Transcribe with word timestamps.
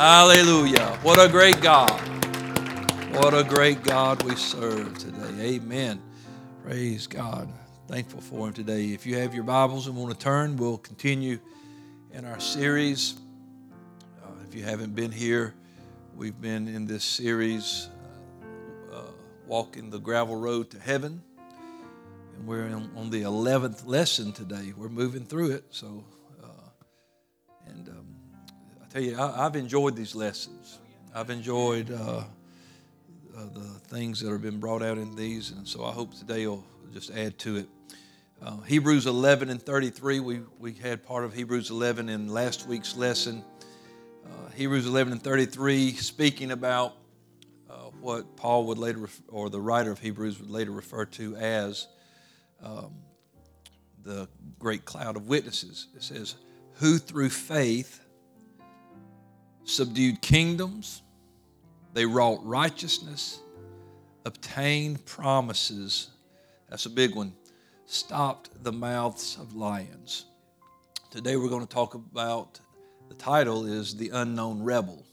Hallelujah. 0.00 0.98
What 1.02 1.18
a 1.18 1.30
great 1.30 1.60
God. 1.60 1.90
What 3.12 3.34
a 3.34 3.44
great 3.44 3.82
God 3.82 4.22
we 4.22 4.34
serve 4.34 4.96
today. 4.96 5.56
Amen. 5.56 6.00
Praise 6.64 7.06
God. 7.06 7.52
Thankful 7.86 8.22
for 8.22 8.46
Him 8.48 8.54
today. 8.54 8.94
If 8.94 9.04
you 9.04 9.18
have 9.18 9.34
your 9.34 9.44
Bibles 9.44 9.88
and 9.88 9.96
want 9.96 10.10
to 10.10 10.18
turn, 10.18 10.56
we'll 10.56 10.78
continue 10.78 11.38
in 12.14 12.24
our 12.24 12.40
series. 12.40 13.20
Uh, 14.24 14.28
if 14.48 14.54
you 14.54 14.62
haven't 14.62 14.94
been 14.94 15.12
here, 15.12 15.52
we've 16.16 16.40
been 16.40 16.66
in 16.66 16.86
this 16.86 17.04
series, 17.04 17.90
uh, 18.90 19.00
uh, 19.00 19.02
Walking 19.46 19.90
the 19.90 19.98
Gravel 19.98 20.36
Road 20.36 20.70
to 20.70 20.78
Heaven. 20.78 21.22
And 22.38 22.46
we're 22.46 22.64
in, 22.64 22.72
on 22.96 23.10
the 23.10 23.20
11th 23.20 23.86
lesson 23.86 24.32
today. 24.32 24.72
We're 24.74 24.88
moving 24.88 25.26
through 25.26 25.50
it. 25.50 25.64
So, 25.68 26.06
uh, 26.42 26.46
and 27.66 27.86
um, 27.90 28.09
tell 28.90 29.02
you, 29.02 29.16
I, 29.16 29.44
have 29.44 29.54
enjoyed 29.54 29.94
these 29.94 30.16
lessons. 30.16 30.80
I've 31.14 31.30
enjoyed 31.30 31.92
uh, 31.92 32.24
uh, 33.36 33.44
the 33.54 33.80
things 33.86 34.20
that 34.20 34.30
have 34.32 34.42
been 34.42 34.58
brought 34.58 34.82
out 34.82 34.98
in 34.98 35.14
these. 35.14 35.52
And 35.52 35.66
so 35.66 35.84
I 35.84 35.92
hope 35.92 36.12
today 36.12 36.48
will 36.48 36.64
just 36.92 37.10
add 37.12 37.38
to 37.40 37.58
it. 37.58 37.68
Uh, 38.42 38.56
Hebrews 38.62 39.06
11 39.06 39.48
and 39.48 39.62
33, 39.62 40.18
we, 40.18 40.40
we 40.58 40.72
had 40.72 41.04
part 41.04 41.24
of 41.24 41.32
Hebrews 41.32 41.70
11 41.70 42.08
in 42.08 42.28
last 42.28 42.66
week's 42.66 42.96
lesson. 42.96 43.44
Uh, 44.26 44.50
Hebrews 44.56 44.86
11 44.86 45.12
and 45.12 45.22
33, 45.22 45.92
speaking 45.92 46.50
about 46.50 46.96
uh, 47.70 47.74
what 48.00 48.34
Paul 48.36 48.66
would 48.66 48.78
later, 48.78 49.08
or 49.28 49.50
the 49.50 49.60
writer 49.60 49.92
of 49.92 50.00
Hebrews 50.00 50.40
would 50.40 50.50
later 50.50 50.72
refer 50.72 51.04
to 51.04 51.36
as 51.36 51.86
um, 52.60 52.92
the 54.02 54.28
great 54.58 54.84
cloud 54.84 55.16
of 55.16 55.28
witnesses. 55.28 55.86
It 55.94 56.02
says, 56.02 56.34
Who 56.74 56.98
through 56.98 57.30
faith 57.30 58.00
subdued 59.70 60.20
kingdoms, 60.20 61.02
they 61.94 62.04
wrought 62.04 62.40
righteousness, 62.44 63.40
obtained 64.24 65.04
promises. 65.06 66.10
That's 66.68 66.86
a 66.86 66.90
big 66.90 67.14
one 67.14 67.32
stopped 67.90 68.50
the 68.62 68.70
mouths 68.70 69.36
of 69.40 69.56
lions. 69.56 70.26
Today 71.10 71.36
we're 71.36 71.48
going 71.48 71.66
to 71.66 71.74
talk 71.74 71.94
about 71.94 72.60
the 73.08 73.16
title 73.16 73.66
is 73.66 73.96
The 73.96 74.10
Unknown 74.10 74.62
Rebel. 74.62 75.04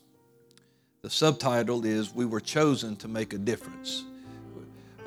The 1.01 1.09
subtitle 1.09 1.83
is 1.85 2.13
We 2.13 2.25
Were 2.25 2.39
Chosen 2.39 2.95
to 2.97 3.07
Make 3.07 3.33
a 3.33 3.39
Difference. 3.39 4.03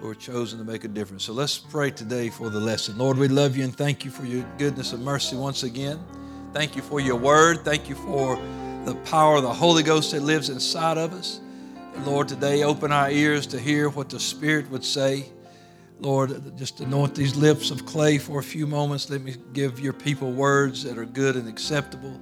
We 0.01 0.09
were 0.09 0.17
chosen 0.17 0.59
to 0.59 0.65
make 0.65 0.83
a 0.83 0.89
difference. 0.89 1.23
So 1.23 1.33
let's 1.33 1.59
pray 1.59 1.93
today 1.93 2.29
for 2.29 2.51
the 2.51 2.59
lesson. 2.59 2.99
Lord, 2.99 3.19
we 3.19 3.29
love 3.29 3.57
you 3.57 3.63
and 3.63 3.77
thank 3.77 4.05
you 4.05 4.11
for 4.11 4.25
your 4.25 4.45
goodness 4.59 4.93
and 4.93 5.05
mercy 5.05 5.37
once 5.37 5.63
again. 5.63 6.01
Thank 6.53 6.75
you 6.75 6.83
for 6.83 6.99
your 6.99 7.17
word. 7.17 7.65
Thank 7.65 7.89
you 7.89 7.95
for 7.95 8.37
the 8.85 8.95
power 9.05 9.37
of 9.37 9.43
the 9.43 9.53
Holy 9.53 9.83
Ghost 9.83 10.13
that 10.13 10.23
lives 10.23 10.49
inside 10.49 10.99
of 10.99 11.13
us. 11.13 11.41
Lord, 12.05 12.29
today 12.29 12.63
open 12.63 12.93
our 12.93 13.11
ears 13.11 13.47
to 13.49 13.59
hear 13.59 13.91
what 13.91 14.09
the 14.09 14.19
Spirit 14.19 14.71
would 14.71 14.85
say. 14.85 15.27
Lord, 16.01 16.57
just 16.57 16.81
anoint 16.81 17.15
these 17.15 17.37
lips 17.37 17.71
of 17.71 17.85
clay 17.85 18.17
for 18.17 18.41
a 18.41 18.43
few 18.43 18.67
moments. 18.67 19.11
Let 19.11 19.21
me 19.21 19.35
give 19.53 19.79
your 19.81 19.93
people 19.93 20.33
words 20.33 20.83
that 20.85 20.97
are 20.97 21.05
good 21.05 21.37
and 21.37 21.47
acceptable. 21.47 22.19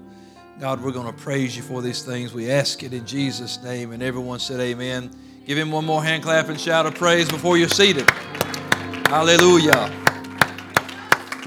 God, 0.59 0.83
we're 0.83 0.91
going 0.91 1.07
to 1.07 1.23
praise 1.23 1.57
you 1.57 1.63
for 1.63 1.81
these 1.81 2.03
things. 2.03 2.35
We 2.35 2.51
ask 2.51 2.83
it 2.83 2.93
in 2.93 3.07
Jesus' 3.07 3.63
name. 3.63 3.93
And 3.93 4.03
everyone 4.03 4.41
said, 4.41 4.59
Amen. 4.59 5.11
Give 5.47 5.57
him 5.57 5.71
one 5.71 5.85
more 5.85 6.03
hand 6.03 6.25
clap 6.25 6.49
and 6.49 6.61
shout 6.61 6.87
of 6.87 6.97
praise 6.97 7.29
before 7.29 7.57
you're 7.57 7.69
seated. 7.69 8.11
Hallelujah. 9.07 9.89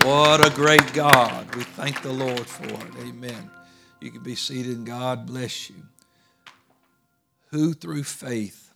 What 0.03 0.47
a 0.47 0.49
great 0.55 0.93
God. 0.93 1.53
We 1.53 1.63
thank 1.63 2.01
the 2.01 2.13
Lord 2.13 2.47
for 2.47 2.65
it. 2.65 3.05
Amen. 3.05 3.51
You 4.02 4.09
can 4.09 4.23
be 4.23 4.35
seated 4.35 4.75
and 4.75 4.85
God 4.85 5.27
bless 5.27 5.69
you. 5.69 5.75
Who 7.52 7.73
through 7.73 8.03
faith, 8.03 8.73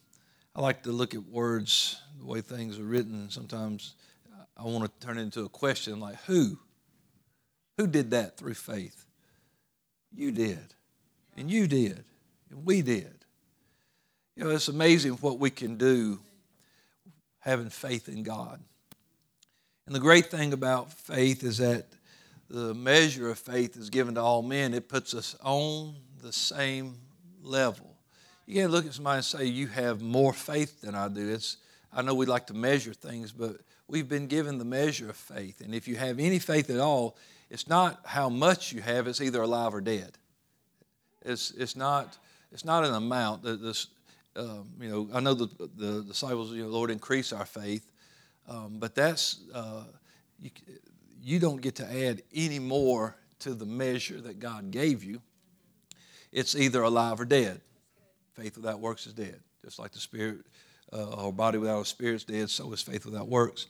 I 0.56 0.62
like 0.62 0.84
to 0.84 0.92
look 0.92 1.16
at 1.16 1.24
words 1.24 2.00
the 2.20 2.26
way 2.26 2.42
things 2.42 2.80
are 2.80 2.84
written, 2.84 3.30
sometimes 3.30 3.96
I 4.58 4.64
want 4.64 4.86
to 4.86 5.06
turn 5.06 5.18
it 5.18 5.22
into 5.22 5.44
a 5.44 5.50
question 5.50 6.00
like, 6.00 6.16
who? 6.26 6.58
Who 7.78 7.88
did 7.88 8.12
that 8.12 8.38
through 8.38 8.54
faith? 8.54 9.06
You 10.14 10.32
did. 10.32 10.74
And 11.36 11.52
you 11.52 11.68
did. 11.68 12.06
And 12.50 12.66
we 12.66 12.82
did. 12.82 13.26
You 14.36 14.44
know, 14.44 14.50
it's 14.52 14.68
amazing 14.68 15.14
what 15.14 15.40
we 15.40 15.50
can 15.50 15.78
do 15.78 16.20
having 17.40 17.70
faith 17.70 18.08
in 18.08 18.24
God. 18.24 18.62
And 19.86 19.94
the 19.94 20.00
great 20.00 20.28
thing 20.28 20.54
about 20.54 20.92
faith 20.92 21.44
is 21.44 21.58
that 21.58 21.88
the 22.50 22.74
measure 22.74 23.30
of 23.30 23.40
faith 23.40 23.76
is 23.78 23.90
given 23.90 24.16
to 24.16 24.22
all 24.22 24.42
men. 24.42 24.74
It 24.74 24.88
puts 24.88 25.14
us 25.14 25.36
on 25.42 25.96
the 26.22 26.32
same 26.32 26.96
level. 27.42 27.96
You 28.46 28.56
can't 28.56 28.72
look 28.72 28.86
at 28.86 28.94
somebody 28.94 29.18
and 29.18 29.26
say, 29.26 29.46
You 29.46 29.68
have 29.68 30.02
more 30.02 30.34
faith 30.34 30.82
than 30.82 30.96
I 30.96 31.08
do. 31.08 31.30
It's, 31.30 31.58
I 31.92 32.02
know 32.02 32.14
we 32.14 32.26
like 32.26 32.48
to 32.48 32.54
measure 32.54 32.94
things, 32.94 33.32
but 33.32 33.58
we've 33.88 34.08
been 34.08 34.28
given 34.28 34.58
the 34.58 34.66
measure 34.66 35.10
of 35.10 35.16
faith. 35.16 35.62
And 35.62 35.74
if 35.74 35.88
you 35.88 35.96
have 35.96 36.20
any 36.20 36.40
faith 36.40 36.70
at 36.70 36.80
all, 36.80 37.18
it's 37.50 37.68
not 37.68 38.02
how 38.06 38.30
much 38.30 38.72
you 38.72 38.82
have, 38.82 39.08
it's 39.08 39.22
either 39.22 39.42
alive 39.42 39.74
or 39.74 39.82
dead. 39.82 40.18
It's, 41.24 41.52
it's, 41.52 41.76
not, 41.76 42.18
it's 42.52 42.66
not 42.66 42.86
an 42.86 42.94
amount. 42.94 43.44
This, 43.44 43.88
um, 44.36 44.70
you 44.80 44.90
know, 44.90 45.10
I 45.14 45.20
know 45.20 45.34
the, 45.34 45.70
the 45.76 46.04
disciples, 46.04 46.52
you 46.52 46.64
know, 46.64 46.70
Lord, 46.70 46.92
increase 46.92 47.34
our 47.34 47.46
faith. 47.46 47.92
Um, 48.48 48.78
but 48.78 48.94
that's, 48.94 49.40
uh, 49.54 49.84
you, 50.40 50.52
you 51.26 51.40
don't 51.40 51.60
get 51.60 51.76
to 51.78 52.06
add 52.06 52.22
any 52.36 52.60
more 52.60 53.16
to 53.40 53.56
the 53.56 53.66
measure 53.66 54.22
that 54.22 54.38
God 54.38 54.70
gave 54.70 55.04
you. 55.04 55.24
It's 56.32 56.56
either 56.56 56.84
alive 56.84 57.20
or 57.20 57.26
dead. 57.26 57.62
Faith 58.34 58.58
without 58.58 58.80
works 58.80 59.08
is 59.08 59.14
dead, 59.14 59.40
just 59.64 59.80
like 59.80 59.92
the 59.92 60.00
Spirit 60.00 60.46
uh, 60.94 61.26
or 61.26 61.34
body 61.34 61.58
without 61.58 61.82
a 61.82 61.86
spirit 61.86 62.16
is 62.16 62.24
dead, 62.26 62.50
so 62.50 62.72
is 62.74 62.82
faith 62.82 63.06
without 63.06 63.28
works. 63.28 63.66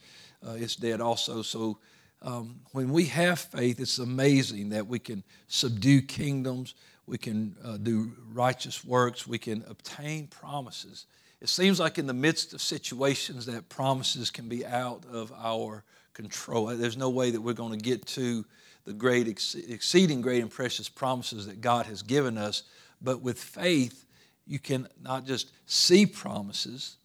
Uh, 0.46 0.56
it's 0.58 0.76
dead 0.76 1.00
also. 1.00 1.42
So 1.42 1.78
um, 2.22 2.60
when 2.74 2.92
we 2.92 3.06
have 3.06 3.40
faith, 3.40 3.80
it's 3.80 4.00
amazing 4.00 4.70
that 4.70 4.86
we 4.86 5.00
can 5.00 5.24
subdue 5.48 6.02
kingdoms, 6.02 6.76
we 7.08 7.18
can 7.18 7.56
uh, 7.64 7.78
do 7.78 8.12
righteous 8.34 8.84
works, 8.84 9.26
we 9.26 9.38
can 9.38 9.64
obtain 9.70 10.28
promises. 10.28 11.06
It 11.40 11.48
seems 11.48 11.80
like 11.80 11.98
in 11.98 12.08
the 12.08 12.14
midst 12.14 12.54
of 12.54 12.62
situations 12.62 13.46
that 13.46 13.70
promises 13.70 14.30
can 14.30 14.50
be 14.50 14.66
out 14.66 15.06
of 15.10 15.32
our 15.38 15.86
control. 16.16 16.66
There's 16.68 16.98
no 16.98 17.10
way 17.10 17.30
that 17.30 17.42
we're 17.42 17.54
going 17.54 17.78
to 17.78 17.84
get 17.84 18.06
to 18.08 18.44
the 18.86 18.94
great, 18.94 19.28
exceeding 19.28 20.22
great 20.22 20.42
and 20.42 20.50
precious 20.50 20.90
promises 20.90 21.46
that 21.46 21.62
God 21.62 21.86
has 21.86 22.02
given 22.02 22.38
us. 22.38 22.64
But 23.02 23.22
with 23.22 23.38
faith, 23.38 24.06
you 24.48 24.60
can 24.60 24.88
not 25.02 25.26
just 25.26 25.52
see 25.66 26.06
promises, 26.06 26.98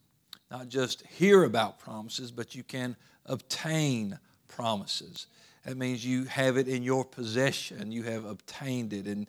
not 0.51 0.69
just 0.69 1.07
hear 1.07 1.45
about 1.45 1.79
promises, 1.79 2.31
but 2.31 2.55
you 2.55 2.63
can 2.63 2.97
obtain 3.27 4.19
promises. 4.49 5.27
That 5.65 5.77
means 5.77 6.05
you 6.05 6.25
have 6.25 6.57
it 6.57 6.69
in 6.69 6.83
your 6.83 7.05
possession, 7.05 7.93
you 7.93 8.03
have 8.05 8.25
obtained 8.25 8.93
it, 8.93 9.07
and 9.07 9.27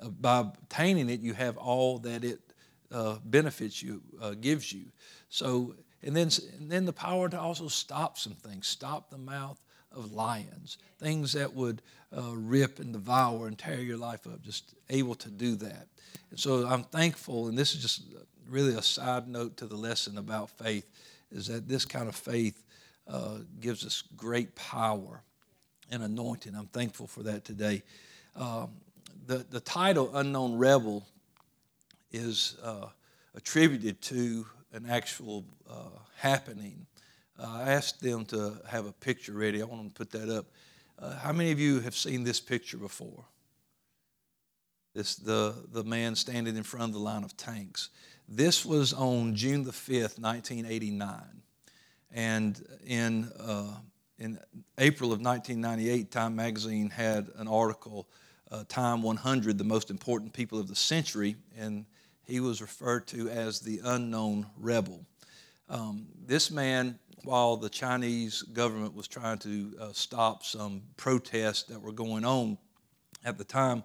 uh, 0.00 0.08
by 0.08 0.40
obtaining 0.40 1.08
it, 1.10 1.20
you 1.20 1.34
have 1.34 1.56
all 1.56 1.98
that 1.98 2.24
it 2.24 2.40
uh, 2.92 3.16
benefits 3.24 3.82
you, 3.82 4.02
uh, 4.20 4.34
gives 4.40 4.72
you. 4.72 4.86
So, 5.28 5.74
and 6.02 6.16
then, 6.16 6.30
and 6.58 6.70
then 6.70 6.84
the 6.84 6.92
power 6.92 7.28
to 7.28 7.38
also 7.38 7.68
stop 7.68 8.18
some 8.18 8.34
things, 8.34 8.66
stop 8.66 9.10
the 9.10 9.18
mouth 9.18 9.60
of 9.92 10.12
lions, 10.12 10.78
things 10.98 11.32
that 11.32 11.52
would 11.54 11.82
uh, 12.16 12.32
rip 12.34 12.78
and 12.78 12.92
devour 12.92 13.46
and 13.46 13.58
tear 13.58 13.80
your 13.80 13.96
life 13.96 14.26
up, 14.26 14.42
just 14.42 14.74
able 14.88 15.14
to 15.16 15.30
do 15.30 15.56
that. 15.56 15.88
And 16.30 16.38
so 16.38 16.66
I'm 16.66 16.84
thankful, 16.84 17.48
and 17.48 17.58
this 17.58 17.74
is 17.74 17.82
just 17.82 18.02
really 18.48 18.74
a 18.74 18.82
side 18.82 19.28
note 19.28 19.56
to 19.58 19.66
the 19.66 19.76
lesson 19.76 20.18
about 20.18 20.50
faith 20.50 20.86
is 21.30 21.46
that 21.46 21.68
this 21.68 21.84
kind 21.84 22.08
of 22.08 22.16
faith 22.16 22.64
uh, 23.06 23.38
gives 23.60 23.84
us 23.84 24.02
great 24.16 24.54
power 24.54 25.22
and 25.90 26.02
anointing. 26.02 26.54
I'm 26.54 26.66
thankful 26.66 27.06
for 27.06 27.22
that 27.24 27.44
today. 27.44 27.82
Um, 28.36 28.70
the, 29.26 29.46
the 29.50 29.60
title, 29.60 30.16
Unknown 30.16 30.56
Rebel, 30.56 31.06
is 32.12 32.56
uh, 32.62 32.86
attributed 33.34 34.00
to 34.02 34.46
an 34.72 34.86
actual 34.88 35.44
uh, 35.68 35.98
happening. 36.16 36.86
Uh, 37.38 37.46
I 37.48 37.72
asked 37.72 38.00
them 38.00 38.24
to 38.26 38.60
have 38.68 38.86
a 38.86 38.92
picture 38.92 39.32
ready. 39.32 39.62
I 39.62 39.64
want 39.64 39.82
them 39.82 39.90
to 39.90 39.94
put 39.94 40.10
that 40.12 40.28
up. 40.34 40.46
Uh, 40.98 41.16
how 41.16 41.32
many 41.32 41.50
of 41.50 41.58
you 41.58 41.80
have 41.80 41.96
seen 41.96 42.24
this 42.24 42.40
picture 42.40 42.76
before? 42.76 43.24
This 44.94 45.16
the 45.16 45.54
the 45.72 45.84
man 45.84 46.14
standing 46.16 46.56
in 46.56 46.62
front 46.62 46.86
of 46.86 46.92
the 46.92 46.98
line 46.98 47.24
of 47.24 47.36
tanks. 47.36 47.90
This 48.32 48.64
was 48.64 48.92
on 48.92 49.34
June 49.34 49.64
the 49.64 49.72
5th, 49.72 50.18
1989. 50.20 51.42
And 52.12 52.64
in, 52.86 53.30
uh, 53.40 53.74
in 54.18 54.38
April 54.78 55.12
of 55.12 55.20
1998, 55.20 56.12
Time 56.12 56.36
magazine 56.36 56.90
had 56.90 57.28
an 57.36 57.48
article, 57.48 58.08
uh, 58.50 58.64
Time 58.68 59.02
100, 59.02 59.58
the 59.58 59.64
most 59.64 59.90
important 59.90 60.32
people 60.32 60.60
of 60.60 60.68
the 60.68 60.76
century, 60.76 61.34
and 61.58 61.86
he 62.30 62.40
was 62.40 62.60
referred 62.60 63.06
to 63.08 63.28
as 63.28 63.60
the 63.60 63.80
unknown 63.84 64.46
rebel. 64.58 65.04
Um, 65.68 66.06
this 66.26 66.50
man, 66.50 66.98
while 67.24 67.56
the 67.56 67.68
Chinese 67.68 68.42
government 68.42 68.94
was 68.94 69.08
trying 69.08 69.38
to 69.38 69.72
uh, 69.80 69.92
stop 69.92 70.42
some 70.44 70.82
protests 70.96 71.64
that 71.64 71.80
were 71.80 71.92
going 71.92 72.24
on 72.24 72.58
at 73.24 73.36
the 73.38 73.44
time, 73.44 73.84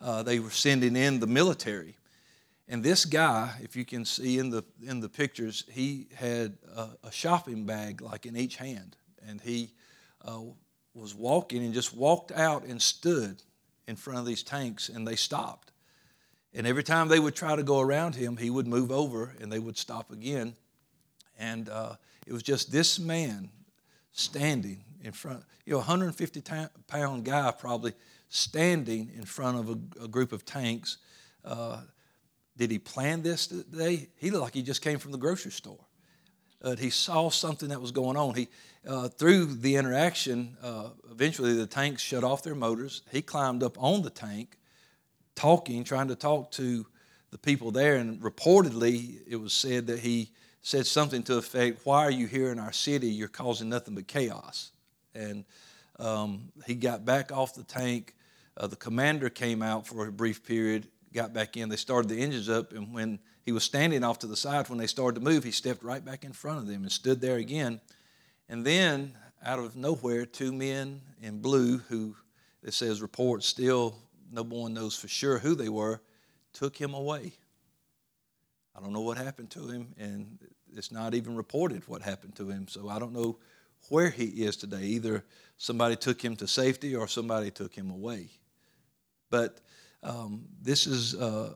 uh, 0.00 0.22
they 0.22 0.40
were 0.40 0.50
sending 0.50 0.96
in 0.96 1.20
the 1.20 1.26
military 1.26 1.96
And 2.68 2.82
this 2.82 3.04
guy, 3.04 3.52
if 3.62 3.76
you 3.76 3.84
can 3.84 4.04
see 4.04 4.38
in 4.38 4.50
the 4.50 4.64
in 4.82 5.00
the 5.00 5.08
pictures, 5.08 5.64
he 5.70 6.08
had 6.14 6.56
a, 6.74 6.88
a 7.04 7.12
shopping 7.12 7.66
bag 7.66 8.00
like 8.00 8.24
in 8.24 8.36
each 8.36 8.56
hand, 8.56 8.96
and 9.26 9.40
he 9.40 9.72
uh, 10.24 10.40
was 10.94 11.14
walking 11.14 11.62
and 11.64 11.74
just 11.74 11.94
walked 11.94 12.32
out 12.32 12.64
and 12.64 12.80
stood 12.80 13.42
in 13.86 13.96
front 13.96 14.18
of 14.18 14.24
these 14.24 14.42
tanks, 14.42 14.88
and 14.88 15.06
they 15.06 15.16
stopped. 15.16 15.72
And 16.54 16.66
every 16.66 16.84
time 16.84 17.08
they 17.08 17.18
would 17.18 17.34
try 17.34 17.56
to 17.56 17.62
go 17.62 17.80
around 17.80 18.14
him, 18.14 18.36
he 18.36 18.48
would 18.48 18.66
move 18.66 18.92
over, 18.92 19.34
and 19.40 19.50
they 19.50 19.58
would 19.58 19.76
stop 19.76 20.12
again. 20.12 20.54
And 21.38 21.68
uh, 21.68 21.96
it 22.26 22.32
was 22.32 22.42
just 22.42 22.70
this 22.70 22.98
man 22.98 23.50
standing 24.12 24.84
in 25.02 25.12
front, 25.12 25.42
you 25.66 25.72
know, 25.72 25.78
a 25.78 25.80
150 25.80 26.42
pound 26.86 27.24
guy 27.24 27.50
probably 27.50 27.92
standing 28.28 29.10
in 29.16 29.24
front 29.24 29.58
of 29.58 29.68
a, 29.68 30.04
a 30.04 30.08
group 30.08 30.32
of 30.32 30.44
tanks. 30.44 30.98
Uh, 31.44 31.80
did 32.56 32.70
he 32.70 32.78
plan 32.78 33.22
this 33.22 33.48
today? 33.48 34.08
He 34.16 34.30
looked 34.30 34.44
like 34.44 34.54
he 34.54 34.62
just 34.62 34.80
came 34.80 34.98
from 34.98 35.10
the 35.12 35.18
grocery 35.18 35.50
store. 35.50 35.84
Uh, 36.62 36.76
he 36.76 36.88
saw 36.88 37.28
something 37.28 37.68
that 37.68 37.80
was 37.80 37.90
going 37.90 38.16
on. 38.16 38.34
He, 38.34 38.48
uh, 38.86 39.08
through 39.08 39.46
the 39.46 39.76
interaction, 39.76 40.56
uh, 40.62 40.90
eventually 41.10 41.54
the 41.54 41.66
tanks 41.66 42.00
shut 42.00 42.24
off 42.24 42.42
their 42.42 42.54
motors. 42.54 43.02
He 43.10 43.20
climbed 43.22 43.62
up 43.62 43.76
on 43.82 44.02
the 44.02 44.10
tank, 44.10 44.56
talking, 45.34 45.84
trying 45.84 46.08
to 46.08 46.14
talk 46.14 46.50
to 46.52 46.86
the 47.30 47.38
people 47.38 47.70
there. 47.70 47.96
And 47.96 48.20
reportedly, 48.20 49.20
it 49.26 49.36
was 49.36 49.52
said 49.52 49.86
that 49.88 50.00
he 50.00 50.30
said 50.62 50.86
something 50.86 51.22
to 51.24 51.36
effect, 51.36 51.80
Why 51.84 52.04
are 52.04 52.10
you 52.10 52.26
here 52.26 52.50
in 52.52 52.58
our 52.58 52.72
city? 52.72 53.08
You're 53.08 53.28
causing 53.28 53.68
nothing 53.68 53.94
but 53.94 54.06
chaos. 54.06 54.70
And 55.14 55.44
um, 55.98 56.52
he 56.66 56.74
got 56.74 57.04
back 57.04 57.32
off 57.32 57.54
the 57.54 57.64
tank. 57.64 58.14
Uh, 58.56 58.66
the 58.66 58.76
commander 58.76 59.28
came 59.28 59.62
out 59.62 59.86
for 59.86 60.06
a 60.06 60.12
brief 60.12 60.44
period 60.44 60.86
got 61.14 61.32
back 61.32 61.56
in. 61.56 61.68
They 61.68 61.76
started 61.76 62.08
the 62.08 62.20
engines 62.20 62.48
up, 62.48 62.72
and 62.72 62.92
when 62.92 63.20
he 63.44 63.52
was 63.52 63.62
standing 63.62 64.02
off 64.02 64.18
to 64.20 64.26
the 64.26 64.36
side, 64.36 64.68
when 64.68 64.78
they 64.78 64.88
started 64.88 65.20
to 65.20 65.24
move, 65.24 65.44
he 65.44 65.52
stepped 65.52 65.82
right 65.82 66.04
back 66.04 66.24
in 66.24 66.32
front 66.32 66.58
of 66.58 66.66
them 66.66 66.82
and 66.82 66.92
stood 66.92 67.20
there 67.20 67.36
again. 67.36 67.80
And 68.48 68.66
then, 68.66 69.14
out 69.42 69.60
of 69.60 69.76
nowhere, 69.76 70.26
two 70.26 70.52
men 70.52 71.00
in 71.22 71.40
blue, 71.40 71.78
who 71.78 72.16
it 72.62 72.74
says 72.74 73.00
reports 73.00 73.46
still 73.46 73.96
no 74.30 74.42
one 74.42 74.74
knows 74.74 74.96
for 74.96 75.08
sure 75.08 75.38
who 75.38 75.54
they 75.54 75.68
were, 75.68 76.00
took 76.52 76.76
him 76.76 76.94
away. 76.94 77.32
I 78.76 78.80
don't 78.80 78.92
know 78.92 79.00
what 79.00 79.16
happened 79.16 79.50
to 79.52 79.68
him, 79.68 79.94
and 79.98 80.38
it's 80.74 80.90
not 80.90 81.14
even 81.14 81.36
reported 81.36 81.86
what 81.86 82.02
happened 82.02 82.34
to 82.36 82.48
him. 82.48 82.66
So 82.68 82.88
I 82.88 82.98
don't 82.98 83.12
know 83.12 83.38
where 83.88 84.10
he 84.10 84.24
is 84.24 84.56
today. 84.56 84.82
Either 84.82 85.24
somebody 85.58 85.96
took 85.96 86.22
him 86.22 86.36
to 86.36 86.48
safety 86.48 86.96
or 86.96 87.06
somebody 87.06 87.50
took 87.50 87.74
him 87.74 87.90
away. 87.90 88.30
But 89.30 89.60
um, 90.02 90.46
this 90.60 90.86
is 90.86 91.14
uh, 91.14 91.54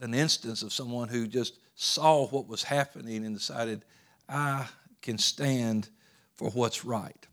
an 0.00 0.14
instance 0.14 0.62
of 0.62 0.72
someone 0.72 1.08
who 1.08 1.26
just 1.26 1.58
saw 1.74 2.26
what 2.26 2.48
was 2.48 2.62
happening 2.62 3.24
and 3.24 3.34
decided, 3.34 3.84
I 4.28 4.66
can 5.00 5.18
stand 5.18 5.88
for 6.34 6.50
what's 6.50 6.84
right. 6.84 7.26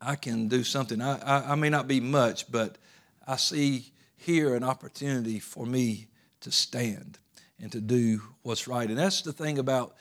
I 0.00 0.16
can 0.16 0.48
do 0.48 0.64
something. 0.64 1.00
I, 1.00 1.18
I, 1.18 1.52
I 1.52 1.54
may 1.54 1.70
not 1.70 1.88
be 1.88 2.00
much, 2.00 2.50
but 2.50 2.78
I 3.26 3.36
see 3.36 3.92
here 4.16 4.54
an 4.54 4.64
opportunity 4.64 5.38
for 5.38 5.66
me 5.66 6.06
to 6.40 6.50
stand 6.50 7.18
and 7.60 7.70
to 7.72 7.80
do 7.80 8.20
what's 8.42 8.68
right. 8.68 8.88
And 8.88 8.98
that's 8.98 9.22
the 9.22 9.32
thing 9.32 9.58
about 9.58 9.96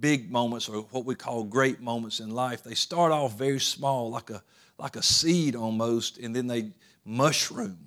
big 0.00 0.30
moments 0.30 0.68
or 0.68 0.82
what 0.82 1.04
we 1.04 1.14
call 1.14 1.44
great 1.44 1.80
moments 1.80 2.20
in 2.20 2.30
life. 2.30 2.62
They 2.62 2.74
start 2.74 3.12
off 3.12 3.38
very 3.38 3.60
small, 3.60 4.10
like 4.10 4.30
a 4.30 4.42
like 4.78 4.96
a 4.96 5.02
seed 5.02 5.56
almost, 5.56 6.18
and 6.18 6.36
then 6.36 6.46
they 6.46 6.70
mushroom 7.04 7.78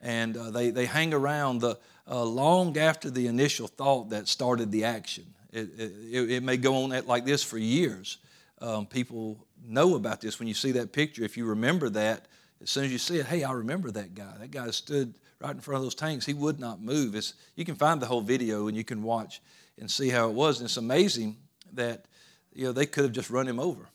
and 0.00 0.36
uh, 0.36 0.50
they, 0.50 0.70
they 0.70 0.86
hang 0.86 1.12
around 1.12 1.60
the, 1.60 1.78
uh, 2.10 2.22
long 2.24 2.76
after 2.78 3.10
the 3.10 3.26
initial 3.26 3.66
thought 3.66 4.10
that 4.10 4.28
started 4.28 4.70
the 4.70 4.84
action. 4.84 5.26
It, 5.52 5.70
it, 5.78 6.30
it 6.30 6.42
may 6.42 6.56
go 6.56 6.84
on 6.84 7.06
like 7.06 7.24
this 7.24 7.42
for 7.42 7.58
years. 7.58 8.18
Um, 8.60 8.86
people 8.86 9.46
know 9.66 9.96
about 9.96 10.20
this 10.20 10.38
when 10.38 10.48
you 10.48 10.54
see 10.54 10.72
that 10.72 10.92
picture. 10.92 11.24
If 11.24 11.36
you 11.36 11.46
remember 11.46 11.88
that, 11.90 12.26
as 12.62 12.70
soon 12.70 12.84
as 12.84 12.92
you 12.92 12.98
see 12.98 13.18
it, 13.18 13.26
hey, 13.26 13.44
I 13.44 13.52
remember 13.52 13.90
that 13.92 14.14
guy. 14.14 14.32
That 14.38 14.50
guy 14.50 14.70
stood 14.70 15.14
right 15.40 15.54
in 15.54 15.60
front 15.60 15.76
of 15.76 15.82
those 15.84 15.94
tanks. 15.94 16.26
He 16.26 16.34
would 16.34 16.58
not 16.58 16.80
move. 16.80 17.14
It's, 17.14 17.34
you 17.54 17.64
can 17.64 17.76
find 17.76 18.00
the 18.00 18.06
whole 18.06 18.20
video 18.20 18.66
and 18.68 18.76
you 18.76 18.84
can 18.84 19.02
watch 19.02 19.40
and 19.78 19.90
see 19.90 20.08
how 20.08 20.28
it 20.28 20.34
was. 20.34 20.58
And 20.58 20.66
it's 20.66 20.76
amazing 20.76 21.36
that 21.74 22.06
you 22.52 22.64
know 22.64 22.72
they 22.72 22.86
could 22.86 23.04
have 23.04 23.12
just 23.12 23.30
run 23.30 23.46
him 23.46 23.60
over, 23.60 23.88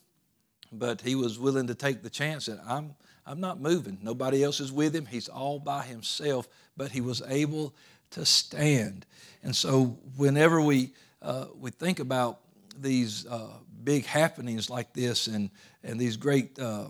but 0.72 1.00
he 1.00 1.14
was 1.14 1.38
willing 1.38 1.66
to 1.66 1.74
take 1.74 2.02
the 2.02 2.10
chance 2.10 2.46
that 2.46 2.60
I'm 2.66 2.94
I'm 3.26 3.40
not 3.40 3.60
moving. 3.60 3.98
Nobody 4.02 4.44
else 4.44 4.60
is 4.60 4.70
with 4.70 4.94
him. 4.94 5.06
He's 5.06 5.28
all 5.28 5.58
by 5.58 5.82
himself, 5.82 6.46
but 6.76 6.90
he 6.90 7.00
was 7.00 7.22
able 7.26 7.74
to 8.10 8.24
stand. 8.26 9.06
And 9.42 9.54
so, 9.56 9.98
whenever 10.16 10.60
we, 10.60 10.92
uh, 11.22 11.46
we 11.58 11.70
think 11.70 12.00
about 12.00 12.40
these 12.78 13.26
uh, 13.26 13.48
big 13.82 14.04
happenings 14.04 14.68
like 14.68 14.92
this 14.92 15.26
and, 15.26 15.50
and 15.82 15.98
these 15.98 16.16
great, 16.16 16.58
uh, 16.58 16.88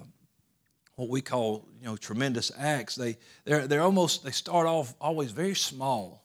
what 0.97 1.09
we 1.09 1.21
call, 1.21 1.67
you 1.81 1.87
know, 1.87 1.97
tremendous 1.97 2.53
acts, 2.57 2.95
they, 2.95 3.17
they're, 3.45 3.67
they're 3.67 3.83
almost, 3.83 4.25
they 4.25 4.31
start 4.31 4.67
off 4.67 4.95
always 5.01 5.33
very 5.33 5.55
small. 5.55 6.25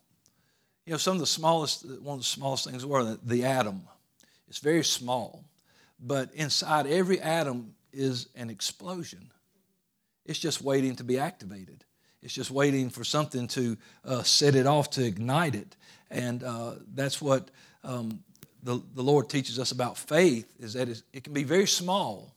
You 0.86 0.92
know, 0.92 0.98
some 0.98 1.16
of 1.16 1.19
the 1.19 1.27
smallest, 1.27 1.86
one 2.01 2.16
of 2.16 2.19
the 2.19 2.25
smallest 2.25 2.66
things 2.66 2.86
were 2.86 3.04
the, 3.04 3.19
the 3.24 3.45
atom. 3.45 3.83
It's 4.48 4.60
very 4.60 4.83
small. 4.83 5.44
But 6.00 6.33
inside 6.33 6.88
every 6.88 7.19
atom 7.19 7.74
is 7.92 8.30
an 8.36 8.50
explosion 8.50 9.31
it's 10.30 10.38
just 10.38 10.62
waiting 10.62 10.95
to 10.98 11.04
be 11.04 11.18
activated. 11.18 11.83
It's 12.21 12.36
just 12.36 12.51
waiting 12.51 12.92
for 12.92 13.04
something 13.04 13.48
to 13.48 13.75
uh, 14.06 14.21
set 14.21 14.54
it 14.54 14.68
off 14.68 14.92
to 14.92 15.04
ignite 15.04 15.56
it. 15.56 15.75
And 16.12 16.44
uh, 16.44 16.75
that's 16.94 17.19
what 17.19 17.50
um, 17.83 18.24
the, 18.62 18.80
the 18.94 19.01
Lord 19.01 19.27
teaches 19.27 19.57
us 19.57 19.71
about 19.71 19.98
faith 19.98 20.54
is 20.60 20.74
that 20.74 20.88
it 20.88 21.24
can 21.24 21.33
be 21.33 21.44
very 21.44 21.66
small, 21.66 22.36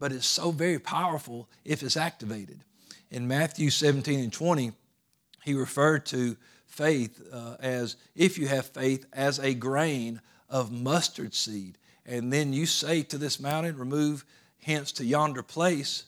but 0.00 0.10
it's 0.10 0.26
so 0.26 0.50
very 0.50 0.80
powerful 0.80 1.48
if 1.64 1.84
it's 1.84 1.96
activated. 1.96 2.64
In 3.10 3.28
Matthew 3.28 3.70
17 3.70 4.18
and 4.18 4.32
20, 4.32 4.72
he 5.44 5.54
referred 5.54 6.06
to 6.06 6.36
faith 6.66 7.22
uh, 7.32 7.56
as 7.60 7.96
if 8.16 8.38
you 8.38 8.48
have 8.48 8.66
faith 8.66 9.06
as 9.12 9.38
a 9.38 9.54
grain 9.54 10.20
of 10.48 10.72
mustard 10.72 11.34
seed. 11.34 11.76
And 12.06 12.32
then 12.32 12.52
you 12.52 12.66
say 12.66 13.02
to 13.02 13.18
this 13.18 13.38
mountain, 13.38 13.76
remove 13.76 14.24
hence 14.62 14.90
to 14.92 15.04
yonder 15.04 15.42
place, 15.42 16.04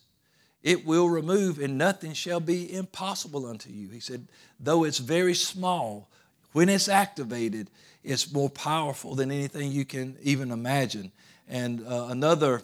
it 0.62 0.86
will 0.86 1.08
remove, 1.08 1.58
and 1.58 1.76
nothing 1.76 2.12
shall 2.12 2.40
be 2.40 2.72
impossible 2.72 3.46
unto 3.46 3.68
you. 3.70 3.88
He 3.88 4.00
said, 4.00 4.28
though 4.60 4.84
it's 4.84 4.98
very 4.98 5.34
small, 5.34 6.08
when 6.52 6.68
it's 6.68 6.88
activated, 6.88 7.68
it's 8.04 8.32
more 8.32 8.50
powerful 8.50 9.14
than 9.14 9.30
anything 9.30 9.72
you 9.72 9.84
can 9.84 10.16
even 10.22 10.50
imagine. 10.50 11.10
And 11.48 11.84
uh, 11.86 12.06
another 12.10 12.62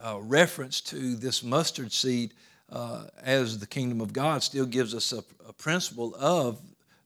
uh, 0.00 0.18
reference 0.20 0.80
to 0.80 1.16
this 1.16 1.42
mustard 1.42 1.92
seed 1.92 2.34
uh, 2.70 3.04
as 3.22 3.58
the 3.58 3.66
kingdom 3.66 4.00
of 4.00 4.12
God 4.12 4.42
still 4.42 4.66
gives 4.66 4.94
us 4.94 5.12
a, 5.12 5.22
a, 5.48 5.52
principle 5.52 6.14
of 6.18 6.58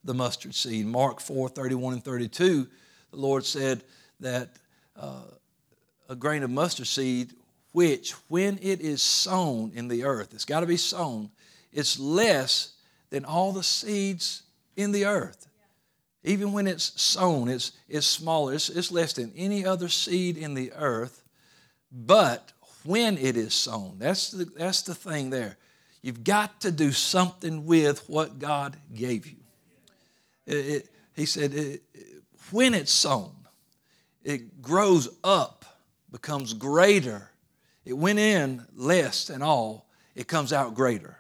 the 0.05 0.15
mustard 0.15 0.55
seed. 0.55 0.87
Mark 0.87 1.21
4 1.21 1.49
31 1.49 1.95
and 1.95 2.05
32, 2.05 2.67
the 3.11 3.17
Lord 3.17 3.45
said 3.45 3.83
that 4.21 4.51
uh, 4.97 5.23
a 6.09 6.17
grain 6.17 6.43
of 6.43 6.51
mustard 6.51 6.87
seed 6.87 7.33
which, 7.73 8.13
when 8.29 8.59
it 8.63 8.81
is 8.81 9.03
sown 9.03 9.73
in 9.75 9.89
the 9.89 10.05
earth, 10.05 10.33
it's 10.33 10.45
got 10.45 10.61
to 10.61 10.67
be 10.67 10.77
sown, 10.77 11.31
it's 11.73 11.99
less 11.99 12.73
than 13.11 13.25
all 13.25 13.53
the 13.53 13.63
seeds 13.63 14.43
in 14.77 14.93
the 14.93 15.05
earth. 15.05 15.47
Even 16.25 16.53
when 16.53 16.67
it's 16.67 17.01
sown, 17.01 17.49
it's, 17.49 17.73
it's 17.89 18.07
smaller, 18.07 18.55
it's, 18.55 18.69
it's 18.69 18.91
less 18.91 19.13
than 19.13 19.33
any 19.37 19.65
other 19.65 19.89
seed 19.89 20.37
in 20.37 20.55
the 20.55 20.73
earth. 20.77 21.23
But 21.93 22.53
when 22.89 23.19
it 23.19 23.37
is 23.37 23.53
sown, 23.53 23.97
that's 23.99 24.31
the, 24.31 24.47
that's 24.57 24.81
the 24.81 24.95
thing 24.95 25.29
there. 25.29 25.59
You've 26.01 26.25
got 26.25 26.63
to 26.63 26.71
do 26.71 26.91
something 26.91 27.67
with 27.67 28.09
what 28.09 28.39
God 28.39 28.79
gave 28.95 29.27
you. 29.27 29.37
It, 30.47 30.57
it, 30.57 30.89
he 31.15 31.27
said, 31.27 31.53
it, 31.53 31.83
when 32.51 32.73
it's 32.73 32.91
sown, 32.91 33.35
it 34.25 34.63
grows 34.63 35.09
up, 35.23 35.67
becomes 36.11 36.55
greater, 36.55 37.31
it 37.85 37.93
went 37.93 38.19
in 38.19 38.65
less 38.75 39.27
than 39.27 39.43
all, 39.43 39.87
it 40.15 40.27
comes 40.27 40.55
out 40.55 40.75
greater. 40.75 41.19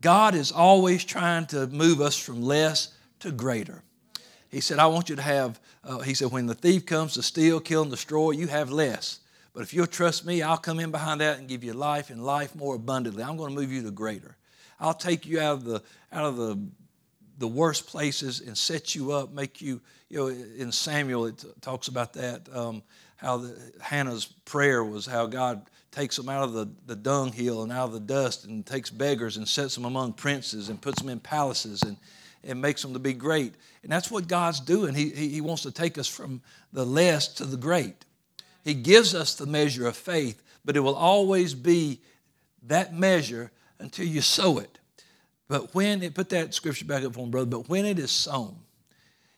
God 0.00 0.34
is 0.34 0.50
always 0.50 1.04
trying 1.04 1.46
to 1.46 1.68
move 1.68 2.00
us 2.00 2.18
from 2.18 2.42
less 2.42 2.92
to 3.20 3.30
greater. 3.30 3.84
He 4.48 4.60
said, 4.60 4.80
I 4.80 4.86
want 4.86 5.08
you 5.08 5.14
to 5.14 5.22
have, 5.22 5.60
uh, 5.84 6.00
he 6.00 6.14
said, 6.14 6.32
when 6.32 6.46
the 6.46 6.54
thief 6.56 6.86
comes 6.86 7.14
to 7.14 7.22
steal, 7.22 7.60
kill, 7.60 7.82
and 7.82 7.90
destroy, 7.90 8.32
you 8.32 8.48
have 8.48 8.72
less. 8.72 9.20
But 9.54 9.62
if 9.62 9.74
you'll 9.74 9.86
trust 9.86 10.24
me, 10.24 10.42
I'll 10.42 10.56
come 10.56 10.80
in 10.80 10.90
behind 10.90 11.20
that 11.20 11.38
and 11.38 11.48
give 11.48 11.62
you 11.62 11.74
life 11.74 12.10
and 12.10 12.24
life 12.24 12.54
more 12.54 12.74
abundantly. 12.74 13.22
I'm 13.22 13.36
going 13.36 13.54
to 13.54 13.60
move 13.60 13.70
you 13.70 13.82
to 13.82 13.90
greater. 13.90 14.36
I'll 14.80 14.94
take 14.94 15.26
you 15.26 15.40
out 15.40 15.54
of 15.54 15.64
the, 15.64 15.82
out 16.10 16.24
of 16.24 16.36
the, 16.36 16.58
the 17.38 17.48
worst 17.48 17.86
places 17.86 18.40
and 18.40 18.56
set 18.56 18.94
you 18.94 19.12
up, 19.12 19.32
make 19.32 19.60
you, 19.60 19.80
you 20.08 20.18
know, 20.18 20.26
in 20.28 20.72
Samuel, 20.72 21.26
it 21.26 21.44
talks 21.60 21.88
about 21.88 22.14
that, 22.14 22.48
um, 22.54 22.82
how 23.16 23.38
the, 23.38 23.56
Hannah's 23.80 24.26
prayer 24.44 24.82
was 24.82 25.06
how 25.06 25.26
God 25.26 25.68
takes 25.90 26.16
them 26.16 26.28
out 26.28 26.44
of 26.44 26.54
the, 26.54 26.68
the 26.86 26.96
dunghill 26.96 27.62
and 27.62 27.70
out 27.70 27.84
of 27.84 27.92
the 27.92 28.00
dust 28.00 28.46
and 28.46 28.64
takes 28.64 28.88
beggars 28.88 29.36
and 29.36 29.46
sets 29.46 29.74
them 29.74 29.84
among 29.84 30.14
princes 30.14 30.70
and 30.70 30.80
puts 30.80 31.00
them 31.00 31.10
in 31.10 31.20
palaces. 31.20 31.82
And, 31.82 31.96
and 32.44 32.60
makes 32.60 32.82
them 32.82 32.92
to 32.92 32.98
be 32.98 33.12
great. 33.12 33.54
And 33.82 33.92
that's 33.92 34.10
what 34.10 34.26
God's 34.26 34.58
doing. 34.60 34.94
He, 34.94 35.10
he, 35.10 35.28
he 35.28 35.40
wants 35.40 35.62
to 35.62 35.70
take 35.70 35.96
us 35.96 36.08
from 36.08 36.42
the 36.72 36.84
less 36.84 37.28
to 37.34 37.44
the 37.44 37.56
great. 37.56 38.04
He 38.62 38.74
gives 38.74 39.14
us 39.14 39.34
the 39.34 39.46
measure 39.46 39.86
of 39.86 39.96
faith, 39.96 40.42
but 40.64 40.76
it 40.76 40.80
will 40.80 40.94
always 40.94 41.54
be 41.54 42.00
that 42.64 42.94
measure 42.94 43.50
until 43.78 44.06
you 44.06 44.20
sow 44.20 44.58
it. 44.58 44.78
But 45.48 45.74
when 45.74 46.02
it, 46.02 46.14
put 46.14 46.30
that 46.30 46.54
scripture 46.54 46.84
back 46.84 47.04
up 47.04 47.18
on, 47.18 47.30
brother, 47.30 47.46
but 47.46 47.68
when 47.68 47.84
it 47.84 47.98
is 47.98 48.10
sown, 48.10 48.56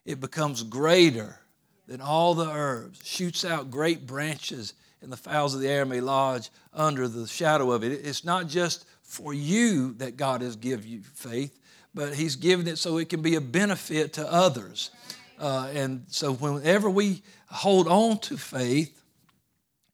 it 0.04 0.20
becomes 0.20 0.62
greater 0.62 1.40
than 1.86 2.00
all 2.00 2.34
the 2.34 2.50
herbs, 2.50 3.00
shoots 3.04 3.44
out 3.44 3.70
great 3.70 4.06
branches, 4.06 4.74
and 5.00 5.12
the 5.12 5.16
fowls 5.16 5.54
of 5.54 5.60
the 5.60 5.68
air 5.68 5.84
may 5.84 6.00
lodge 6.00 6.50
under 6.72 7.08
the 7.08 7.26
shadow 7.26 7.72
of 7.72 7.82
it. 7.82 7.92
It's 7.92 8.24
not 8.24 8.48
just 8.48 8.86
for 9.02 9.34
you 9.34 9.92
that 9.94 10.16
God 10.16 10.40
has 10.40 10.56
given 10.56 10.88
you 10.88 11.00
faith, 11.02 11.58
but 11.94 12.14
He's 12.14 12.36
given 12.36 12.66
it 12.68 12.78
so 12.78 12.98
it 12.98 13.08
can 13.08 13.22
be 13.22 13.34
a 13.34 13.40
benefit 13.40 14.12
to 14.14 14.32
others. 14.32 14.90
Uh, 15.38 15.70
and 15.74 16.04
so 16.08 16.32
whenever 16.34 16.88
we 16.88 17.22
hold 17.48 17.86
on 17.86 18.18
to 18.18 18.36
faith, 18.36 19.03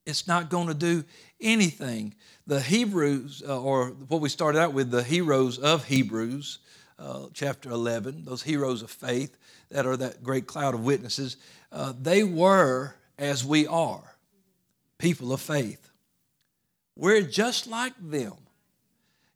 it's 0.07 0.27
not 0.27 0.51
going 0.51 0.69
to 0.69 0.75
do 0.75 1.05
anything. 1.41 2.15
The 2.47 2.61
Hebrews, 2.61 3.43
uh, 3.47 3.61
or 3.61 3.91
what 4.09 4.21
we 4.21 4.29
started 4.29 4.59
out 4.59 4.73
with, 4.73 4.91
the 4.91 5.03
heroes 5.03 5.59
of 5.59 5.85
Hebrews, 5.85 6.59
uh, 6.99 7.27
chapter 7.33 7.71
11, 7.71 8.25
those 8.25 8.43
heroes 8.43 8.83
of 8.83 8.91
faith 8.91 9.37
that 9.71 9.87
are 9.87 9.97
that 9.97 10.23
great 10.23 10.47
cloud 10.47 10.75
of 10.75 10.85
witnesses, 10.85 11.37
uh, 11.73 11.93
they 12.01 12.25
were 12.25 12.95
as 13.19 13.45
we 13.45 13.67
are, 13.67 14.17
people 14.99 15.33
of 15.33 15.41
faith. 15.41 15.91
We're 16.97 17.23
just 17.23 17.67
like 17.67 17.95
them. 18.01 18.35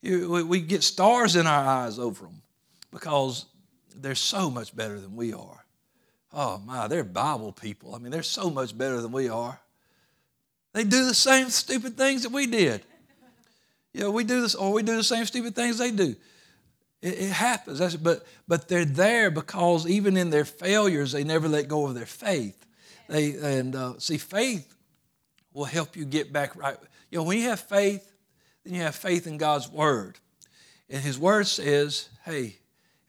We 0.02 0.60
get 0.60 0.82
stars 0.82 1.36
in 1.36 1.46
our 1.46 1.64
eyes 1.64 1.98
over 1.98 2.24
them 2.24 2.42
because 2.90 3.46
they're 3.96 4.14
so 4.14 4.50
much 4.50 4.74
better 4.76 5.00
than 5.00 5.16
we 5.16 5.32
are. 5.32 5.64
Oh 6.32 6.58
my, 6.58 6.88
they're 6.88 7.04
Bible 7.04 7.52
people. 7.52 7.94
I 7.94 7.98
mean, 7.98 8.10
they're 8.10 8.22
so 8.22 8.50
much 8.50 8.76
better 8.76 9.00
than 9.00 9.12
we 9.12 9.28
are. 9.28 9.60
They 10.74 10.84
do 10.84 11.06
the 11.06 11.14
same 11.14 11.48
stupid 11.48 11.96
things 11.96 12.24
that 12.24 12.32
we 12.32 12.46
did. 12.46 12.82
You 13.94 14.00
know, 14.00 14.10
we 14.10 14.24
do 14.24 14.42
this, 14.42 14.56
or 14.56 14.72
we 14.72 14.82
do 14.82 14.96
the 14.96 15.04
same 15.04 15.24
stupid 15.24 15.54
things 15.54 15.78
they 15.78 15.92
do. 15.92 16.16
It, 17.00 17.14
it 17.20 17.30
happens. 17.30 17.78
That's, 17.78 17.94
but, 17.94 18.26
but 18.48 18.68
they're 18.68 18.84
there 18.84 19.30
because 19.30 19.86
even 19.86 20.16
in 20.16 20.30
their 20.30 20.44
failures, 20.44 21.12
they 21.12 21.22
never 21.22 21.48
let 21.48 21.68
go 21.68 21.86
of 21.86 21.94
their 21.94 22.06
faith. 22.06 22.66
They, 23.08 23.36
and 23.36 23.76
uh, 23.76 23.98
see, 23.98 24.18
faith 24.18 24.74
will 25.52 25.64
help 25.64 25.96
you 25.96 26.04
get 26.04 26.32
back 26.32 26.56
right. 26.56 26.76
You 27.10 27.18
know, 27.18 27.24
when 27.24 27.38
you 27.38 27.44
have 27.44 27.60
faith, 27.60 28.12
then 28.64 28.74
you 28.74 28.82
have 28.82 28.96
faith 28.96 29.28
in 29.28 29.38
God's 29.38 29.70
word. 29.70 30.18
And 30.90 31.00
his 31.00 31.18
word 31.18 31.46
says, 31.46 32.08
hey, 32.24 32.56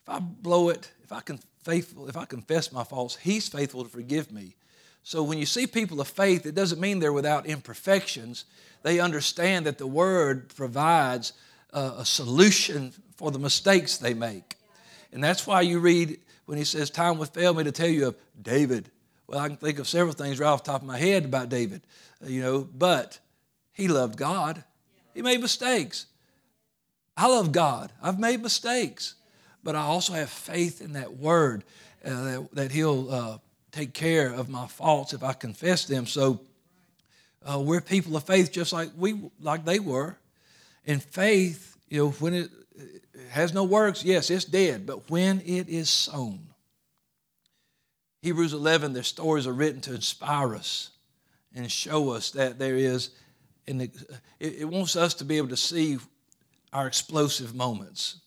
if 0.03 0.09
I 0.09 0.19
blow 0.19 0.69
it, 0.69 0.91
if 1.03 1.11
I 1.11 1.21
can 1.21 1.39
faithful, 1.63 2.07
if 2.07 2.15
I 2.15 2.25
confess 2.25 2.71
my 2.71 2.83
faults, 2.83 3.15
he's 3.15 3.49
faithful 3.49 3.83
to 3.83 3.89
forgive 3.89 4.31
me. 4.31 4.55
So 5.05 5.21
when 5.21 5.37
you 5.37 5.45
see 5.45 5.67
people 5.67 6.01
of 6.01 6.07
faith, 6.07 6.47
it 6.47 6.55
doesn't 6.55 6.81
mean 6.81 6.97
they're 6.97 7.13
without 7.13 7.45
imperfections. 7.45 8.45
They 8.81 8.99
understand 8.99 9.67
that 9.67 9.77
the 9.77 9.85
word 9.85 10.49
provides 10.55 11.33
a, 11.71 11.93
a 11.99 12.05
solution 12.05 12.91
for 13.15 13.29
the 13.29 13.37
mistakes 13.37 13.99
they 13.99 14.15
make. 14.15 14.55
And 15.13 15.23
that's 15.23 15.45
why 15.45 15.61
you 15.61 15.79
read 15.79 16.19
when 16.47 16.57
he 16.57 16.63
says, 16.63 16.89
Time 16.89 17.19
would 17.19 17.29
fail 17.29 17.53
me 17.53 17.63
to 17.63 17.71
tell 17.71 17.87
you 17.87 18.07
of 18.07 18.15
David. 18.41 18.89
Well, 19.27 19.37
I 19.37 19.47
can 19.47 19.57
think 19.57 19.77
of 19.77 19.87
several 19.87 20.15
things 20.15 20.39
right 20.39 20.47
off 20.47 20.63
the 20.63 20.71
top 20.71 20.81
of 20.81 20.87
my 20.87 20.97
head 20.97 21.25
about 21.25 21.49
David, 21.49 21.83
uh, 22.23 22.27
you 22.27 22.41
know, 22.41 22.67
but 22.75 23.19
he 23.73 23.87
loved 23.87 24.17
God. 24.17 24.63
He 25.13 25.21
made 25.21 25.39
mistakes. 25.39 26.07
I 27.15 27.27
love 27.27 27.51
God. 27.51 27.91
I've 28.01 28.19
made 28.19 28.41
mistakes, 28.41 29.13
but 29.63 29.75
I 29.75 29.81
also 29.81 30.13
have 30.13 30.31
faith 30.31 30.81
in 30.81 30.93
that 30.93 31.15
word 31.15 31.63
uh, 32.03 32.09
that, 32.09 32.49
that, 32.53 32.71
He'll 32.71 33.11
uh, 33.11 33.37
take 33.75 33.93
care 33.93 34.33
of 34.33 34.47
my 34.47 34.67
faults 34.67 35.13
if 35.13 35.21
I 35.21 35.33
confess 35.33 35.85
them. 35.85 36.05
So 36.05 36.39
uh, 37.45 37.59
we're 37.59 37.81
people 37.81 38.15
of 38.15 38.23
faith, 38.23 38.51
just 38.51 38.71
like 38.71 38.89
we 38.97 39.19
like 39.41 39.65
they 39.65 39.79
were. 39.79 40.17
In 40.85 40.99
faith, 40.99 41.77
you 41.89 42.05
know, 42.05 42.09
when 42.11 42.33
it 42.33 42.49
has 43.31 43.53
no 43.53 43.63
works, 43.65 44.03
yes, 44.03 44.29
it's 44.29 44.45
dead, 44.45 44.85
but 44.85 45.09
when 45.09 45.41
it 45.41 45.67
is 45.67 45.89
sown. 45.89 46.39
Hebrews 48.21 48.53
11, 48.53 48.93
their 48.93 49.03
stories 49.03 49.45
are 49.45 49.53
written 49.53 49.81
to 49.81 49.93
inspire 49.93 50.55
us 50.55 50.91
and 51.53 51.71
show 51.71 52.11
us 52.11 52.31
that 52.31 52.57
there 52.57 52.75
is, 52.75 53.11
and 53.67 53.81
it, 53.83 53.91
it 54.39 54.67
wants 54.67 54.95
us 54.95 55.13
to 55.15 55.25
be 55.25 55.37
able 55.37 55.49
to 55.49 55.57
see 55.57 55.97
our 56.73 56.87
explosive 56.87 57.53
moments. 57.53 58.17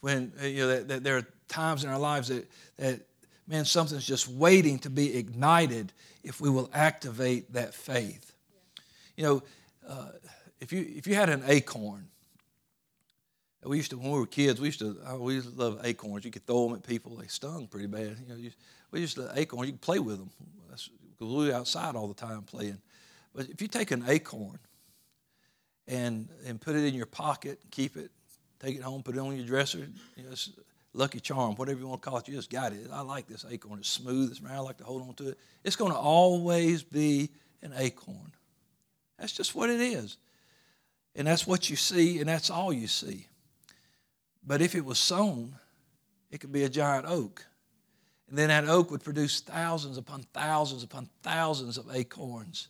When, 0.00 0.32
you 0.42 0.62
know, 0.62 0.68
that, 0.68 0.88
that 0.88 1.04
there 1.04 1.18
are 1.18 1.26
times 1.48 1.84
in 1.84 1.90
our 1.90 1.98
lives 1.98 2.28
that, 2.28 2.50
that, 2.78 3.00
man, 3.46 3.64
something's 3.64 4.06
just 4.06 4.28
waiting 4.28 4.78
to 4.80 4.90
be 4.90 5.16
ignited 5.16 5.92
if 6.22 6.40
we 6.40 6.48
will 6.48 6.70
activate 6.72 7.52
that 7.52 7.74
faith. 7.74 8.32
You 9.16 9.24
know, 9.24 9.42
uh, 9.88 10.08
if, 10.60 10.72
you, 10.72 10.86
if 10.96 11.06
you 11.06 11.14
had 11.14 11.28
an 11.28 11.42
acorn, 11.46 12.08
we 13.62 13.78
used 13.78 13.90
to, 13.90 13.98
when 13.98 14.10
we 14.10 14.18
were 14.18 14.26
kids, 14.26 14.60
we 14.60 14.68
used 14.68 14.80
to, 14.80 14.96
we 15.18 15.34
used 15.34 15.50
to 15.50 15.58
love 15.58 15.80
acorns. 15.84 16.24
You 16.24 16.30
could 16.30 16.46
throw 16.46 16.68
them 16.68 16.76
at 16.76 16.86
people; 16.86 17.16
they 17.16 17.26
stung 17.28 17.66
pretty 17.66 17.86
bad. 17.86 18.16
You 18.22 18.28
know, 18.28 18.36
you, 18.36 18.50
we 18.90 19.00
used 19.00 19.16
to 19.16 19.30
acorns. 19.34 19.68
You 19.68 19.72
could 19.72 19.80
play 19.80 19.98
with 19.98 20.18
them 20.18 20.30
because 20.66 20.90
we 21.18 21.48
were 21.48 21.54
outside 21.54 21.96
all 21.96 22.06
the 22.06 22.14
time 22.14 22.42
playing. 22.42 22.78
But 23.34 23.48
if 23.48 23.62
you 23.62 23.68
take 23.68 23.90
an 23.90 24.04
acorn 24.06 24.58
and 25.88 26.28
and 26.46 26.60
put 26.60 26.76
it 26.76 26.84
in 26.84 26.94
your 26.94 27.06
pocket, 27.06 27.58
keep 27.70 27.96
it, 27.96 28.10
take 28.60 28.76
it 28.76 28.82
home, 28.82 29.02
put 29.02 29.16
it 29.16 29.20
on 29.20 29.34
your 29.34 29.46
dresser, 29.46 29.88
you 30.16 30.24
know, 30.24 30.34
lucky 30.94 31.20
charm, 31.20 31.56
whatever 31.56 31.80
you 31.80 31.88
want 31.88 32.02
to 32.02 32.08
call 32.08 32.18
it, 32.18 32.28
you 32.28 32.34
just 32.34 32.50
got 32.50 32.72
it. 32.72 32.88
I 32.90 33.02
like 33.02 33.26
this 33.26 33.44
acorn. 33.50 33.80
It's 33.80 33.90
smooth. 33.90 34.30
It's 34.30 34.40
round. 34.40 34.56
I 34.56 34.60
like 34.60 34.78
to 34.78 34.84
hold 34.84 35.02
on 35.02 35.14
to 35.14 35.30
it. 35.30 35.38
It's 35.64 35.76
going 35.76 35.92
to 35.92 35.98
always 35.98 36.82
be 36.82 37.30
an 37.62 37.72
acorn. 37.76 38.32
That's 39.18 39.32
just 39.32 39.54
what 39.54 39.70
it 39.70 39.80
is. 39.80 40.16
And 41.16 41.26
that's 41.26 41.46
what 41.46 41.68
you 41.70 41.76
see, 41.76 42.18
and 42.20 42.28
that's 42.28 42.50
all 42.50 42.72
you 42.72 42.86
see. 42.88 43.26
But 44.46 44.60
if 44.60 44.74
it 44.74 44.84
was 44.84 44.98
sown, 44.98 45.56
it 46.30 46.40
could 46.40 46.52
be 46.52 46.64
a 46.64 46.68
giant 46.68 47.06
oak. 47.06 47.44
And 48.28 48.38
then 48.38 48.48
that 48.48 48.68
oak 48.68 48.90
would 48.90 49.04
produce 49.04 49.40
thousands 49.40 49.96
upon 49.98 50.24
thousands 50.32 50.82
upon 50.82 51.08
thousands 51.22 51.78
of 51.78 51.86
acorns 51.94 52.68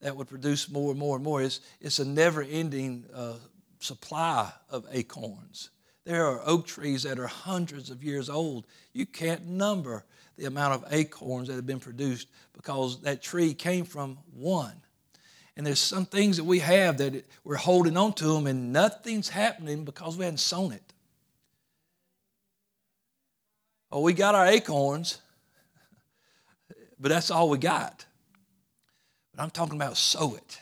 that 0.00 0.16
would 0.16 0.28
produce 0.28 0.70
more 0.70 0.90
and 0.90 0.98
more 0.98 1.16
and 1.16 1.24
more. 1.24 1.42
It's, 1.42 1.60
it's 1.80 1.98
a 1.98 2.04
never 2.04 2.42
ending 2.42 3.04
uh, 3.14 3.34
supply 3.78 4.50
of 4.70 4.86
acorns. 4.90 5.70
There 6.04 6.26
are 6.26 6.42
oak 6.44 6.66
trees 6.66 7.04
that 7.04 7.18
are 7.18 7.28
hundreds 7.28 7.90
of 7.90 8.02
years 8.02 8.28
old. 8.28 8.66
You 8.92 9.06
can't 9.06 9.46
number 9.46 10.04
the 10.36 10.46
amount 10.46 10.74
of 10.74 10.92
acorns 10.92 11.48
that 11.48 11.54
have 11.54 11.66
been 11.66 11.80
produced 11.80 12.28
because 12.52 13.00
that 13.02 13.22
tree 13.22 13.54
came 13.54 13.84
from 13.84 14.18
one. 14.34 14.74
And 15.56 15.66
there's 15.66 15.78
some 15.78 16.06
things 16.06 16.38
that 16.38 16.44
we 16.44 16.60
have 16.60 16.98
that 16.98 17.24
we're 17.44 17.56
holding 17.56 17.96
on 17.96 18.14
to 18.14 18.24
them 18.24 18.46
and 18.46 18.72
nothing's 18.72 19.28
happening 19.28 19.84
because 19.84 20.16
we 20.16 20.24
hadn't 20.24 20.38
sown 20.38 20.72
it. 20.72 20.92
Oh, 23.90 24.00
we 24.00 24.14
got 24.14 24.34
our 24.34 24.46
acorns, 24.46 25.20
but 26.98 27.10
that's 27.10 27.30
all 27.30 27.50
we 27.50 27.58
got. 27.58 28.06
But 29.34 29.42
I'm 29.42 29.50
talking 29.50 29.76
about 29.76 29.98
sow 29.98 30.34
it 30.34 30.58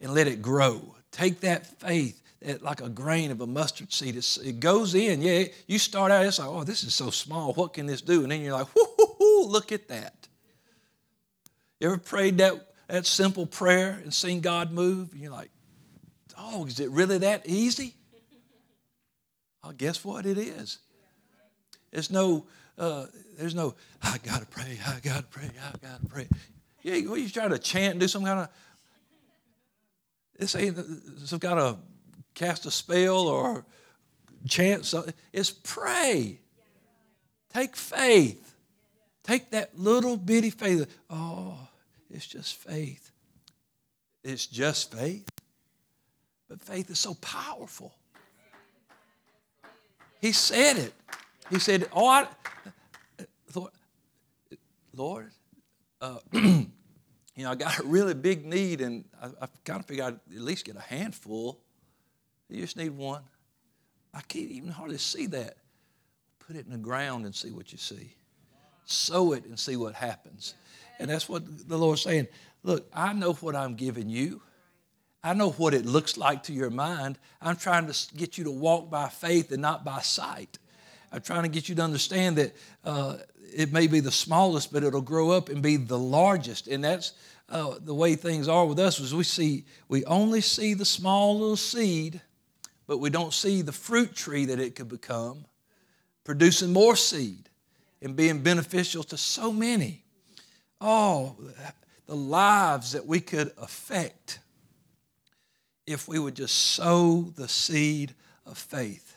and 0.00 0.14
let 0.14 0.26
it 0.26 0.40
grow. 0.40 0.96
Take 1.12 1.40
that 1.40 1.66
faith 1.80 2.23
like 2.62 2.80
a 2.80 2.88
grain 2.88 3.30
of 3.30 3.40
a 3.40 3.46
mustard 3.46 3.92
seed. 3.92 4.16
It's, 4.16 4.36
it 4.36 4.60
goes 4.60 4.94
in. 4.94 5.22
Yeah, 5.22 5.44
you 5.66 5.78
start 5.78 6.12
out, 6.12 6.24
it's 6.26 6.38
like, 6.38 6.48
oh, 6.48 6.64
this 6.64 6.84
is 6.84 6.94
so 6.94 7.10
small. 7.10 7.52
What 7.54 7.72
can 7.72 7.86
this 7.86 8.02
do? 8.02 8.22
And 8.22 8.30
then 8.30 8.42
you're 8.42 8.52
like, 8.52 8.68
whoo, 8.74 9.46
look 9.46 9.72
at 9.72 9.88
that. 9.88 10.28
You 11.80 11.88
ever 11.88 11.98
prayed 11.98 12.38
that, 12.38 12.74
that 12.88 13.06
simple 13.06 13.46
prayer 13.46 14.00
and 14.02 14.12
seen 14.12 14.40
God 14.40 14.72
move? 14.72 15.12
And 15.12 15.20
you're 15.20 15.32
like, 15.32 15.50
oh, 16.38 16.66
is 16.66 16.80
it 16.80 16.90
really 16.90 17.18
that 17.18 17.46
easy? 17.46 17.94
Well, 19.62 19.72
guess 19.72 20.04
what? 20.04 20.26
It 20.26 20.38
is. 20.38 20.78
There's 21.90 22.10
no, 22.10 22.46
uh, 22.76 23.06
there's 23.38 23.54
no, 23.54 23.74
I 24.02 24.18
gotta 24.18 24.46
pray, 24.46 24.78
I 24.86 25.00
gotta 25.00 25.22
pray, 25.22 25.48
I 25.48 25.76
gotta 25.78 26.06
pray. 26.06 26.28
Yeah, 26.82 26.96
what 27.08 27.20
you 27.20 27.28
trying 27.28 27.50
to 27.50 27.58
chant 27.58 27.92
and 27.92 28.00
do 28.00 28.08
some 28.08 28.24
kind 28.24 28.40
of, 28.40 28.48
this 30.38 30.54
ain't 30.56 30.76
some 31.24 31.38
kind 31.38 31.58
of 31.58 31.78
cast 32.34 32.66
a 32.66 32.70
spell 32.70 33.28
or 33.28 33.64
chant 34.48 34.84
something. 34.84 35.14
It's 35.32 35.50
pray. 35.50 36.40
Take 37.52 37.76
faith. 37.76 38.54
Take 39.22 39.50
that 39.52 39.78
little 39.78 40.16
bitty 40.16 40.50
faith. 40.50 40.92
Oh, 41.08 41.56
it's 42.10 42.26
just 42.26 42.56
faith. 42.56 43.10
It's 44.22 44.46
just 44.46 44.92
faith. 44.92 45.28
But 46.48 46.60
faith 46.62 46.90
is 46.90 46.98
so 46.98 47.14
powerful. 47.14 47.94
He 50.20 50.32
said 50.32 50.76
it. 50.76 50.94
He 51.50 51.58
said, 51.58 51.88
Oh, 51.92 52.08
I, 52.08 52.26
Lord, 54.96 55.30
uh, 56.00 56.18
you 56.32 56.68
know, 57.38 57.50
I 57.50 57.54
got 57.54 57.80
a 57.80 57.82
really 57.82 58.14
big 58.14 58.46
need, 58.46 58.80
and 58.80 59.04
I, 59.20 59.26
I 59.42 59.46
kind 59.64 59.80
of 59.80 59.86
figured 59.86 60.06
I'd 60.06 60.34
at 60.36 60.42
least 60.42 60.64
get 60.64 60.76
a 60.76 60.80
handful. 60.80 61.60
You 62.54 62.62
just 62.62 62.76
need 62.76 62.96
one. 62.96 63.22
I 64.12 64.20
can't 64.20 64.50
even 64.50 64.70
hardly 64.70 64.98
see 64.98 65.26
that. 65.26 65.56
put 66.46 66.56
it 66.56 66.66
in 66.66 66.72
the 66.72 66.78
ground 66.78 67.24
and 67.24 67.34
see 67.34 67.50
what 67.50 67.72
you 67.72 67.78
see. 67.78 68.14
Sow 68.84 69.32
it 69.32 69.44
and 69.46 69.58
see 69.58 69.76
what 69.76 69.94
happens. 69.94 70.54
And 70.98 71.10
that's 71.10 71.28
what 71.28 71.68
the 71.68 71.78
Lord's 71.78 72.02
saying. 72.02 72.28
Look, 72.62 72.86
I 72.92 73.12
know 73.12 73.32
what 73.34 73.56
I'm 73.56 73.74
giving 73.74 74.08
you. 74.08 74.42
I 75.22 75.32
know 75.32 75.50
what 75.52 75.72
it 75.72 75.86
looks 75.86 76.18
like 76.18 76.42
to 76.44 76.52
your 76.52 76.70
mind. 76.70 77.18
I'm 77.40 77.56
trying 77.56 77.90
to 77.90 78.14
get 78.14 78.36
you 78.36 78.44
to 78.44 78.50
walk 78.50 78.90
by 78.90 79.08
faith 79.08 79.52
and 79.52 79.62
not 79.62 79.84
by 79.84 80.00
sight. 80.00 80.58
I'm 81.10 81.22
trying 81.22 81.44
to 81.44 81.48
get 81.48 81.68
you 81.68 81.74
to 81.76 81.82
understand 81.82 82.36
that 82.36 82.54
uh, 82.84 83.16
it 83.54 83.72
may 83.72 83.86
be 83.86 84.00
the 84.00 84.12
smallest, 84.12 84.72
but 84.72 84.84
it'll 84.84 85.00
grow 85.00 85.30
up 85.30 85.48
and 85.48 85.62
be 85.62 85.76
the 85.76 85.98
largest. 85.98 86.68
And 86.68 86.84
that's 86.84 87.14
uh, 87.48 87.76
the 87.80 87.94
way 87.94 88.16
things 88.16 88.48
are 88.48 88.66
with 88.66 88.78
us. 88.78 89.00
Is 89.00 89.14
we 89.14 89.24
see 89.24 89.64
we 89.88 90.04
only 90.04 90.40
see 90.40 90.74
the 90.74 90.84
small 90.84 91.38
little 91.38 91.56
seed, 91.56 92.20
but 92.86 92.98
we 92.98 93.10
don't 93.10 93.32
see 93.32 93.62
the 93.62 93.72
fruit 93.72 94.14
tree 94.14 94.46
that 94.46 94.60
it 94.60 94.74
could 94.74 94.88
become, 94.88 95.44
producing 96.24 96.72
more 96.72 96.96
seed 96.96 97.48
and 98.02 98.16
being 98.16 98.42
beneficial 98.42 99.02
to 99.04 99.16
so 99.16 99.52
many. 99.52 100.04
Oh, 100.80 101.36
the 102.06 102.16
lives 102.16 102.92
that 102.92 103.06
we 103.06 103.20
could 103.20 103.52
affect 103.56 104.38
if 105.86 106.08
we 106.08 106.18
would 106.18 106.34
just 106.34 106.54
sow 106.54 107.32
the 107.36 107.48
seed 107.48 108.14
of 108.46 108.58
faith. 108.58 109.16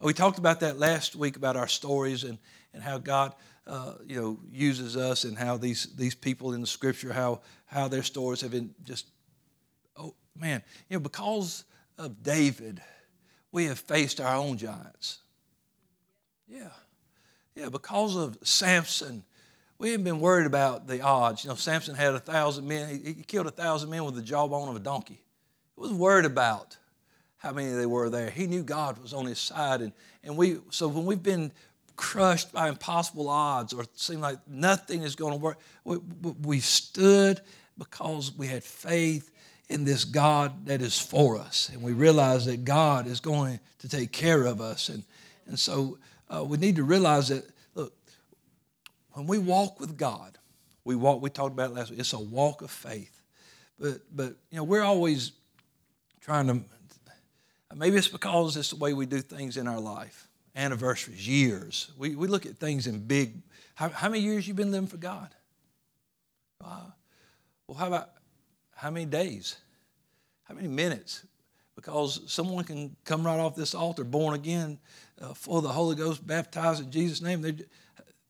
We 0.00 0.12
talked 0.12 0.38
about 0.38 0.60
that 0.60 0.78
last 0.78 1.14
week 1.14 1.36
about 1.36 1.56
our 1.56 1.68
stories 1.68 2.24
and, 2.24 2.38
and 2.74 2.82
how 2.82 2.98
God 2.98 3.32
uh, 3.66 3.94
you 4.06 4.20
know 4.20 4.38
uses 4.50 4.96
us 4.96 5.24
and 5.24 5.38
how 5.38 5.56
these 5.56 5.94
these 5.94 6.14
people 6.14 6.52
in 6.52 6.60
the 6.60 6.66
scripture 6.66 7.12
how 7.12 7.40
how 7.66 7.86
their 7.88 8.02
stories 8.02 8.40
have 8.40 8.50
been 8.50 8.74
just 8.84 9.06
oh 9.96 10.14
man 10.36 10.62
you 10.88 10.96
know 10.96 11.00
because 11.00 11.64
of 11.98 12.22
David 12.22 12.80
we 13.50 13.66
have 13.66 13.78
faced 13.78 14.20
our 14.20 14.36
own 14.36 14.56
giants. 14.56 15.18
Yeah. 16.48 16.70
Yeah, 17.54 17.68
because 17.68 18.16
of 18.16 18.38
Samson 18.42 19.24
we 19.82 19.90
haven't 19.90 20.04
been 20.04 20.20
worried 20.20 20.46
about 20.46 20.86
the 20.86 21.00
odds. 21.00 21.42
You 21.42 21.50
know, 21.50 21.56
Samson 21.56 21.96
had 21.96 22.14
a 22.14 22.20
thousand 22.20 22.68
men. 22.68 22.88
He, 22.88 23.14
he 23.14 23.22
killed 23.24 23.48
a 23.48 23.50
thousand 23.50 23.90
men 23.90 24.04
with 24.04 24.14
the 24.14 24.22
jawbone 24.22 24.68
of 24.68 24.76
a 24.76 24.78
donkey. 24.78 25.20
He 25.74 25.80
was 25.80 25.90
worried 25.90 26.24
about 26.24 26.76
how 27.38 27.50
many 27.50 27.72
they 27.72 27.86
were 27.86 28.08
there. 28.08 28.30
He 28.30 28.46
knew 28.46 28.62
God 28.62 28.96
was 28.98 29.12
on 29.12 29.26
his 29.26 29.40
side. 29.40 29.80
And, 29.80 29.92
and 30.22 30.36
we, 30.36 30.58
so 30.70 30.86
when 30.86 31.04
we've 31.04 31.22
been 31.22 31.50
crushed 31.96 32.52
by 32.52 32.68
impossible 32.68 33.28
odds 33.28 33.72
or 33.72 33.84
seem 33.96 34.20
like 34.20 34.38
nothing 34.46 35.02
is 35.02 35.16
going 35.16 35.32
to 35.32 35.38
work, 35.38 35.58
we, 35.82 35.96
we 36.42 36.60
stood 36.60 37.40
because 37.76 38.32
we 38.38 38.46
had 38.46 38.62
faith 38.62 39.32
in 39.72 39.84
this 39.84 40.04
God 40.04 40.66
that 40.66 40.82
is 40.82 40.98
for 40.98 41.38
us. 41.38 41.70
And 41.72 41.82
we 41.82 41.92
realize 41.92 42.46
that 42.46 42.64
God 42.64 43.06
is 43.06 43.20
going 43.20 43.58
to 43.78 43.88
take 43.88 44.12
care 44.12 44.44
of 44.44 44.60
us. 44.60 44.88
And, 44.88 45.02
and 45.46 45.58
so 45.58 45.98
uh, 46.28 46.44
we 46.44 46.58
need 46.58 46.76
to 46.76 46.84
realize 46.84 47.28
that 47.28 47.44
look, 47.74 47.92
when 49.12 49.26
we 49.26 49.38
walk 49.38 49.80
with 49.80 49.96
God, 49.96 50.38
we 50.84 50.94
walk, 50.94 51.22
we 51.22 51.30
talked 51.30 51.52
about 51.52 51.70
it 51.70 51.74
last 51.74 51.90
week, 51.90 52.00
it's 52.00 52.12
a 52.12 52.18
walk 52.18 52.62
of 52.62 52.70
faith. 52.70 53.22
But, 53.78 54.00
but 54.14 54.36
you 54.50 54.58
know, 54.58 54.64
we're 54.64 54.82
always 54.82 55.32
trying 56.20 56.46
to, 56.46 56.60
maybe 57.74 57.96
it's 57.96 58.08
because 58.08 58.56
it's 58.56 58.70
the 58.70 58.76
way 58.76 58.92
we 58.92 59.06
do 59.06 59.20
things 59.20 59.56
in 59.56 59.66
our 59.66 59.80
life. 59.80 60.28
Anniversaries, 60.54 61.26
years. 61.26 61.90
We, 61.96 62.14
we 62.14 62.28
look 62.28 62.44
at 62.44 62.58
things 62.58 62.86
in 62.86 63.00
big, 63.00 63.40
how, 63.74 63.88
how 63.88 64.08
many 64.08 64.22
years 64.22 64.46
you 64.46 64.54
been 64.54 64.70
living 64.70 64.88
for 64.88 64.98
God? 64.98 65.34
Wow. 66.60 66.92
Well, 67.66 67.78
how 67.78 67.86
about 67.86 68.10
how 68.82 68.90
many 68.90 69.06
days? 69.06 69.58
How 70.42 70.54
many 70.54 70.66
minutes? 70.66 71.24
Because 71.76 72.20
someone 72.26 72.64
can 72.64 72.96
come 73.04 73.24
right 73.24 73.38
off 73.38 73.54
this 73.54 73.76
altar, 73.76 74.02
born 74.02 74.34
again, 74.34 74.76
uh, 75.20 75.34
full 75.34 75.58
of 75.58 75.62
the 75.62 75.68
Holy 75.68 75.94
Ghost, 75.94 76.26
baptized 76.26 76.82
in 76.82 76.90
Jesus' 76.90 77.22
name. 77.22 77.42
They're, 77.42 77.54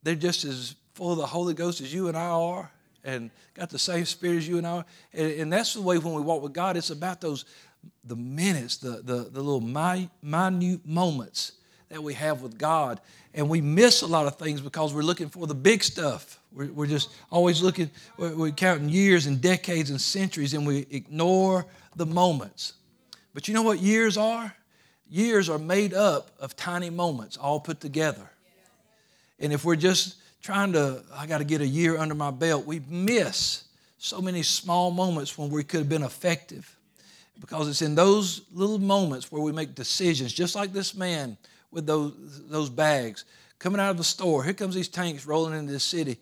they're 0.02 0.14
just 0.14 0.44
as 0.44 0.74
full 0.92 1.12
of 1.12 1.16
the 1.16 1.26
Holy 1.26 1.54
Ghost 1.54 1.80
as 1.80 1.94
you 1.94 2.08
and 2.08 2.18
I 2.18 2.28
are, 2.28 2.70
and 3.02 3.30
got 3.54 3.70
the 3.70 3.78
same 3.78 4.04
spirit 4.04 4.36
as 4.36 4.46
you 4.46 4.58
and 4.58 4.66
I 4.66 4.70
are. 4.70 4.84
And, 5.14 5.32
and 5.32 5.52
that's 5.54 5.72
the 5.72 5.80
way 5.80 5.96
when 5.96 6.12
we 6.12 6.20
walk 6.20 6.42
with 6.42 6.52
God, 6.52 6.76
it's 6.76 6.90
about 6.90 7.22
those 7.22 7.46
the 8.04 8.16
minutes, 8.16 8.76
the, 8.76 9.00
the, 9.02 9.30
the 9.30 9.40
little 9.40 9.62
minute 9.62 10.10
moments 10.84 11.52
that 11.92 12.02
we 12.02 12.14
have 12.14 12.40
with 12.40 12.56
God. 12.56 13.00
And 13.34 13.50
we 13.50 13.60
miss 13.60 14.00
a 14.00 14.06
lot 14.06 14.26
of 14.26 14.36
things 14.36 14.62
because 14.62 14.94
we're 14.94 15.02
looking 15.02 15.28
for 15.28 15.46
the 15.46 15.54
big 15.54 15.84
stuff. 15.84 16.40
We're, 16.50 16.72
we're 16.72 16.86
just 16.86 17.10
always 17.30 17.62
looking, 17.62 17.90
we're, 18.16 18.34
we're 18.34 18.50
counting 18.50 18.88
years 18.88 19.26
and 19.26 19.42
decades 19.42 19.90
and 19.90 20.00
centuries, 20.00 20.54
and 20.54 20.66
we 20.66 20.86
ignore 20.90 21.66
the 21.94 22.06
moments. 22.06 22.72
But 23.34 23.46
you 23.46 23.52
know 23.52 23.62
what 23.62 23.78
years 23.80 24.16
are? 24.16 24.54
Years 25.10 25.50
are 25.50 25.58
made 25.58 25.92
up 25.92 26.30
of 26.40 26.56
tiny 26.56 26.88
moments 26.88 27.36
all 27.36 27.60
put 27.60 27.80
together. 27.80 28.30
And 29.38 29.52
if 29.52 29.62
we're 29.62 29.76
just 29.76 30.16
trying 30.42 30.72
to, 30.72 31.02
I 31.14 31.26
got 31.26 31.38
to 31.38 31.44
get 31.44 31.60
a 31.60 31.66
year 31.66 31.98
under 31.98 32.14
my 32.14 32.30
belt, 32.30 32.64
we 32.64 32.80
miss 32.88 33.64
so 33.98 34.22
many 34.22 34.42
small 34.42 34.90
moments 34.90 35.36
when 35.36 35.50
we 35.50 35.62
could 35.62 35.80
have 35.80 35.88
been 35.90 36.04
effective. 36.04 36.74
Because 37.38 37.68
it's 37.68 37.82
in 37.82 37.94
those 37.94 38.42
little 38.50 38.78
moments 38.78 39.30
where 39.30 39.42
we 39.42 39.52
make 39.52 39.74
decisions, 39.74 40.32
just 40.32 40.54
like 40.54 40.72
this 40.72 40.94
man 40.94 41.36
with 41.72 41.86
those, 41.86 42.14
those 42.48 42.70
bags 42.70 43.24
coming 43.58 43.80
out 43.80 43.90
of 43.90 43.96
the 43.96 44.04
store. 44.04 44.44
Here 44.44 44.54
comes 44.54 44.74
these 44.74 44.88
tanks 44.88 45.26
rolling 45.26 45.58
into 45.58 45.72
the 45.72 45.80
city. 45.80 46.18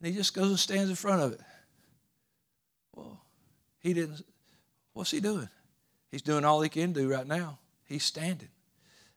And 0.00 0.08
he 0.08 0.12
just 0.12 0.34
goes 0.34 0.48
and 0.48 0.58
stands 0.58 0.90
in 0.90 0.96
front 0.96 1.22
of 1.22 1.32
it. 1.34 1.40
Well, 2.94 3.20
he 3.78 3.92
didn't, 3.92 4.24
what's 4.92 5.12
he 5.12 5.20
doing? 5.20 5.48
He's 6.10 6.22
doing 6.22 6.44
all 6.44 6.60
he 6.60 6.68
can 6.68 6.92
do 6.92 7.10
right 7.10 7.26
now. 7.26 7.58
He's 7.84 8.04
standing. 8.04 8.48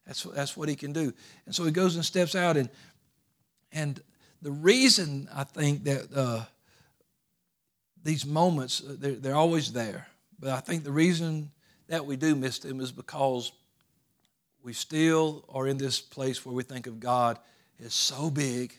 That's, 0.05 0.23
that's 0.23 0.55
what 0.55 0.69
he 0.69 0.75
can 0.75 0.93
do. 0.93 1.13
And 1.45 1.53
so 1.53 1.63
he 1.63 1.71
goes 1.71 1.95
and 1.95 2.05
steps 2.05 2.33
out, 2.33 2.55
and 2.57 2.69
and 3.71 4.01
the 4.41 4.51
reason 4.51 5.27
I 5.33 5.43
think 5.43 5.83
that 5.83 6.07
uh, 6.15 6.45
these 8.03 8.25
moments, 8.25 8.81
uh, 8.81 8.95
they're, 8.97 9.15
they're 9.15 9.35
always 9.35 9.73
there. 9.73 10.07
But 10.39 10.51
I 10.51 10.61
think 10.61 10.83
the 10.83 10.91
reason 10.91 11.51
that 11.87 12.05
we 12.05 12.15
do 12.15 12.35
miss 12.35 12.59
them 12.59 12.79
is 12.79 12.91
because 12.91 13.51
we 14.67 14.73
still 14.73 15.45
are 15.47 15.65
in 15.65 15.77
this 15.77 16.01
place 16.01 16.45
where 16.45 16.53
we 16.53 16.61
think 16.61 16.87
of 16.87 16.99
God 16.99 17.39
as 17.81 17.93
so 17.93 18.29
big. 18.29 18.77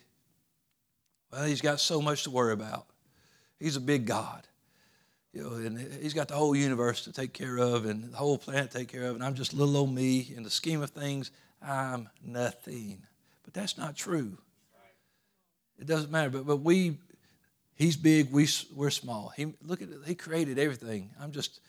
Well, 1.33 1.46
He's 1.46 1.62
got 1.62 1.81
so 1.81 2.03
much 2.03 2.24
to 2.24 2.31
worry 2.31 2.53
about. 2.53 2.85
He's 3.59 3.77
a 3.77 3.81
big 3.81 4.05
God. 4.05 4.46
You 5.33 5.44
know, 5.44 5.55
and 5.55 5.79
he's 6.03 6.12
got 6.12 6.29
the 6.29 6.35
whole 6.35 6.55
universe 6.55 7.05
to 7.05 7.12
take 7.12 7.33
care 7.33 7.59
of 7.59 7.87
and 7.87 8.12
the 8.12 8.18
whole 8.18 8.37
planet 8.37 8.70
to 8.70 8.79
take 8.79 8.88
care 8.88 9.05
of, 9.05 9.14
and 9.14 9.24
I'm 9.24 9.35
just 9.35 9.55
little 9.55 9.79
old 9.79 9.94
me. 9.94 10.31
In 10.37 10.42
the 10.42 10.51
scheme 10.51 10.83
of 10.83 10.90
things, 10.90 11.31
I'm 11.62 12.11
nothing. 12.22 13.03
But 13.42 13.55
that's 13.55 13.79
not 13.79 13.96
true. 13.96 14.37
It 15.79 15.87
doesn't 15.87 16.11
matter. 16.11 16.29
But, 16.29 16.46
but 16.46 16.59
we, 16.59 16.98
he's 17.77 17.96
big, 17.96 18.31
we, 18.31 18.46
we're 18.77 18.90
small. 18.90 19.33
He, 19.35 19.55
look 19.64 19.81
at 19.81 19.88
he 20.05 20.14
created 20.14 20.59
everything. 20.59 21.12
I'm 21.18 21.33
just 21.33 21.61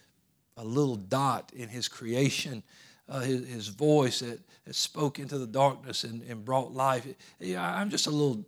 a 0.58 0.64
little 0.66 0.98
dot 0.98 1.54
in 1.56 1.70
his 1.70 1.88
creation. 1.88 2.64
Uh, 3.10 3.22
his, 3.22 3.48
his, 3.48 3.68
voice 3.70 4.20
that, 4.20 4.40
that 4.66 4.76
spoke 4.76 5.18
into 5.18 5.40
the 5.40 5.48
darkness 5.48 6.04
and, 6.04 6.22
and 6.30 6.46
brought 6.46 6.72
life. 6.72 7.08
Yeah, 7.40 7.68
I'm 7.68 7.90
just 7.90 8.06
a 8.06 8.12
little, 8.12 8.46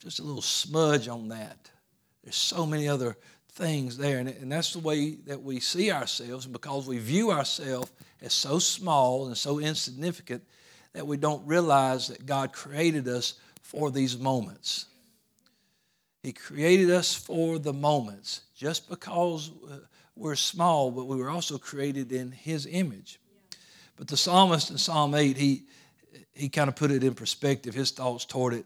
just 0.00 0.18
a 0.18 0.24
little 0.24 0.42
smudge 0.42 1.06
on 1.06 1.28
that. 1.28 1.70
There's 2.24 2.34
so 2.34 2.66
many 2.66 2.88
other 2.88 3.16
things 3.52 3.96
there, 3.96 4.18
and, 4.18 4.28
and 4.28 4.50
that's 4.50 4.72
the 4.72 4.80
way 4.80 5.12
that 5.26 5.40
we 5.40 5.60
see 5.60 5.92
ourselves. 5.92 6.46
And 6.46 6.52
because 6.52 6.88
we 6.88 6.98
view 6.98 7.30
ourselves 7.30 7.92
as 8.20 8.32
so 8.32 8.58
small 8.58 9.28
and 9.28 9.36
so 9.36 9.60
insignificant, 9.60 10.42
that 10.92 11.06
we 11.06 11.16
don't 11.16 11.46
realize 11.46 12.08
that 12.08 12.26
God 12.26 12.52
created 12.52 13.06
us 13.06 13.34
for 13.62 13.90
these 13.90 14.18
moments. 14.18 14.86
He 16.22 16.32
created 16.32 16.90
us 16.90 17.14
for 17.14 17.58
the 17.58 17.72
moments, 17.72 18.42
just 18.54 18.88
because 18.90 19.50
uh, 19.70 19.76
we're 20.16 20.34
small, 20.34 20.90
but 20.90 21.06
we 21.06 21.16
were 21.16 21.30
also 21.30 21.56
created 21.58 22.12
in 22.12 22.32
His 22.32 22.66
image. 22.66 23.20
But 24.00 24.08
the 24.08 24.16
psalmist 24.16 24.70
in 24.70 24.78
Psalm 24.78 25.14
8, 25.14 25.36
he, 25.36 25.64
he 26.32 26.48
kind 26.48 26.70
of 26.70 26.74
put 26.74 26.90
it 26.90 27.04
in 27.04 27.12
perspective, 27.12 27.74
his 27.74 27.90
thoughts 27.90 28.24
toward 28.24 28.54
it. 28.54 28.64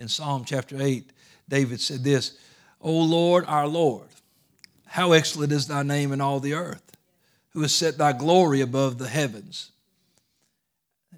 In 0.00 0.08
Psalm 0.08 0.44
chapter 0.44 0.76
8, 0.76 1.08
David 1.48 1.80
said 1.80 2.02
this 2.02 2.36
O 2.80 2.92
Lord, 2.92 3.44
our 3.46 3.68
Lord, 3.68 4.08
how 4.86 5.12
excellent 5.12 5.52
is 5.52 5.68
thy 5.68 5.84
name 5.84 6.10
in 6.10 6.20
all 6.20 6.40
the 6.40 6.54
earth, 6.54 6.96
who 7.50 7.62
has 7.62 7.72
set 7.72 7.96
thy 7.96 8.12
glory 8.12 8.60
above 8.60 8.98
the 8.98 9.06
heavens. 9.06 9.70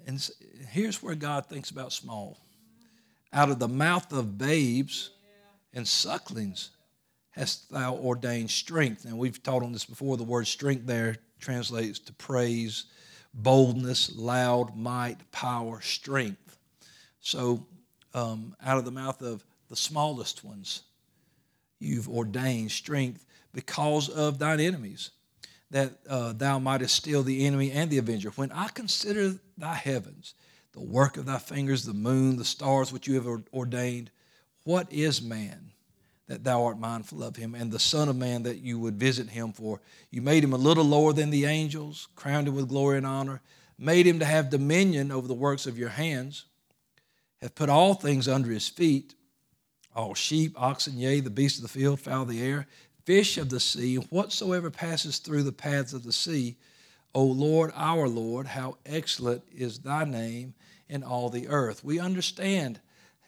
And 0.05 0.29
here's 0.69 1.01
where 1.01 1.15
God 1.15 1.47
thinks 1.47 1.71
about 1.71 1.93
small. 1.93 2.37
Out 3.33 3.49
of 3.49 3.57
the 3.57 3.67
mouth 3.67 4.13
of 4.13 4.37
babes, 4.37 5.09
and 5.73 5.87
sucklings 5.87 6.69
hast 7.31 7.71
thou 7.71 7.95
ordained 7.95 8.51
strength. 8.51 9.05
And 9.05 9.17
we've 9.17 9.41
taught 9.41 9.63
on 9.63 9.73
this 9.73 9.85
before. 9.85 10.17
The 10.17 10.23
word 10.23 10.45
strength 10.45 10.85
there 10.85 11.17
translates 11.39 11.97
to 11.97 12.13
praise, 12.13 12.85
boldness, 13.37 14.15
loud, 14.15 14.75
might, 14.75 15.31
power, 15.31 15.79
strength. 15.81 16.57
So, 17.21 17.65
um, 18.13 18.55
out 18.63 18.77
of 18.77 18.85
the 18.85 18.91
mouth 18.91 19.21
of 19.21 19.45
the 19.69 19.75
smallest 19.75 20.43
ones, 20.43 20.81
you've 21.79 22.09
ordained 22.09 22.71
strength 22.71 23.25
because 23.53 24.09
of 24.09 24.39
thine 24.39 24.59
enemies, 24.59 25.11
that 25.69 25.99
uh, 26.09 26.33
thou 26.33 26.59
mightest 26.59 26.95
still 26.95 27.23
the 27.23 27.45
enemy 27.45 27.71
and 27.71 27.89
the 27.89 27.97
avenger. 27.97 28.29
When 28.31 28.51
I 28.51 28.69
consider 28.69 29.35
thy 29.57 29.75
heavens, 29.75 30.33
the 30.71 30.81
work 30.81 31.17
of 31.17 31.25
thy 31.25 31.37
fingers, 31.37 31.83
the 31.83 31.93
moon, 31.93 32.37
the 32.37 32.45
stars 32.45 32.91
which 32.91 33.07
you 33.07 33.15
have 33.15 33.27
ordained. 33.53 34.11
What 34.63 34.91
is 34.91 35.21
man 35.21 35.71
that 36.27 36.43
thou 36.43 36.65
art 36.65 36.79
mindful 36.79 37.23
of 37.23 37.35
him, 37.35 37.55
and 37.55 37.71
the 37.71 37.79
Son 37.79 38.09
of 38.09 38.15
Man 38.15 38.43
that 38.43 38.57
you 38.57 38.79
would 38.79 38.99
visit 38.99 39.29
him 39.29 39.53
for? 39.53 39.81
You 40.11 40.21
made 40.21 40.43
him 40.43 40.53
a 40.53 40.57
little 40.57 40.83
lower 40.83 41.13
than 41.13 41.29
the 41.29 41.45
angels, 41.45 42.07
crowned 42.15 42.47
him 42.47 42.55
with 42.55 42.69
glory 42.69 42.97
and 42.97 43.07
honor, 43.07 43.41
made 43.77 44.05
him 44.05 44.19
to 44.19 44.25
have 44.25 44.49
dominion 44.49 45.11
over 45.11 45.27
the 45.27 45.33
works 45.33 45.65
of 45.65 45.77
your 45.77 45.89
hands, 45.89 46.45
have 47.41 47.55
put 47.55 47.69
all 47.69 47.93
things 47.93 48.27
under 48.27 48.49
his 48.49 48.67
feet 48.67 49.13
all 49.97 50.13
sheep, 50.13 50.53
oxen, 50.55 50.97
yea, 50.97 51.19
the 51.19 51.29
beasts 51.29 51.57
of 51.57 51.63
the 51.63 51.67
field, 51.67 51.99
fowl 51.99 52.21
of 52.21 52.29
the 52.29 52.41
air, 52.41 52.67
fish 53.03 53.37
of 53.37 53.49
the 53.49 53.59
sea, 53.59 53.95
and 53.95 54.05
whatsoever 54.05 54.69
passes 54.69 55.17
through 55.17 55.41
the 55.41 55.51
paths 55.51 55.91
of 55.91 56.03
the 56.03 56.13
sea. 56.13 56.55
O 57.15 57.23
Lord, 57.23 57.71
our 57.75 58.07
Lord, 58.07 58.45
how 58.45 58.77
excellent 58.85 59.41
is 59.51 59.79
thy 59.79 60.05
name 60.05 60.53
in 60.87 61.03
all 61.03 61.29
the 61.29 61.47
earth. 61.47 61.83
We 61.83 61.99
understand 61.99 62.79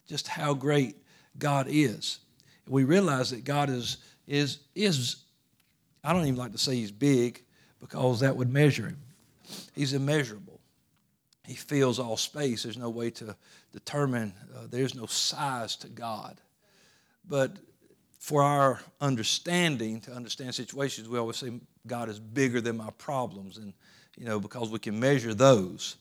just 0.07 0.27
how 0.27 0.53
great 0.53 0.95
God 1.39 1.65
is. 1.67 2.19
We 2.69 2.83
realize 2.83 3.31
that 3.31 3.43
God 3.43 3.69
is, 3.69 3.97
is, 4.27 4.59
is 4.75 5.23
I 6.03 6.13
don't 6.13 6.23
even 6.23 6.37
like 6.37 6.51
to 6.53 6.57
say 6.57 6.75
he's 6.75 6.91
big 6.91 7.43
because 7.79 8.19
that 8.21 8.35
would 8.35 8.51
measure 8.51 8.87
him. 8.87 8.97
He's 9.75 9.93
immeasurable. 9.93 10.59
He 11.45 11.55
fills 11.55 11.97
all 11.97 12.15
space. 12.15 12.63
There's 12.63 12.77
no 12.77 12.89
way 12.89 13.09
to 13.11 13.35
determine, 13.73 14.33
uh, 14.55 14.67
there's 14.69 14.93
no 14.93 15.07
size 15.07 15.75
to 15.77 15.87
God. 15.87 16.39
But 17.27 17.57
for 18.19 18.43
our 18.43 18.79
understanding, 19.01 20.01
to 20.01 20.11
understand 20.11 20.53
situations, 20.53 21.07
we 21.07 21.17
always 21.17 21.37
say 21.37 21.51
God 21.87 22.09
is 22.09 22.19
bigger 22.19 22.61
than 22.61 22.77
my 22.77 22.91
problems, 22.97 23.57
and 23.57 23.73
you 24.17 24.25
know 24.25 24.39
because 24.39 24.69
we 24.69 24.79
can 24.79 24.99
measure 24.99 25.33
those. 25.33 25.95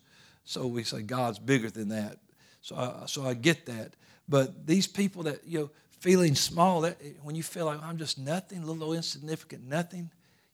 So 0.44 0.66
we 0.66 0.82
say 0.82 1.02
God's 1.02 1.38
bigger 1.38 1.70
than 1.70 1.88
that. 1.90 2.18
So 2.60 2.76
I, 2.76 3.06
so 3.06 3.24
I 3.24 3.34
get 3.34 3.66
that. 3.66 3.94
But 4.28 4.66
these 4.66 4.86
people 4.86 5.22
that 5.24 5.46
you 5.46 5.58
know 5.60 5.70
feeling 5.98 6.34
small, 6.34 6.82
that 6.82 6.98
when 7.22 7.34
you 7.34 7.42
feel 7.42 7.66
like 7.66 7.82
I'm 7.82 7.98
just 7.98 8.18
nothing, 8.18 8.64
little 8.64 8.92
insignificant, 8.92 9.66
nothing, 9.66 10.10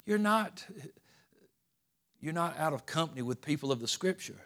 you're 0.06 0.18
not. 0.18 0.64
You're 2.20 2.32
not 2.32 2.58
out 2.58 2.72
of 2.72 2.86
company 2.86 3.20
with 3.20 3.42
people 3.42 3.70
of 3.70 3.80
the 3.80 3.88
Scripture. 3.88 4.40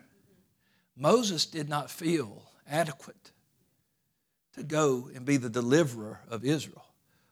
Moses 0.96 1.46
did 1.46 1.68
not 1.68 1.92
feel 1.92 2.42
adequate 2.68 3.30
to 4.56 4.64
go 4.64 5.08
and 5.14 5.24
be 5.24 5.36
the 5.36 5.48
deliverer 5.48 6.18
of 6.28 6.44
Israel. 6.44 6.84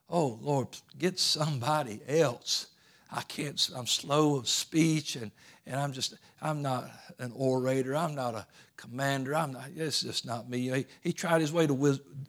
Oh, 0.09 0.39
Lord, 0.41 0.69
get 0.97 1.19
somebody 1.19 2.01
else. 2.07 2.69
I 3.11 3.23
can't, 3.23 3.71
I'm 3.75 3.87
slow 3.87 4.37
of 4.37 4.49
speech 4.49 5.16
and, 5.16 5.31
and 5.66 5.79
I'm 5.79 5.92
just, 5.92 6.14
I'm 6.42 6.62
not 6.62 6.90
an 7.19 7.33
orator. 7.35 7.97
I'm 7.97 8.14
not 8.14 8.35
a 8.35 8.47
commander. 8.77 9.35
I'm 9.35 9.53
not, 9.53 9.69
it's 9.77 10.03
just 10.03 10.27
not 10.27 10.49
me. 10.49 10.71
He, 10.71 10.87
he 11.03 11.12
tried 11.12 11.40
his 11.40 11.53
way 11.53 11.66
to 11.66 11.75
wisdom. 11.75 12.27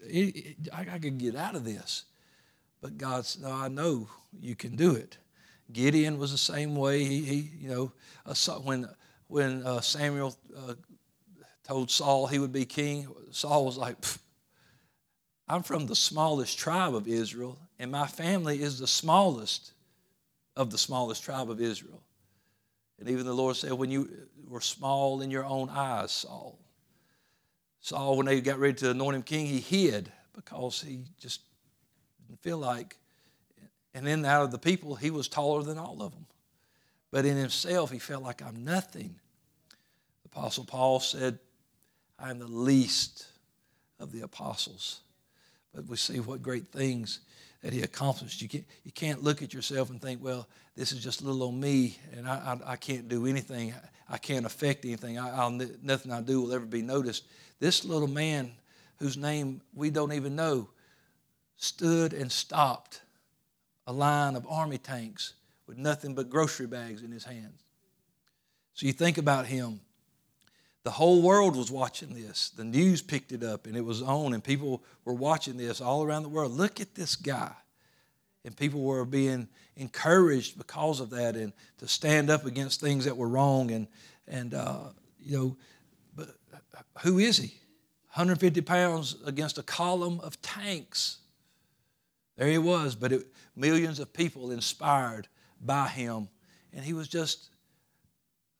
I, 0.73 0.87
I 0.93 0.99
could 0.99 1.17
get 1.17 1.35
out 1.35 1.55
of 1.55 1.63
this. 1.65 2.05
But 2.81 2.97
God 2.97 3.25
said, 3.25 3.43
no, 3.43 3.51
I 3.51 3.67
know 3.67 4.07
you 4.39 4.55
can 4.55 4.75
do 4.75 4.93
it. 4.93 5.17
Gideon 5.73 6.17
was 6.17 6.31
the 6.31 6.37
same 6.37 6.75
way. 6.75 7.03
He, 7.03 7.23
he 7.23 7.51
you 7.59 7.69
know, 7.69 7.91
when, 8.63 8.87
when 9.27 9.65
uh, 9.65 9.81
Samuel 9.81 10.35
uh, 10.55 10.75
told 11.67 11.91
Saul 11.91 12.27
he 12.27 12.39
would 12.39 12.53
be 12.53 12.65
king, 12.65 13.07
Saul 13.31 13.65
was 13.65 13.77
like, 13.77 13.97
I'm 15.49 15.63
from 15.63 15.87
the 15.87 15.95
smallest 15.95 16.59
tribe 16.59 16.93
of 16.93 17.07
Israel, 17.07 17.57
and 17.79 17.91
my 17.91 18.07
family 18.07 18.61
is 18.61 18.79
the 18.79 18.87
smallest 18.87 19.71
of 20.57 20.71
the 20.71 20.77
smallest 20.77 21.23
tribe 21.23 21.49
of 21.49 21.61
Israel. 21.61 22.01
And 22.99 23.07
even 23.07 23.25
the 23.25 23.33
Lord 23.33 23.55
said, 23.55 23.71
When 23.71 23.91
you 23.91 24.09
were 24.47 24.59
small 24.59 25.21
in 25.21 25.31
your 25.31 25.45
own 25.45 25.69
eyes, 25.69 26.11
Saul. 26.11 26.59
Saul, 27.79 28.17
when 28.17 28.25
they 28.25 28.41
got 28.41 28.59
ready 28.59 28.73
to 28.73 28.91
anoint 28.91 29.15
him 29.15 29.23
king, 29.23 29.45
he 29.45 29.59
hid 29.59 30.11
because 30.33 30.81
he 30.81 31.05
just 31.19 31.41
didn't 32.27 32.41
feel 32.41 32.57
like. 32.57 32.97
And 33.93 34.05
then 34.05 34.25
out 34.25 34.43
of 34.43 34.51
the 34.51 34.57
people, 34.57 34.95
he 34.95 35.11
was 35.11 35.27
taller 35.27 35.63
than 35.63 35.77
all 35.77 36.01
of 36.01 36.11
them. 36.11 36.25
But 37.11 37.25
in 37.25 37.37
himself, 37.37 37.91
he 37.91 37.99
felt 37.99 38.23
like 38.23 38.41
I'm 38.41 38.65
nothing. 38.65 39.15
The 40.23 40.29
Apostle 40.35 40.65
Paul 40.65 40.99
said, 40.99 41.39
I 42.19 42.31
am 42.31 42.39
the 42.39 42.47
least 42.47 43.27
of 43.99 44.11
the 44.11 44.21
apostles 44.21 45.01
but 45.77 45.85
we 45.85 45.95
see 45.95 46.19
what 46.19 46.41
great 46.41 46.71
things 46.71 47.19
that 47.67 47.73
he 47.73 47.81
accomplished. 47.81 48.41
You 48.41 48.47
can't, 48.47 48.63
you 48.85 48.93
can't 48.93 49.21
look 49.21 49.41
at 49.41 49.53
yourself 49.53 49.89
and 49.89 50.01
think, 50.01 50.23
well, 50.23 50.47
this 50.77 50.93
is 50.93 51.03
just 51.03 51.19
a 51.19 51.25
little 51.25 51.49
on 51.49 51.59
me, 51.59 51.99
and 52.15 52.25
I, 52.25 52.57
I, 52.65 52.71
I 52.71 52.75
can't 52.77 53.09
do 53.09 53.25
anything. 53.25 53.73
I 54.07 54.17
can't 54.17 54.45
affect 54.45 54.85
anything. 54.85 55.19
I, 55.19 55.49
nothing 55.83 56.13
I 56.13 56.21
do 56.21 56.43
will 56.43 56.53
ever 56.53 56.65
be 56.65 56.81
noticed. 56.81 57.25
This 57.59 57.83
little 57.83 58.07
man, 58.07 58.53
whose 58.99 59.17
name 59.17 59.59
we 59.75 59.89
don't 59.89 60.13
even 60.13 60.33
know, 60.33 60.69
stood 61.57 62.13
and 62.13 62.31
stopped 62.31 63.01
a 63.85 63.91
line 63.91 64.37
of 64.37 64.47
army 64.49 64.77
tanks 64.77 65.33
with 65.67 65.77
nothing 65.77 66.15
but 66.15 66.29
grocery 66.29 66.67
bags 66.67 67.03
in 67.03 67.11
his 67.11 67.25
hands. 67.25 67.63
So 68.75 68.85
you 68.85 68.93
think 68.93 69.17
about 69.17 69.45
him 69.45 69.81
the 70.87 70.91
whole 70.91 71.21
world 71.21 71.57
was 71.57 71.69
watching 71.69 72.13
this. 72.13 72.49
The 72.51 72.63
news 72.63 73.01
picked 73.01 73.33
it 73.33 73.43
up 73.43 73.67
and 73.67 73.75
it 73.75 73.83
was 73.83 74.01
on, 74.01 74.33
and 74.33 74.41
people 74.41 74.81
were 75.03 75.13
watching 75.13 75.57
this 75.57 75.81
all 75.81 76.01
around 76.01 76.23
the 76.23 76.29
world. 76.29 76.53
Look 76.53 76.79
at 76.79 76.95
this 76.95 77.17
guy. 77.17 77.51
And 78.45 78.55
people 78.55 78.81
were 78.81 79.03
being 79.03 79.49
encouraged 79.75 80.57
because 80.57 81.01
of 81.01 81.09
that 81.09 81.35
and 81.35 81.51
to 81.79 81.89
stand 81.89 82.29
up 82.29 82.45
against 82.45 82.79
things 82.79 83.03
that 83.03 83.17
were 83.17 83.27
wrong. 83.27 83.69
And, 83.71 83.87
and 84.29 84.53
uh, 84.53 84.79
you 85.19 85.37
know, 85.37 85.57
but 86.15 86.29
who 87.01 87.19
is 87.19 87.35
he? 87.35 87.47
150 88.13 88.61
pounds 88.61 89.17
against 89.25 89.57
a 89.57 89.63
column 89.63 90.21
of 90.21 90.41
tanks. 90.41 91.17
There 92.37 92.47
he 92.47 92.59
was, 92.59 92.95
but 92.95 93.11
it, 93.11 93.27
millions 93.57 93.99
of 93.99 94.13
people 94.13 94.51
inspired 94.51 95.27
by 95.59 95.89
him. 95.89 96.29
And 96.71 96.85
he 96.85 96.93
was 96.93 97.09
just 97.09 97.49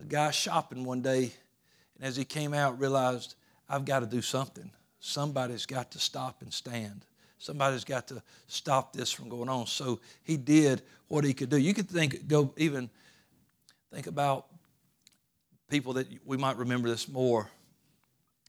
a 0.01 0.03
guy 0.03 0.31
shopping 0.31 0.83
one 0.83 1.01
day 1.01 1.31
and 1.97 2.07
as 2.07 2.15
he 2.15 2.25
came 2.25 2.53
out, 2.53 2.79
realized, 2.79 3.35
I've 3.67 3.85
got 3.85 3.99
to 3.99 4.05
do 4.05 4.21
something. 4.21 4.71
Somebody's 4.99 5.65
got 5.65 5.91
to 5.91 5.99
stop 5.99 6.41
and 6.41 6.53
stand. 6.53 7.05
Somebody's 7.39 7.83
got 7.83 8.07
to 8.07 8.21
stop 8.47 8.93
this 8.93 9.11
from 9.11 9.29
going 9.29 9.49
on. 9.49 9.67
So 9.67 9.99
he 10.23 10.37
did 10.37 10.81
what 11.07 11.23
he 11.23 11.33
could 11.33 11.49
do. 11.49 11.57
You 11.57 11.73
could 11.73 11.89
think, 11.89 12.27
go 12.27 12.53
even 12.57 12.89
think 13.91 14.07
about 14.07 14.47
people 15.69 15.93
that 15.93 16.07
we 16.25 16.37
might 16.37 16.57
remember 16.57 16.89
this 16.89 17.07
more 17.07 17.49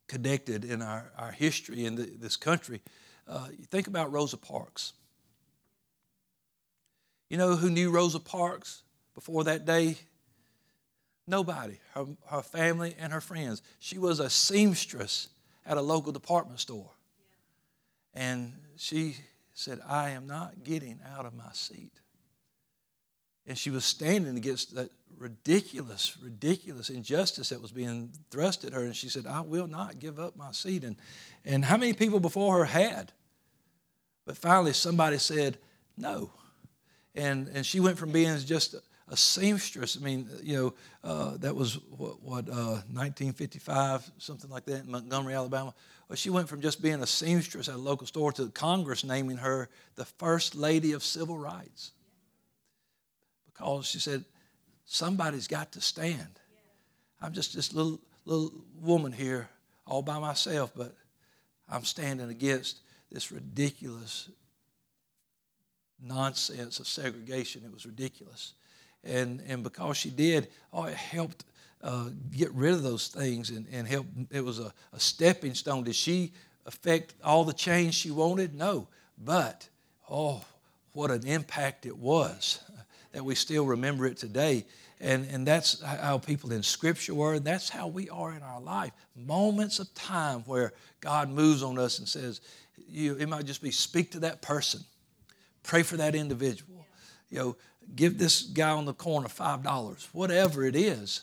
connected 0.06 0.64
in 0.64 0.80
our, 0.80 1.10
our 1.18 1.32
history 1.32 1.84
in 1.84 1.96
the, 1.96 2.10
this 2.18 2.36
country. 2.36 2.80
Uh, 3.26 3.48
think 3.70 3.86
about 3.86 4.10
Rosa 4.10 4.38
Parks. 4.38 4.94
You 7.28 7.36
know 7.36 7.56
who 7.56 7.68
knew 7.68 7.90
Rosa 7.90 8.20
Parks 8.20 8.82
before 9.14 9.44
that 9.44 9.66
day? 9.66 9.96
Nobody, 11.28 11.78
her, 11.94 12.06
her 12.26 12.42
family 12.42 12.94
and 12.98 13.12
her 13.12 13.20
friends. 13.20 13.62
She 13.78 13.98
was 13.98 14.18
a 14.18 14.30
seamstress 14.30 15.28
at 15.66 15.76
a 15.76 15.82
local 15.82 16.10
department 16.10 16.58
store. 16.58 16.90
And 18.14 18.54
she 18.76 19.16
said, 19.52 19.80
I 19.86 20.10
am 20.10 20.26
not 20.26 20.64
getting 20.64 20.98
out 21.14 21.26
of 21.26 21.34
my 21.34 21.52
seat. 21.52 21.92
And 23.46 23.58
she 23.58 23.70
was 23.70 23.84
standing 23.84 24.36
against 24.36 24.74
that 24.74 24.90
ridiculous, 25.18 26.16
ridiculous 26.22 26.90
injustice 26.90 27.50
that 27.50 27.60
was 27.60 27.72
being 27.72 28.10
thrust 28.30 28.64
at 28.64 28.72
her. 28.72 28.84
And 28.84 28.96
she 28.96 29.08
said, 29.08 29.26
I 29.26 29.42
will 29.42 29.66
not 29.66 29.98
give 29.98 30.18
up 30.18 30.36
my 30.36 30.52
seat. 30.52 30.84
And, 30.84 30.96
and 31.44 31.64
how 31.64 31.76
many 31.76 31.92
people 31.92 32.20
before 32.20 32.58
her 32.58 32.64
had? 32.64 33.12
But 34.24 34.36
finally, 34.36 34.72
somebody 34.72 35.18
said, 35.18 35.58
no. 35.96 36.30
And, 37.14 37.48
and 37.48 37.66
she 37.66 37.80
went 37.80 37.98
from 37.98 38.12
being 38.12 38.38
just 38.38 38.76
a 39.10 39.16
seamstress. 39.16 39.96
I 39.96 40.04
mean, 40.04 40.28
you 40.42 40.56
know, 40.56 40.74
uh, 41.02 41.36
that 41.38 41.54
was 41.54 41.74
what, 41.96 42.22
what 42.22 42.48
uh, 42.48 42.82
1955, 42.92 44.10
something 44.18 44.50
like 44.50 44.64
that, 44.66 44.84
in 44.84 44.90
Montgomery, 44.90 45.34
Alabama. 45.34 45.74
Well, 46.08 46.16
she 46.16 46.30
went 46.30 46.48
from 46.48 46.60
just 46.60 46.82
being 46.82 47.02
a 47.02 47.06
seamstress 47.06 47.68
at 47.68 47.74
a 47.74 47.78
local 47.78 48.06
store 48.06 48.32
to 48.32 48.48
Congress 48.48 49.04
naming 49.04 49.38
her 49.38 49.68
the 49.96 50.04
first 50.04 50.54
lady 50.54 50.92
of 50.92 51.02
civil 51.02 51.38
rights 51.38 51.92
because 53.46 53.86
she 53.86 53.98
said 53.98 54.24
somebody's 54.84 55.48
got 55.48 55.72
to 55.72 55.80
stand. 55.80 56.40
I'm 57.20 57.32
just 57.32 57.54
this 57.54 57.72
little 57.72 58.00
little 58.24 58.52
woman 58.80 59.12
here 59.12 59.48
all 59.86 60.02
by 60.02 60.18
myself, 60.18 60.72
but 60.76 60.94
I'm 61.68 61.84
standing 61.84 62.28
against 62.28 62.80
this 63.10 63.32
ridiculous 63.32 64.30
nonsense 66.00 66.78
of 66.78 66.86
segregation. 66.86 67.62
It 67.64 67.72
was 67.72 67.86
ridiculous 67.86 68.52
and 69.08 69.42
and 69.48 69.62
because 69.62 69.96
she 69.96 70.10
did, 70.10 70.48
oh, 70.72 70.84
it 70.84 70.94
helped 70.94 71.44
uh, 71.82 72.10
get 72.30 72.52
rid 72.52 72.72
of 72.74 72.82
those 72.82 73.08
things 73.08 73.50
and 73.50 73.66
and 73.72 73.88
help. 73.88 74.06
It 74.30 74.44
was 74.44 74.58
a, 74.58 74.72
a 74.92 75.00
stepping 75.00 75.54
stone. 75.54 75.84
Did 75.84 75.96
she 75.96 76.32
affect 76.66 77.14
all 77.24 77.44
the 77.44 77.52
change 77.52 77.94
she 77.94 78.10
wanted? 78.10 78.54
No, 78.54 78.88
but 79.16 79.68
oh, 80.10 80.44
what 80.92 81.10
an 81.10 81.26
impact 81.26 81.86
it 81.86 81.96
was 81.96 82.60
that 83.12 83.24
we 83.24 83.34
still 83.34 83.64
remember 83.64 84.06
it 84.06 84.16
today. 84.16 84.64
And, 85.00 85.28
and 85.30 85.46
that's 85.46 85.80
how 85.80 86.18
people 86.18 86.50
in 86.50 86.62
Scripture 86.62 87.14
were. 87.14 87.34
and 87.34 87.44
That's 87.44 87.68
how 87.68 87.86
we 87.86 88.10
are 88.10 88.32
in 88.32 88.42
our 88.42 88.60
life. 88.60 88.90
Moments 89.14 89.78
of 89.78 89.92
time 89.94 90.40
where 90.40 90.72
God 91.00 91.30
moves 91.30 91.62
on 91.62 91.78
us 91.78 92.00
and 92.00 92.08
says, 92.08 92.40
you, 92.88 93.14
it 93.14 93.28
might 93.28 93.44
just 93.44 93.62
be 93.62 93.70
speak 93.70 94.10
to 94.12 94.20
that 94.20 94.42
person, 94.42 94.80
pray 95.62 95.82
for 95.82 95.96
that 95.98 96.14
individual. 96.14 96.84
You 97.30 97.38
know, 97.38 97.56
give 97.94 98.18
this 98.18 98.42
guy 98.42 98.70
on 98.70 98.84
the 98.84 98.94
corner 98.94 99.28
five 99.28 99.62
dollars, 99.62 100.08
whatever 100.12 100.64
it 100.64 100.76
is. 100.76 101.22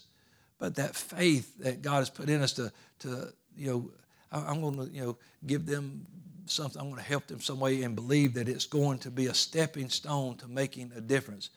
But 0.58 0.76
that 0.76 0.96
faith 0.96 1.58
that 1.60 1.82
God 1.82 1.98
has 1.98 2.10
put 2.10 2.30
in 2.30 2.42
us 2.42 2.54
to, 2.54 2.72
to 3.00 3.34
you 3.58 3.72
know, 3.72 3.92
I'm 4.32 4.62
going 4.62 4.78
to, 4.78 4.94
you 4.94 5.02
know, 5.02 5.18
give 5.46 5.66
them 5.66 6.06
something. 6.46 6.82
I'm 6.82 6.90
going 6.90 7.02
to 7.02 7.08
help 7.08 7.28
them 7.28 7.42
some 7.42 7.60
way 7.60 7.84
and 7.84 7.96
believe 7.96 8.34
that 8.36 8.48
it's 8.48 8.66
going 8.66 9.00
to 9.00 9.12
be 9.12 9.28
a 9.28 9.34
stepping 9.34 9.90
stone 9.90 10.38
to 10.38 10.48
making 10.48 10.92
a 10.96 11.02
difference. 11.02 11.50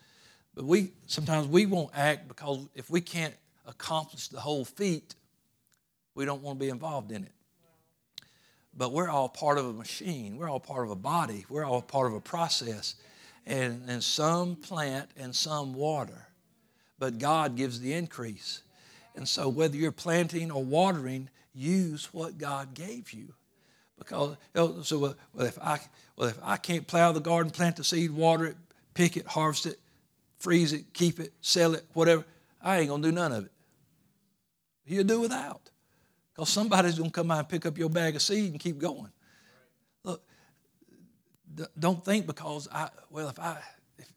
But 0.55 0.65
we 0.65 0.91
sometimes 1.07 1.47
we 1.47 1.65
won't 1.65 1.91
act 1.95 2.27
because 2.27 2.67
if 2.75 2.89
we 2.89 3.01
can't 3.01 3.33
accomplish 3.65 4.27
the 4.27 4.39
whole 4.39 4.65
feat, 4.65 5.15
we 6.15 6.25
don't 6.25 6.41
want 6.41 6.59
to 6.59 6.65
be 6.65 6.69
involved 6.69 7.11
in 7.11 7.23
it. 7.23 7.31
But 8.75 8.91
we're 8.91 9.09
all 9.09 9.29
part 9.29 9.57
of 9.57 9.65
a 9.65 9.73
machine. 9.73 10.37
We're 10.37 10.49
all 10.49 10.59
part 10.59 10.85
of 10.85 10.91
a 10.91 10.95
body. 10.95 11.45
We're 11.49 11.65
all 11.65 11.81
part 11.81 12.07
of 12.07 12.13
a 12.13 12.21
process. 12.21 12.95
And, 13.49 13.89
and 13.89 14.01
some 14.03 14.55
plant 14.55 15.09
and 15.17 15.35
some 15.35 15.73
water. 15.73 16.27
But 16.99 17.17
God 17.17 17.55
gives 17.57 17.79
the 17.79 17.93
increase. 17.93 18.61
And 19.15 19.27
so 19.27 19.49
whether 19.49 19.75
you're 19.75 19.91
planting 19.91 20.51
or 20.51 20.63
watering, 20.63 21.29
use 21.53 22.13
what 22.13 22.37
God 22.37 22.73
gave 22.73 23.11
you. 23.11 23.33
Because 23.97 24.37
oh, 24.55 24.81
so 24.81 24.97
well, 24.99 25.15
if 25.39 25.59
I 25.59 25.79
well 26.15 26.29
if 26.29 26.39
I 26.41 26.57
can't 26.57 26.87
plow 26.87 27.11
the 27.11 27.19
garden, 27.19 27.51
plant 27.51 27.75
the 27.75 27.83
seed, 27.83 28.11
water 28.11 28.45
it, 28.45 28.57
pick 28.93 29.17
it, 29.17 29.27
harvest 29.27 29.65
it, 29.65 29.79
freeze 30.37 30.71
it, 30.71 30.93
keep 30.93 31.19
it, 31.19 31.33
sell 31.41 31.75
it, 31.75 31.83
whatever, 31.93 32.23
I 32.61 32.79
ain't 32.79 32.89
gonna 32.89 33.03
do 33.03 33.11
none 33.11 33.33
of 33.33 33.45
it. 33.45 33.51
You'll 34.85 35.03
do 35.03 35.19
without. 35.19 35.69
Because 36.33 36.49
somebody's 36.49 36.97
gonna 36.97 37.11
come 37.11 37.29
out 37.29 37.39
and 37.39 37.49
pick 37.49 37.65
up 37.65 37.77
your 37.77 37.89
bag 37.89 38.15
of 38.15 38.21
seed 38.21 38.51
and 38.51 38.59
keep 38.59 38.77
going. 38.77 39.11
Look, 40.03 40.23
don't 41.77 42.03
think 42.03 42.27
because 42.27 42.67
I 42.71 42.89
well 43.09 43.29
if 43.29 43.39
I 43.39 43.57
if, 43.97 44.07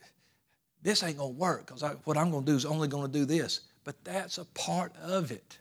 this 0.83 1.03
ain't 1.03 1.19
gonna 1.19 1.31
work 1.31 1.67
because 1.67 1.83
what 2.05 2.17
I'm 2.17 2.31
gonna 2.31 2.47
do 2.47 2.57
is 2.57 2.65
only 2.65 2.89
gonna 2.89 3.09
do 3.09 3.25
this. 3.25 3.61
But 3.85 4.03
that's 4.05 4.39
a 4.39 4.45
part 4.45 4.95
of 5.03 5.33
it. 5.33 5.59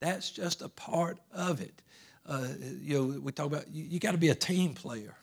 That's 0.00 0.30
just 0.30 0.62
a 0.62 0.68
part 0.68 1.18
of 1.32 1.60
it. 1.60 1.82
Uh, 2.24 2.46
you 2.80 2.94
know, 2.94 3.20
we 3.20 3.32
talk 3.32 3.46
about 3.46 3.68
you, 3.72 3.84
you 3.84 3.98
got 3.98 4.12
to 4.12 4.18
be 4.18 4.28
a 4.28 4.34
team 4.34 4.74
player 4.74 5.14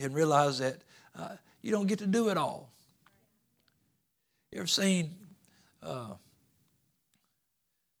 and 0.00 0.14
realize 0.14 0.58
that 0.58 0.78
uh, 1.16 1.36
you 1.60 1.70
don't 1.70 1.86
get 1.86 1.98
to 1.98 2.06
do 2.06 2.30
it 2.30 2.36
all. 2.36 2.72
You 4.50 4.58
ever 4.58 4.66
seen 4.66 5.14
uh, 5.82 6.14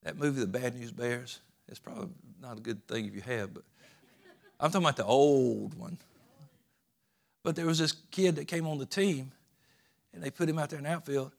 that 0.02 0.16
movie, 0.16 0.40
The 0.40 0.46
Bad 0.46 0.76
News 0.76 0.90
Bears? 0.90 1.40
It's 1.68 1.78
probably 1.78 2.08
not 2.40 2.58
a 2.58 2.60
good 2.60 2.86
thing 2.88 3.06
if 3.06 3.14
you 3.14 3.20
have, 3.20 3.54
but 3.54 3.64
I'm 4.60 4.70
talking 4.70 4.84
about 4.84 4.96
the 4.96 5.04
old 5.04 5.74
one. 5.74 5.96
But 7.42 7.56
there 7.56 7.66
was 7.66 7.78
this 7.78 7.92
kid 8.10 8.36
that 8.36 8.46
came 8.46 8.66
on 8.66 8.78
the 8.78 8.86
team, 8.86 9.32
and 10.12 10.22
they 10.22 10.30
put 10.30 10.48
him 10.48 10.58
out 10.58 10.68
there 10.68 10.78
in 10.78 10.84
the 10.84 10.90
outfield, 10.90 11.32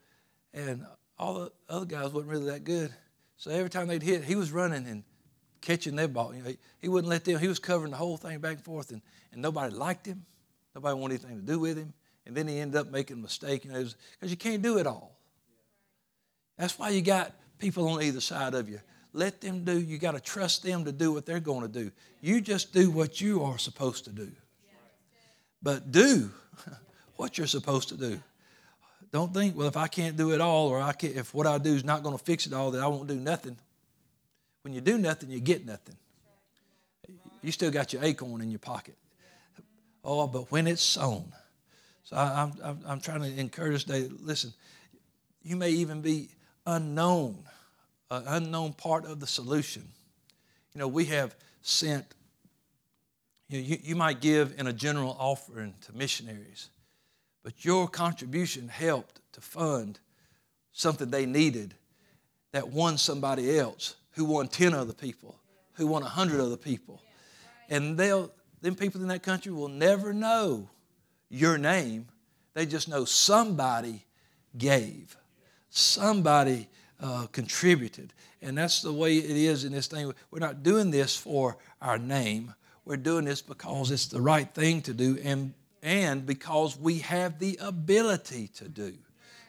and 0.54 0.86
all 1.20 1.36
the 1.36 1.52
other 1.70 1.86
guys 1.86 2.12
wasn't 2.12 2.32
really 2.32 2.48
that 2.48 2.64
good. 2.64 2.92
So 3.38 3.52
every 3.52 3.70
time 3.70 3.88
they'd 3.88 4.02
hit, 4.02 4.24
he 4.24 4.36
was 4.36 4.52
running 4.52 4.88
and 4.88 5.04
catching 5.62 5.96
their 5.96 6.08
ball. 6.08 6.34
You 6.34 6.42
know, 6.42 6.50
he, 6.50 6.58
he 6.80 6.90
wouldn't 6.90 7.10
let 7.10 7.24
them, 7.24 7.38
he 7.38 7.48
was 7.48 7.60
covering 7.60 7.92
the 7.92 7.98
whole 7.98 8.18
thing 8.18 8.40
back 8.40 8.58
and 8.58 8.66
forth, 8.66 8.92
and, 8.92 9.02
and 9.32 9.42
nobody 9.42 9.74
liked 9.74 10.08
him. 10.08 10.26
Nobody 10.74 11.00
wanted 11.00 11.24
anything 11.24 11.42
to 11.42 11.46
do 11.46 11.60
with 11.60 11.78
him. 11.78 11.94
And 12.26 12.36
then 12.36 12.48
he 12.48 12.60
ended 12.60 12.80
up 12.80 12.92
making 12.92 13.18
a 13.18 13.20
mistake, 13.20 13.66
you 13.66 13.72
know, 13.72 13.84
because 13.84 14.32
you 14.32 14.38
can't 14.38 14.62
do 14.62 14.78
it 14.78 14.88
all. 14.88 15.18
That's 16.58 16.78
why 16.78 16.90
you 16.90 17.02
got 17.02 17.34
people 17.60 17.88
on 17.88 18.02
either 18.02 18.22
side 18.22 18.54
of 18.54 18.70
you. 18.70 18.80
Let 19.14 19.42
them 19.42 19.66
do, 19.66 19.80
you 19.80 19.98
got 19.98 20.12
to 20.12 20.22
trust 20.22 20.64
them 20.64 20.86
to 20.86 20.92
do 20.92 21.12
what 21.12 21.26
they're 21.26 21.40
going 21.40 21.62
to 21.62 21.68
do. 21.68 21.92
You 22.22 22.40
just 22.40 22.74
do 22.74 22.90
what 22.90 23.20
you 23.20 23.44
are 23.44 23.58
supposed 23.58 24.06
to 24.06 24.12
do. 24.12 24.32
But 25.62 25.92
do 25.92 26.32
what 27.18 27.38
you're 27.38 27.48
supposed 27.48 27.90
to 27.90 27.98
do. 27.98 28.20
Don't 29.12 29.34
think, 29.34 29.58
well, 29.58 29.68
if 29.68 29.76
I 29.76 29.88
can't 29.88 30.16
do 30.16 30.32
it 30.32 30.40
all, 30.40 30.70
or 30.70 30.82
I 30.82 30.94
can't, 30.94 31.16
if 31.16 31.34
what 31.34 31.46
I 31.46 31.58
do 31.58 31.74
is 31.74 31.84
not 31.84 32.04
going 32.04 32.18
to 32.18 32.24
fix 32.24 32.46
it 32.48 32.54
all, 32.54 32.72
that 32.72 32.82
I 32.82 32.88
won't 32.88 33.08
do 33.08 33.16
nothing. 33.16 33.58
When 34.62 34.74
you 34.74 34.80
do 34.80 34.98
nothing, 34.98 35.30
you 35.30 35.42
get 35.42 35.66
nothing. 35.66 35.98
You 37.42 37.52
still 37.52 37.72
got 37.72 37.92
your 37.92 38.04
acorn 38.04 38.42
in 38.42 38.50
your 38.50 38.60
pocket. 38.60 38.96
Oh, 40.04 40.28
but 40.28 40.52
when 40.52 40.68
it's 40.68 40.82
sown. 40.82 41.32
So 42.04 42.16
I, 42.16 42.44
am 42.44 42.54
I'm, 42.64 42.80
I'm 42.86 43.02
trying 43.02 43.22
to 43.22 43.40
encourage 43.40 43.86
today, 43.86 44.08
listen, 44.22 44.54
you 45.44 45.56
may 45.56 45.72
even 45.72 46.02
be 46.02 46.30
unknown, 46.66 47.44
an 48.12 48.24
unknown 48.28 48.74
part 48.74 49.06
of 49.06 49.20
the 49.20 49.28
solution. 49.28 49.88
You 50.76 50.80
know, 50.80 50.88
we 50.88 51.06
have 51.06 51.34
sent, 51.62 52.06
you, 53.48 53.60
know, 53.60 53.66
you, 53.66 53.78
you 53.82 53.96
might 53.96 54.20
give 54.20 54.60
in 54.60 54.68
a 54.68 54.74
general 54.74 55.16
offering 55.18 55.74
to 55.86 55.96
missionaries. 55.96 56.70
But 57.44 57.66
your 57.66 57.88
contribution 57.88 58.68
helped 58.68 59.22
to 59.34 59.42
fund 59.42 60.00
something 60.74 61.10
they 61.10 61.26
needed 61.26 61.74
that 62.52 62.70
won 62.70 62.98
somebody 62.98 63.58
else 63.58 63.96
who 64.12 64.26
won 64.26 64.50
10 64.50 64.74
other 64.74 64.94
people, 64.94 65.40
who 65.74 65.88
won 65.88 66.04
100 66.04 66.40
other 66.40 66.58
people. 66.58 67.02
And 67.70 67.98
they'll, 67.98 68.30
them 68.62 68.76
people 68.76 69.02
in 69.02 69.08
that 69.08 69.24
country 69.24 69.54
will 69.54 69.70
never 69.70 70.14
know 70.14 70.70
your 71.30 71.58
name. 71.58 72.08
They 72.54 72.66
just 72.66 72.90
know 72.90 73.06
somebody 73.06 74.06
gave, 74.58 75.16
somebody 75.70 76.68
uh, 77.02 77.28
contributed. 77.32 78.14
And 78.42 78.58
that's 78.58 78.82
the 78.82 78.94
way 78.94 79.18
it 79.18 79.36
is 79.36 79.66
in 79.66 79.74
this 79.74 79.88
thing. 79.88 80.14
We're 80.30 80.40
not 80.40 80.64
doing 80.64 80.92
this 80.92 81.16
for 81.16 81.58
our 81.82 81.98
name. 81.98 82.54
We're 82.86 82.98
doing 82.98 83.26
this 83.26 83.42
because 83.42 83.92
it's 83.92 84.08
the 84.08 84.22
right 84.22 84.52
thing 84.54 84.82
to 84.84 84.94
do 84.94 85.18
and 85.24 85.54
and 85.84 86.28
because 86.28 86.78
we 86.78 87.00
have 87.00 87.40
the 87.40 87.58
ability 87.60 88.50
to 88.50 88.68
do. 88.70 88.94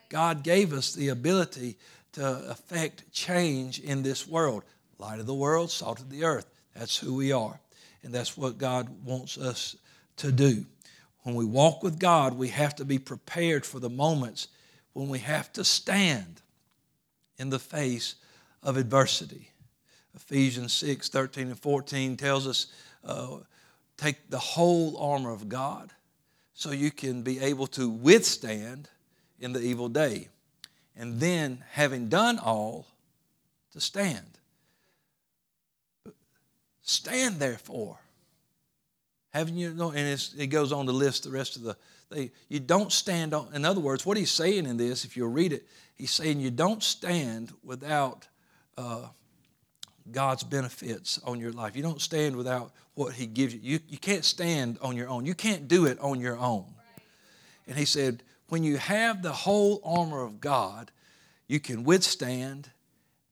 God 0.08 0.42
gave 0.42 0.72
us 0.72 0.94
the 0.94 1.08
ability 1.08 1.76
to 2.12 2.50
affect 2.50 3.10
change 3.12 3.80
in 3.80 4.02
this 4.02 4.26
world. 4.26 4.64
Light 4.98 5.20
of 5.20 5.26
the 5.26 5.34
world, 5.34 5.70
salt 5.70 6.00
of 6.00 6.10
the 6.10 6.24
earth. 6.24 6.46
That's 6.74 6.96
who 6.96 7.14
we 7.14 7.32
are. 7.32 7.60
And 8.02 8.14
that's 8.14 8.36
what 8.36 8.58
God 8.58 8.88
wants 9.04 9.36
us 9.36 9.76
to 10.18 10.32
do. 10.32 10.64
When 11.22 11.34
we 11.34 11.44
walk 11.44 11.82
with 11.82 11.98
God, 11.98 12.34
we 12.34 12.48
have 12.48 12.74
to 12.76 12.84
be 12.84 12.98
prepared 12.98 13.64
for 13.64 13.78
the 13.78 13.90
moments 13.90 14.48
when 14.92 15.08
we 15.08 15.20
have 15.20 15.52
to 15.54 15.64
stand 15.64 16.41
in 17.38 17.50
the 17.50 17.58
face 17.58 18.16
of 18.62 18.76
adversity. 18.76 19.50
Ephesians 20.14 20.72
6 20.74 21.08
13 21.08 21.48
and 21.48 21.58
14 21.58 22.16
tells 22.16 22.46
us 22.46 22.66
uh, 23.04 23.38
take 23.96 24.30
the 24.30 24.38
whole 24.38 24.96
armor 24.98 25.32
of 25.32 25.48
God 25.48 25.90
so 26.54 26.70
you 26.70 26.90
can 26.90 27.22
be 27.22 27.40
able 27.40 27.66
to 27.68 27.88
withstand 27.88 28.88
in 29.40 29.52
the 29.52 29.60
evil 29.60 29.88
day. 29.88 30.28
And 30.96 31.18
then, 31.18 31.64
having 31.70 32.08
done 32.08 32.38
all, 32.38 32.86
to 33.72 33.80
stand. 33.80 34.38
Stand 36.82 37.36
therefore. 37.36 37.98
Having 39.32 39.56
you 39.56 39.72
know, 39.72 39.90
and 39.92 40.20
it 40.36 40.48
goes 40.48 40.72
on 40.72 40.84
to 40.86 40.92
list 40.92 41.24
the 41.24 41.30
rest 41.30 41.56
of 41.56 41.62
the. 41.62 41.76
They, 42.10 42.30
you 42.50 42.60
don't 42.60 42.92
stand 42.92 43.32
on. 43.32 43.48
In 43.54 43.64
other 43.64 43.80
words, 43.80 44.04
what 44.04 44.18
he's 44.18 44.30
saying 44.30 44.66
in 44.66 44.76
this, 44.76 45.06
if 45.06 45.16
you'll 45.16 45.30
read 45.30 45.54
it, 45.54 45.66
he's 45.96 46.10
saying 46.10 46.40
you 46.40 46.50
don't 46.50 46.82
stand 46.82 47.52
without 47.62 48.28
uh, 48.76 49.08
God's 50.10 50.42
benefits 50.42 51.20
on 51.24 51.38
your 51.38 51.52
life. 51.52 51.76
You 51.76 51.82
don't 51.82 52.00
stand 52.00 52.36
without 52.36 52.72
what 52.94 53.14
He 53.14 53.26
gives 53.26 53.54
you. 53.54 53.60
You, 53.62 53.80
you 53.88 53.98
can't 53.98 54.24
stand 54.24 54.78
on 54.82 54.96
your 54.96 55.08
own. 55.08 55.24
You 55.24 55.34
can't 55.34 55.68
do 55.68 55.86
it 55.86 55.98
on 56.00 56.20
your 56.20 56.36
own. 56.36 56.66
And 57.66 57.76
He 57.76 57.84
said, 57.84 58.22
when 58.48 58.64
you 58.64 58.76
have 58.76 59.22
the 59.22 59.32
whole 59.32 59.80
armor 59.84 60.22
of 60.22 60.40
God, 60.40 60.90
you 61.46 61.60
can 61.60 61.84
withstand. 61.84 62.70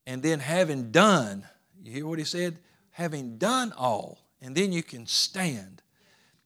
And 0.07 0.23
then, 0.23 0.41
having 0.41 0.91
done, 0.91 1.45
you 1.83 1.93
hear 1.93 2.07
what 2.07 2.19
He 2.19 2.25
said? 2.25 2.59
Having 2.93 3.39
done 3.39 3.73
all, 3.77 4.19
and 4.41 4.57
then 4.57 4.73
you 4.73 4.83
can 4.83 5.07
stand. 5.07 5.83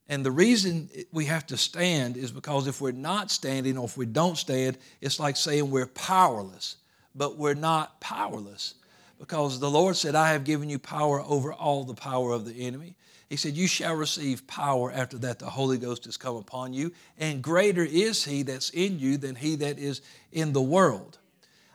And 0.09 0.25
the 0.25 0.31
reason 0.31 0.91
we 1.13 1.25
have 1.27 1.47
to 1.47 1.57
stand 1.57 2.17
is 2.17 2.31
because 2.31 2.67
if 2.67 2.81
we're 2.81 2.93
not 2.93 3.31
standing 3.31 3.79
or 3.79 3.87
if 3.87 3.97
we 3.97 4.07
don't 4.07 4.37
stand, 4.37 4.77
it's 5.01 5.19
like 5.19 5.37
saying 5.37 5.71
we're 5.71 5.87
powerless, 5.87 6.77
but 7.15 7.39
we're 7.39 7.55
not 7.55 8.01
powerless 8.01 8.75
because 9.19 9.59
the 9.59 9.71
Lord 9.71 9.97
said, 9.97 10.15
I 10.15 10.33
have 10.33 10.45
given 10.45 10.69
you 10.69 10.79
power 10.79 11.23
over 11.23 11.53
all 11.53 11.85
the 11.85 11.95
power 11.95 12.33
of 12.33 12.45
the 12.45 12.67
enemy. 12.67 12.97
He 13.29 13.37
said, 13.37 13.57
You 13.57 13.67
shall 13.67 13.95
receive 13.95 14.47
power 14.47 14.93
after 14.93 15.17
that 15.19 15.39
the 15.39 15.49
Holy 15.49 15.79
Ghost 15.79 16.05
has 16.05 16.19
come 16.19 16.37
upon 16.37 16.75
you, 16.75 16.93
and 17.19 17.43
greater 17.43 17.85
is 17.85 18.25
he 18.25 18.43
that's 18.43 18.71
in 18.71 18.99
you 18.99 19.17
than 19.17 19.35
he 19.35 19.57
that 19.57 19.79
is 19.79 20.03
in 20.33 20.53
the 20.53 20.63
world. 20.63 21.19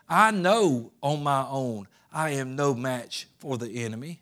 I 0.07 0.31
know 0.31 0.91
on 1.01 1.23
my 1.23 1.45
own 1.47 1.87
I 2.13 2.31
am 2.31 2.55
no 2.55 2.73
match 2.73 3.27
for 3.39 3.57
the 3.57 3.83
enemy, 3.83 4.21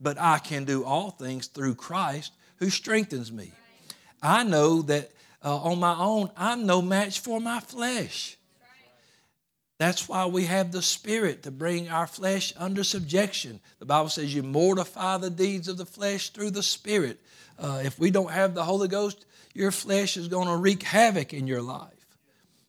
but 0.00 0.18
I 0.18 0.38
can 0.38 0.64
do 0.64 0.84
all 0.84 1.10
things 1.10 1.46
through 1.46 1.76
Christ 1.76 2.32
who 2.56 2.70
strengthens 2.70 3.30
me. 3.30 3.52
I 4.22 4.44
know 4.44 4.82
that 4.82 5.10
uh, 5.44 5.56
on 5.56 5.78
my 5.78 5.96
own, 5.96 6.30
I'm 6.36 6.66
no 6.66 6.82
match 6.82 7.20
for 7.20 7.40
my 7.40 7.60
flesh. 7.60 8.36
That's 9.78 10.08
why 10.08 10.24
we 10.26 10.46
have 10.46 10.72
the 10.72 10.80
Spirit 10.80 11.42
to 11.42 11.50
bring 11.50 11.90
our 11.90 12.06
flesh 12.06 12.52
under 12.56 12.82
subjection. 12.82 13.60
The 13.78 13.84
Bible 13.84 14.08
says 14.08 14.34
you 14.34 14.42
mortify 14.42 15.18
the 15.18 15.30
deeds 15.30 15.68
of 15.68 15.76
the 15.76 15.84
flesh 15.84 16.30
through 16.30 16.52
the 16.52 16.62
Spirit. 16.62 17.20
Uh, 17.58 17.82
if 17.84 17.98
we 17.98 18.10
don't 18.10 18.30
have 18.30 18.54
the 18.54 18.64
Holy 18.64 18.88
Ghost, 18.88 19.26
your 19.52 19.70
flesh 19.70 20.16
is 20.16 20.28
going 20.28 20.48
to 20.48 20.56
wreak 20.56 20.82
havoc 20.82 21.34
in 21.34 21.46
your 21.46 21.62
life. 21.62 21.92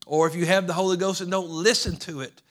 Or 0.05 0.27
if 0.27 0.35
you 0.35 0.45
have 0.45 0.67
the 0.67 0.73
Holy 0.73 0.97
Ghost 0.97 1.21
and 1.21 1.31
don't 1.31 1.49
listen 1.49 1.95
to 1.97 2.21
it, 2.21 2.41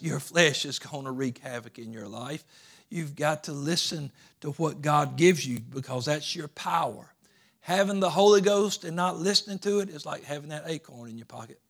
your 0.00 0.20
flesh 0.20 0.64
is 0.64 0.78
going 0.78 1.04
to 1.04 1.12
wreak 1.12 1.38
havoc 1.38 1.78
in 1.78 1.92
your 1.92 2.08
life. 2.08 2.44
You've 2.90 3.14
got 3.14 3.44
to 3.44 3.52
listen 3.52 4.10
to 4.40 4.50
what 4.52 4.82
God 4.82 5.16
gives 5.16 5.46
you 5.46 5.60
because 5.60 6.06
that's 6.06 6.34
your 6.34 6.48
power. 6.48 7.14
Having 7.60 8.00
the 8.00 8.10
Holy 8.10 8.40
Ghost 8.40 8.84
and 8.84 8.96
not 8.96 9.18
listening 9.18 9.60
to 9.60 9.78
it 9.78 9.88
is 9.88 10.04
like 10.04 10.24
having 10.24 10.48
that 10.48 10.64
acorn 10.66 11.08
in 11.08 11.16
your 11.16 11.26
pocket. 11.26 11.60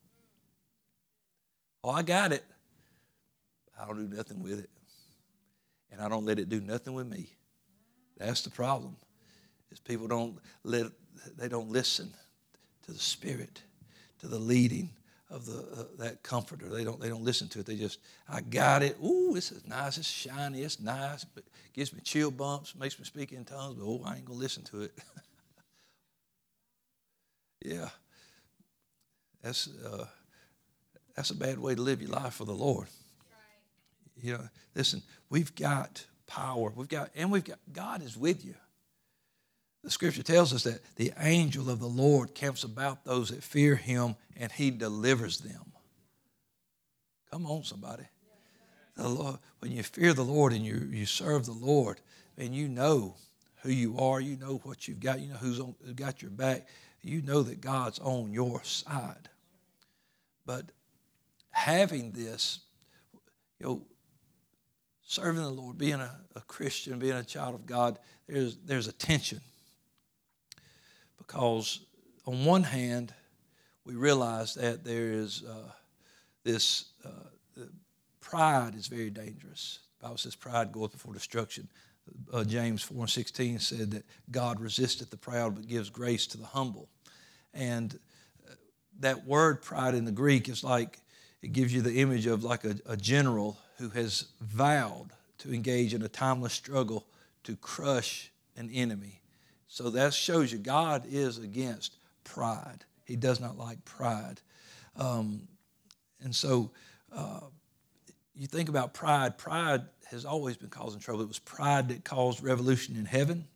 Oh, 1.84 1.90
I 1.90 2.02
got 2.02 2.32
it. 2.32 2.44
I 3.78 3.86
don't 3.86 4.08
do 4.08 4.16
nothing 4.16 4.42
with 4.42 4.60
it. 4.60 4.70
And 5.92 6.00
I 6.00 6.08
don't 6.08 6.24
let 6.24 6.38
it 6.38 6.48
do 6.48 6.60
nothing 6.60 6.94
with 6.94 7.06
me. 7.06 7.30
That's 8.16 8.42
the 8.42 8.50
problem. 8.50 8.96
Is 9.70 9.80
people 9.80 10.08
don't 10.08 10.38
let 10.64 10.86
they 11.36 11.48
don't 11.48 11.70
listen 11.70 12.12
to 12.84 12.92
the 12.92 12.98
spirit, 12.98 13.62
to 14.20 14.28
the 14.28 14.38
leading 14.38 14.90
of 15.30 15.46
the 15.46 15.58
uh, 15.58 15.84
that 15.98 16.22
comforter. 16.22 16.68
They 16.68 16.84
don't 16.84 17.00
they 17.00 17.08
don't 17.08 17.24
listen 17.24 17.48
to 17.50 17.60
it. 17.60 17.66
They 17.66 17.76
just 17.76 18.00
I 18.28 18.40
got 18.40 18.82
it. 18.82 18.96
Ooh, 19.02 19.32
this 19.34 19.52
is 19.52 19.66
nice. 19.66 19.98
It's 19.98 20.08
shiny. 20.08 20.62
It's 20.62 20.80
nice. 20.80 21.24
But 21.24 21.44
it 21.44 21.72
gives 21.72 21.92
me 21.92 22.00
chill 22.02 22.30
bumps. 22.30 22.74
Makes 22.74 22.98
me 22.98 23.04
speak 23.04 23.32
in 23.32 23.44
tongues. 23.44 23.76
But 23.76 23.84
oh, 23.84 24.02
I 24.04 24.16
ain't 24.16 24.24
gonna 24.24 24.38
listen 24.38 24.64
to 24.64 24.82
it. 24.82 24.92
yeah, 27.64 27.88
that's 29.42 29.68
uh, 29.68 30.06
that's 31.14 31.30
a 31.30 31.36
bad 31.36 31.58
way 31.58 31.74
to 31.74 31.82
live 31.82 32.00
your 32.00 32.10
life 32.10 32.34
for 32.34 32.44
the 32.44 32.52
Lord. 32.52 32.88
Right. 33.30 34.24
You 34.24 34.32
know, 34.34 34.48
listen, 34.74 35.02
we've 35.28 35.54
got 35.54 36.04
power. 36.26 36.72
We've 36.74 36.88
got, 36.88 37.10
and 37.14 37.30
we've 37.30 37.44
got, 37.44 37.58
God 37.72 38.02
is 38.02 38.16
with 38.16 38.44
you. 38.44 38.54
The 39.82 39.90
scripture 39.90 40.22
tells 40.22 40.52
us 40.52 40.64
that 40.64 40.80
the 40.96 41.12
angel 41.18 41.70
of 41.70 41.80
the 41.80 41.86
Lord 41.86 42.34
camps 42.34 42.64
about 42.64 43.04
those 43.04 43.30
that 43.30 43.42
fear 43.42 43.76
him 43.76 44.16
and 44.36 44.52
he 44.52 44.70
delivers 44.70 45.38
them. 45.38 45.72
Come 47.30 47.46
on, 47.46 47.64
somebody. 47.64 48.04
The 48.96 49.08
Lord, 49.08 49.38
when 49.60 49.72
you 49.72 49.82
fear 49.82 50.12
the 50.12 50.24
Lord 50.24 50.52
and 50.52 50.64
you, 50.64 50.88
you 50.90 51.06
serve 51.06 51.46
the 51.46 51.52
Lord, 51.52 52.00
and 52.36 52.54
you 52.54 52.68
know 52.68 53.16
who 53.62 53.70
you 53.70 53.98
are, 53.98 54.20
you 54.20 54.36
know 54.36 54.60
what 54.64 54.88
you've 54.88 55.00
got, 55.00 55.20
you 55.20 55.28
know 55.28 55.36
who's 55.36 55.60
on, 55.60 55.74
got 55.94 56.22
your 56.22 56.30
back, 56.30 56.66
you 57.02 57.22
know 57.22 57.42
that 57.42 57.60
God's 57.60 57.98
on 57.98 58.32
your 58.32 58.62
side. 58.64 59.28
But 60.44 60.66
having 61.50 62.12
this, 62.12 62.60
you 63.58 63.66
know, 63.66 63.82
serving 65.06 65.42
the 65.42 65.50
Lord, 65.50 65.78
being 65.78 66.00
a, 66.00 66.10
a 66.34 66.40
Christian, 66.42 66.98
being 66.98 67.12
a 67.12 67.24
child 67.24 67.54
of 67.54 67.66
God, 67.66 67.98
there's, 68.26 68.56
there's 68.64 68.88
a 68.88 68.92
tension. 68.92 69.40
Because 71.30 71.78
on 72.26 72.44
one 72.44 72.64
hand, 72.64 73.14
we 73.84 73.94
realize 73.94 74.54
that 74.54 74.82
there 74.82 75.12
is 75.12 75.44
uh, 75.48 75.70
this 76.42 76.86
uh, 77.04 77.62
pride 78.20 78.74
is 78.74 78.88
very 78.88 79.10
dangerous. 79.10 79.78
The 80.00 80.06
Bible 80.06 80.18
says 80.18 80.34
pride 80.34 80.72
goeth 80.72 80.90
before 80.90 81.14
destruction. 81.14 81.68
Uh, 82.32 82.42
James 82.42 82.82
4 82.82 83.02
and 83.02 83.10
16 83.10 83.60
said 83.60 83.92
that 83.92 84.04
God 84.32 84.58
resisteth 84.58 85.10
the 85.10 85.16
proud 85.16 85.54
but 85.54 85.68
gives 85.68 85.88
grace 85.88 86.26
to 86.28 86.36
the 86.36 86.46
humble. 86.46 86.88
And 87.54 87.96
uh, 88.48 88.54
that 88.98 89.24
word 89.24 89.62
pride 89.62 89.94
in 89.94 90.06
the 90.06 90.10
Greek 90.10 90.48
is 90.48 90.64
like 90.64 90.98
it 91.42 91.52
gives 91.52 91.72
you 91.72 91.80
the 91.80 92.00
image 92.00 92.26
of 92.26 92.42
like 92.42 92.64
a, 92.64 92.74
a 92.86 92.96
general 92.96 93.56
who 93.78 93.90
has 93.90 94.26
vowed 94.40 95.10
to 95.38 95.54
engage 95.54 95.94
in 95.94 96.02
a 96.02 96.08
timeless 96.08 96.54
struggle 96.54 97.06
to 97.44 97.54
crush 97.54 98.32
an 98.56 98.68
enemy. 98.72 99.19
So 99.72 99.88
that 99.90 100.12
shows 100.12 100.50
you 100.50 100.58
God 100.58 101.04
is 101.08 101.38
against 101.38 101.94
pride. 102.24 102.84
He 103.04 103.14
does 103.14 103.38
not 103.38 103.56
like 103.56 103.84
pride. 103.84 104.40
Um, 104.96 105.42
and 106.20 106.34
so 106.34 106.72
uh, 107.14 107.40
you 108.34 108.48
think 108.48 108.68
about 108.68 108.94
pride, 108.94 109.38
pride 109.38 109.82
has 110.10 110.24
always 110.24 110.56
been 110.56 110.70
causing 110.70 111.00
trouble. 111.00 111.22
It 111.22 111.28
was 111.28 111.38
pride 111.38 111.88
that 111.90 112.04
caused 112.04 112.42
revolution 112.42 112.96
in 112.96 113.04
heaven. 113.04 113.46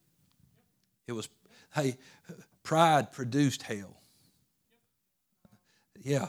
It 1.09 1.13
was, 1.15 1.29
hey, 1.75 1.97
pride 2.63 3.11
produced 3.11 3.63
hell. 3.63 3.97
Yeah. 6.01 6.29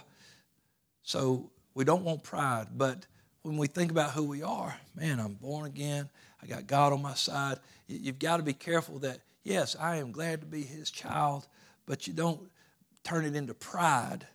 So 1.03 1.51
we 1.75 1.83
don't 1.85 2.03
want 2.03 2.23
pride, 2.23 2.69
but 2.75 3.05
when 3.43 3.55
we 3.57 3.67
think 3.67 3.91
about 3.91 4.11
who 4.11 4.23
we 4.23 4.41
are, 4.41 4.75
man, 4.95 5.19
I'm 5.19 5.35
born 5.35 5.67
again. 5.67 6.09
I 6.41 6.47
got 6.47 6.65
God 6.65 6.91
on 6.91 7.03
my 7.03 7.13
side. 7.13 7.59
You've 7.87 8.17
got 8.17 8.37
to 8.37 8.43
be 8.43 8.53
careful 8.53 8.97
that, 8.99 9.19
yes, 9.45 9.77
I 9.79 9.97
am 9.97 10.11
glad 10.11 10.41
to 10.41 10.45
be 10.45 10.63
his 10.63 10.91
child, 10.91 11.47
but 11.85 12.07
you 12.07 12.13
don't 12.13 12.51
turn 13.05 13.23
it 13.23 13.35
into 13.37 13.53
pride 13.53 14.27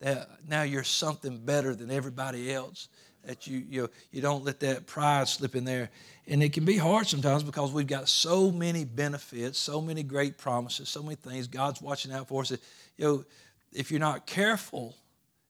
that 0.00 0.28
now 0.48 0.62
you're 0.62 0.84
something 0.84 1.38
better 1.38 1.74
than 1.74 1.90
everybody 1.90 2.50
else. 2.52 2.88
That 3.26 3.46
you, 3.46 3.64
you, 3.70 3.90
you 4.12 4.20
don't 4.20 4.44
let 4.44 4.60
that 4.60 4.86
pride 4.86 5.28
slip 5.28 5.56
in 5.56 5.64
there. 5.64 5.88
And 6.26 6.42
it 6.42 6.52
can 6.52 6.66
be 6.66 6.76
hard 6.76 7.06
sometimes 7.06 7.42
because 7.42 7.72
we've 7.72 7.86
got 7.86 8.08
so 8.08 8.50
many 8.50 8.84
benefits, 8.84 9.58
so 9.58 9.80
many 9.80 10.02
great 10.02 10.36
promises, 10.36 10.90
so 10.90 11.02
many 11.02 11.16
things. 11.16 11.46
God's 11.46 11.80
watching 11.80 12.12
out 12.12 12.28
for 12.28 12.42
us. 12.42 12.50
You 12.50 12.58
know, 12.98 13.24
if 13.72 13.90
you're 13.90 14.00
not 14.00 14.26
careful, 14.26 14.94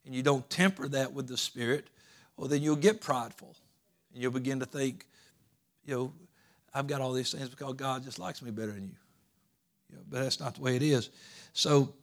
and 0.05 0.14
you 0.14 0.23
don't 0.23 0.49
temper 0.51 0.87
that 0.88 1.12
with 1.12 1.27
the 1.27 1.37
Spirit, 1.37 1.88
well, 2.37 2.49
then 2.49 2.62
you'll 2.62 2.77
get 2.77 3.01
prideful. 3.01 3.57
And 4.12 4.23
you'll 4.23 4.33
begin 4.33 4.61
to 4.61 4.67
think, 4.67 5.07
you 5.85 5.95
know, 5.95 6.12
I've 6.75 6.87
got 6.87 7.01
all 7.01 7.13
these 7.13 7.33
things 7.33 7.49
because 7.49 7.75
God 7.75 8.03
just 8.03 8.19
likes 8.19 8.43
me 8.43 8.51
better 8.51 8.73
than 8.73 8.89
you. 8.89 9.99
but 10.11 10.23
that's 10.23 10.41
not 10.41 10.57
the 10.57 10.61
way 10.61 10.77
it 10.77 10.83
is. 10.83 11.11
So, 11.53 11.95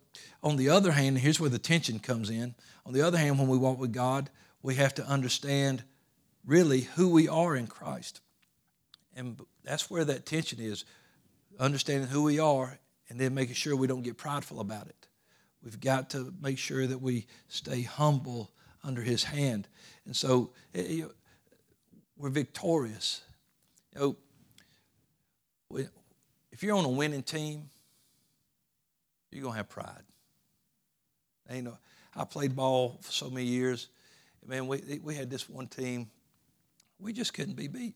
on 0.43 0.55
the 0.57 0.69
other 0.69 0.91
hand, 0.91 1.17
here's 1.19 1.39
where 1.39 1.49
the 1.49 1.59
tension 1.59 1.99
comes 1.99 2.29
in. 2.29 2.55
On 2.85 2.93
the 2.93 3.01
other 3.01 3.17
hand, 3.17 3.37
when 3.37 3.47
we 3.47 3.57
walk 3.57 3.77
with 3.77 3.93
God, 3.93 4.29
we 4.61 4.75
have 4.75 4.93
to 4.95 5.05
understand 5.05 5.83
really 6.45 6.81
who 6.81 7.09
we 7.09 7.27
are 7.27 7.55
in 7.55 7.67
Christ. 7.67 8.21
And 9.15 9.39
that's 9.63 9.89
where 9.89 10.05
that 10.05 10.25
tension 10.25 10.59
is 10.59 10.85
understanding 11.59 12.09
who 12.09 12.23
we 12.23 12.39
are 12.39 12.79
and 13.09 13.19
then 13.19 13.33
making 13.33 13.55
sure 13.55 13.75
we 13.75 13.87
don't 13.87 14.01
get 14.01 14.17
prideful 14.17 14.59
about 14.59 14.87
it. 14.87 15.07
We've 15.63 15.79
got 15.79 16.09
to 16.11 16.33
make 16.41 16.57
sure 16.57 16.87
that 16.87 17.01
we 17.01 17.27
stay 17.47 17.83
humble 17.83 18.51
under 18.83 19.01
His 19.01 19.23
hand. 19.25 19.67
And 20.05 20.15
so 20.15 20.51
it, 20.73 20.85
eh, 20.85 20.89
you 20.89 21.03
know, 21.03 21.11
we're 22.17 22.29
victorious. 22.29 23.21
You 23.93 23.99
know, 23.99 24.15
if 26.51 26.63
you're 26.63 26.75
on 26.75 26.85
a 26.85 26.89
winning 26.89 27.23
team, 27.23 27.69
you're 29.31 29.43
going 29.43 29.53
to 29.53 29.57
have 29.57 29.69
pride. 29.69 30.03
Ain't 31.49 31.65
no, 31.65 31.77
I 32.15 32.25
played 32.25 32.55
ball 32.55 32.99
for 33.01 33.11
so 33.11 33.29
many 33.29 33.45
years. 33.45 33.87
Man, 34.45 34.67
we, 34.67 34.99
we 35.03 35.15
had 35.15 35.29
this 35.29 35.47
one 35.49 35.67
team, 35.67 36.09
we 36.99 37.13
just 37.13 37.33
couldn't 37.33 37.55
be 37.55 37.67
beat. 37.67 37.95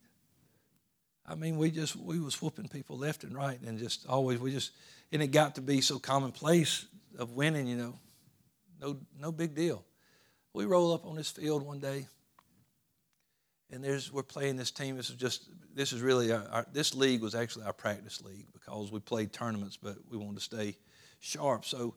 I 1.28 1.36
mean, 1.36 1.58
we 1.58 1.72
just 1.72 1.96
we 1.96 2.20
was 2.20 2.40
whooping 2.42 2.68
people 2.68 2.98
left 2.98 3.24
and 3.24 3.36
right, 3.36 3.60
and 3.62 3.80
just 3.80 4.06
always 4.08 4.40
we 4.40 4.52
just 4.52 4.72
and 5.12 5.24
it 5.24 5.28
got 5.28 5.56
to 5.56 5.62
be 5.62 5.82
so 5.82 5.98
commonplace 5.98 6.86
of 7.18 7.32
winning, 7.32 7.66
you 7.68 7.78
know, 7.78 8.00
no, 8.80 8.98
no 9.20 9.32
big 9.32 9.56
deal. 9.56 9.84
We 10.54 10.66
roll 10.66 10.94
up 10.94 11.06
on 11.06 11.16
this 11.16 11.32
field 11.32 11.64
one 11.64 11.80
day, 11.80 12.08
and 13.72 13.84
there's 13.84 14.12
we're 14.12 14.24
playing 14.24 14.56
this 14.56 14.72
team. 14.72 14.98
This 14.98 15.10
is 15.10 15.16
just 15.16 15.50
this 15.74 15.94
is 15.94 16.02
really 16.02 16.32
our, 16.32 16.48
our, 16.52 16.68
this 16.72 16.96
league 16.96 17.22
was 17.22 17.36
actually 17.36 17.66
our 17.66 17.74
practice 17.74 18.22
league 18.22 18.48
because 18.54 18.92
we 18.92 19.00
played 19.00 19.34
tournaments, 19.34 19.78
but 19.82 19.96
we 20.10 20.18
wanted 20.18 20.36
to 20.36 20.42
stay 20.42 20.78
sharp. 21.20 21.66
So 21.66 21.96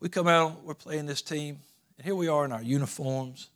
we 0.00 0.08
come 0.08 0.28
out, 0.28 0.64
we're 0.64 0.74
playing 0.74 1.06
this 1.06 1.22
team, 1.22 1.60
and 1.98 2.04
here 2.04 2.14
we 2.14 2.28
are 2.28 2.44
in 2.44 2.52
our 2.52 2.62
uniforms, 2.62 3.48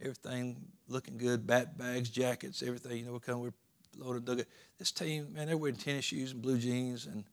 everything 0.00 0.56
looking 0.88 1.18
good, 1.18 1.46
bat 1.46 1.78
bags, 1.78 2.10
jackets, 2.10 2.62
everything. 2.62 2.98
You 2.98 3.06
know, 3.06 3.12
we're 3.12 3.20
coming, 3.20 3.42
we're 3.42 4.04
loaded. 4.04 4.24
Dug 4.24 4.44
This 4.78 4.92
team, 4.92 5.32
man, 5.32 5.46
they're 5.46 5.56
wearing 5.56 5.76
tennis 5.76 6.04
shoes 6.04 6.32
and 6.32 6.42
blue 6.42 6.58
jeans 6.58 7.06
and 7.06 7.24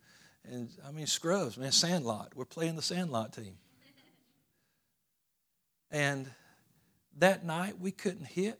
and 0.49 0.69
I 0.87 0.91
mean, 0.91 1.07
scrubs, 1.07 1.57
man, 1.57 1.71
Sandlot. 1.71 2.31
We're 2.35 2.45
playing 2.45 2.75
the 2.75 2.81
Sandlot 2.81 3.33
team. 3.33 3.57
And 5.91 6.29
that 7.17 7.45
night 7.45 7.79
we 7.79 7.91
couldn't 7.91 8.27
hit, 8.27 8.59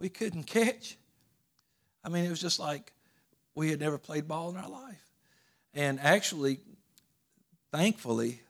we 0.00 0.08
couldn't 0.08 0.44
catch. 0.44 0.96
I 2.02 2.08
mean, 2.08 2.24
it 2.24 2.30
was 2.30 2.40
just 2.40 2.58
like 2.58 2.92
we 3.54 3.70
had 3.70 3.78
never 3.78 3.98
played 3.98 4.26
ball 4.26 4.50
in 4.50 4.56
our 4.56 4.68
life. 4.68 5.04
And 5.74 6.00
actually, 6.00 6.58
thankfully, 7.70 8.40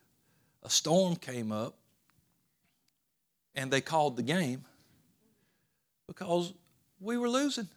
a 0.63 0.71
storm 0.71 1.17
came 1.17 1.53
up 1.53 1.77
and 3.55 3.71
they 3.71 3.81
called 3.81 4.17
the 4.17 4.23
game 4.23 4.65
because 6.07 6.53
we 7.01 7.19
were 7.19 7.29
losing. 7.29 7.69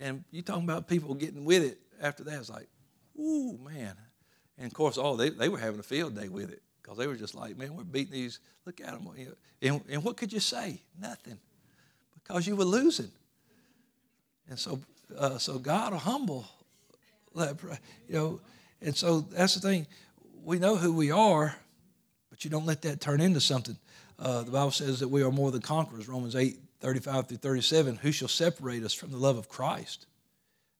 And 0.00 0.24
you 0.30 0.42
talking 0.42 0.64
about 0.64 0.86
people 0.86 1.14
getting 1.14 1.44
with 1.44 1.64
it 1.64 1.78
after 2.00 2.22
that, 2.24 2.38
it's 2.38 2.48
like, 2.48 2.68
ooh, 3.18 3.58
man. 3.58 3.94
And 4.56 4.66
of 4.66 4.74
course, 4.74 4.96
oh, 4.96 5.16
they, 5.16 5.30
they 5.30 5.48
were 5.48 5.58
having 5.58 5.80
a 5.80 5.84
field 5.84 6.14
day 6.14 6.28
with 6.28 6.50
it 6.50 6.62
because 6.80 6.96
they 6.96 7.06
were 7.08 7.16
just 7.16 7.34
like, 7.34 7.58
man, 7.58 7.74
we're 7.74 7.84
beating 7.84 8.12
these. 8.12 8.38
Look 8.64 8.80
at 8.80 8.92
them. 8.92 9.08
And, 9.60 9.80
and 9.88 10.04
what 10.04 10.16
could 10.16 10.32
you 10.32 10.40
say? 10.40 10.80
Nothing, 11.00 11.38
because 12.28 12.46
you 12.46 12.54
were 12.54 12.64
losing. 12.64 13.10
And 14.48 14.58
so, 14.58 14.80
uh, 15.16 15.38
so 15.38 15.58
God 15.58 15.92
will 15.92 15.98
humble 15.98 16.46
that, 17.34 17.56
you 18.08 18.14
know. 18.14 18.40
And 18.80 18.94
so 18.94 19.20
that's 19.20 19.54
the 19.54 19.60
thing. 19.60 19.86
We 20.44 20.58
know 20.58 20.76
who 20.76 20.92
we 20.92 21.10
are, 21.10 21.56
but 22.30 22.44
you 22.44 22.50
don't 22.50 22.66
let 22.66 22.82
that 22.82 23.00
turn 23.00 23.20
into 23.20 23.40
something. 23.40 23.76
Uh, 24.18 24.42
the 24.42 24.50
Bible 24.50 24.70
says 24.70 25.00
that 25.00 25.08
we 25.08 25.22
are 25.22 25.30
more 25.30 25.50
than 25.50 25.62
conquerors. 25.62 26.08
Romans 26.08 26.36
8, 26.36 26.58
35 26.80 27.28
through 27.28 27.36
37. 27.38 27.96
Who 27.96 28.12
shall 28.12 28.28
separate 28.28 28.84
us 28.84 28.92
from 28.92 29.10
the 29.10 29.16
love 29.16 29.36
of 29.36 29.48
Christ? 29.48 30.06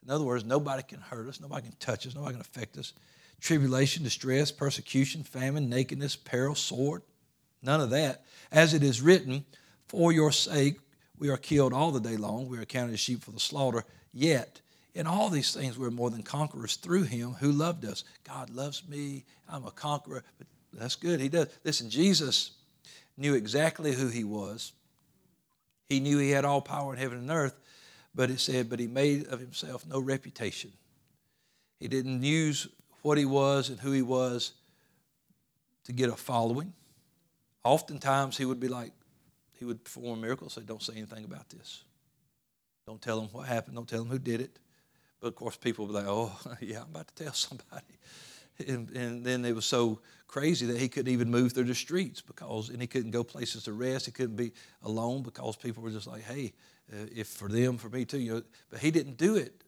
In 0.05 0.11
other 0.11 0.25
words, 0.25 0.45
nobody 0.45 0.83
can 0.83 1.01
hurt 1.01 1.29
us, 1.29 1.41
nobody 1.41 1.63
can 1.63 1.77
touch 1.81 2.07
us, 2.07 2.15
nobody 2.15 2.35
can 2.35 2.41
affect 2.41 2.79
us. 2.79 2.93
Tribulation, 3.41 4.03
distress, 4.03 4.51
persecution, 4.51 5.23
famine, 5.23 5.69
nakedness, 5.69 6.17
peril, 6.17 6.55
sword, 6.55 7.03
none 7.63 7.81
of 7.81 7.91
that. 7.91 8.25
As 8.51 8.75
it 8.75 8.83
is 8.83 9.01
written, 9.01 9.45
for 9.87 10.13
your 10.13 10.33
sake 10.33 10.81
we 11.19 11.29
are 11.29 11.37
killed 11.37 11.73
all 11.73 11.91
the 11.91 12.01
day 12.01 12.17
long, 12.17 12.49
we 12.49 12.59
are 12.59 12.65
counted 12.65 12.95
as 12.95 13.01
sheep 13.01 13.23
for 13.23 13.31
the 13.31 13.41
slaughter. 13.41 13.85
Yet, 14.13 14.61
in 14.95 15.07
all 15.07 15.29
these 15.29 15.55
things, 15.55 15.79
we're 15.79 15.91
more 15.91 16.11
than 16.11 16.23
conquerors 16.23 16.77
through 16.77 17.05
him 17.05 17.33
who 17.35 17.53
loved 17.53 17.85
us. 17.85 18.05
God 18.25 18.51
loves 18.51 18.87
me, 18.89 19.25
I'm 19.49 19.65
a 19.65 19.71
conqueror. 19.71 20.25
But 20.39 20.47
that's 20.73 20.97
good, 20.97 21.21
he 21.21 21.29
does. 21.29 21.49
Listen, 21.65 21.91
Jesus 21.91 22.53
knew 23.17 23.35
exactly 23.35 23.93
who 23.93 24.09
he 24.09 24.25
was. 24.25 24.73
He 25.89 26.01
knew 26.01 26.19
he 26.19 26.31
had 26.31 26.45
all 26.45 26.61
power 26.61 26.93
in 26.93 26.99
heaven 26.99 27.19
and 27.19 27.31
earth, 27.31 27.59
but 28.15 28.31
it 28.31 28.41
said, 28.41 28.69
but 28.69 28.79
he 28.79 28.87
made 28.87 29.27
of 29.29 29.41
himself 29.41 29.87
no 29.87 30.01
reputation. 30.01 30.73
He 31.81 31.89
didn't 31.89 32.23
use 32.23 32.69
what 33.03 33.19
he 33.19 33.25
was 33.25 33.69
and 33.69 33.79
who 33.79 33.93
he 33.93 34.03
was 34.03 34.53
to 35.85 35.93
get 35.93 36.11
a 36.11 36.17
following. 36.17 36.73
Oftentimes 37.65 38.37
he 38.37 38.45
would 38.45 38.61
be 38.61 38.69
like, 38.69 38.93
he 39.59 39.65
would 39.65 39.85
perform 39.85 40.21
miracles, 40.21 40.55
say, 40.55 40.63
Don't 40.63 40.83
say 40.83 40.95
anything 40.97 41.25
about 41.25 41.49
this. 41.51 41.83
Don't 42.87 43.03
tell 43.03 43.21
them 43.21 43.29
what 43.33 43.47
happened, 43.47 43.77
don't 43.77 43.89
tell 43.89 44.01
them 44.01 44.09
who 44.09 44.19
did 44.19 44.41
it. 44.41 44.59
But 45.21 45.29
of 45.29 45.35
course, 45.35 45.57
people 45.57 45.87
would 45.87 45.93
be 45.93 45.99
like, 45.99 46.09
Oh, 46.09 46.33
yeah, 46.61 46.83
I'm 46.83 46.91
about 46.91 47.09
to 47.15 47.25
tell 47.25 47.33
somebody. 47.35 47.99
And, 48.67 48.91
and, 48.91 49.25
then 49.25 49.45
it 49.45 49.55
was 49.55 49.67
so 49.67 50.01
crazy 50.27 50.67
that 50.67 50.79
he 50.79 50.89
couldn't 50.89 51.13
even 51.13 51.31
move 51.31 51.53
through 51.53 51.65
the 51.65 51.77
streets 51.77 52.21
because, 52.21 52.71
and 52.71 52.81
he 52.81 52.89
couldn't 52.89 53.13
go 53.13 53.23
places 53.23 53.63
to 53.65 53.73
rest. 53.73 54.07
He 54.07 54.11
couldn't 54.11 54.35
be 54.35 54.53
alone 54.83 55.23
because 55.23 55.55
people 55.55 55.81
were 55.81 55.93
just 55.93 56.09
like, 56.09 56.23
hey, 56.23 56.53
uh, 56.93 57.07
if 57.15 57.29
for 57.29 57.49
them, 57.49 57.79
for 57.79 57.89
me 57.89 58.05
too. 58.05 58.19
You 58.19 58.35
know, 58.35 58.43
but 58.69 58.81
he 58.81 58.91
didn't 58.91 59.17
do 59.17 59.37
it 59.37 59.63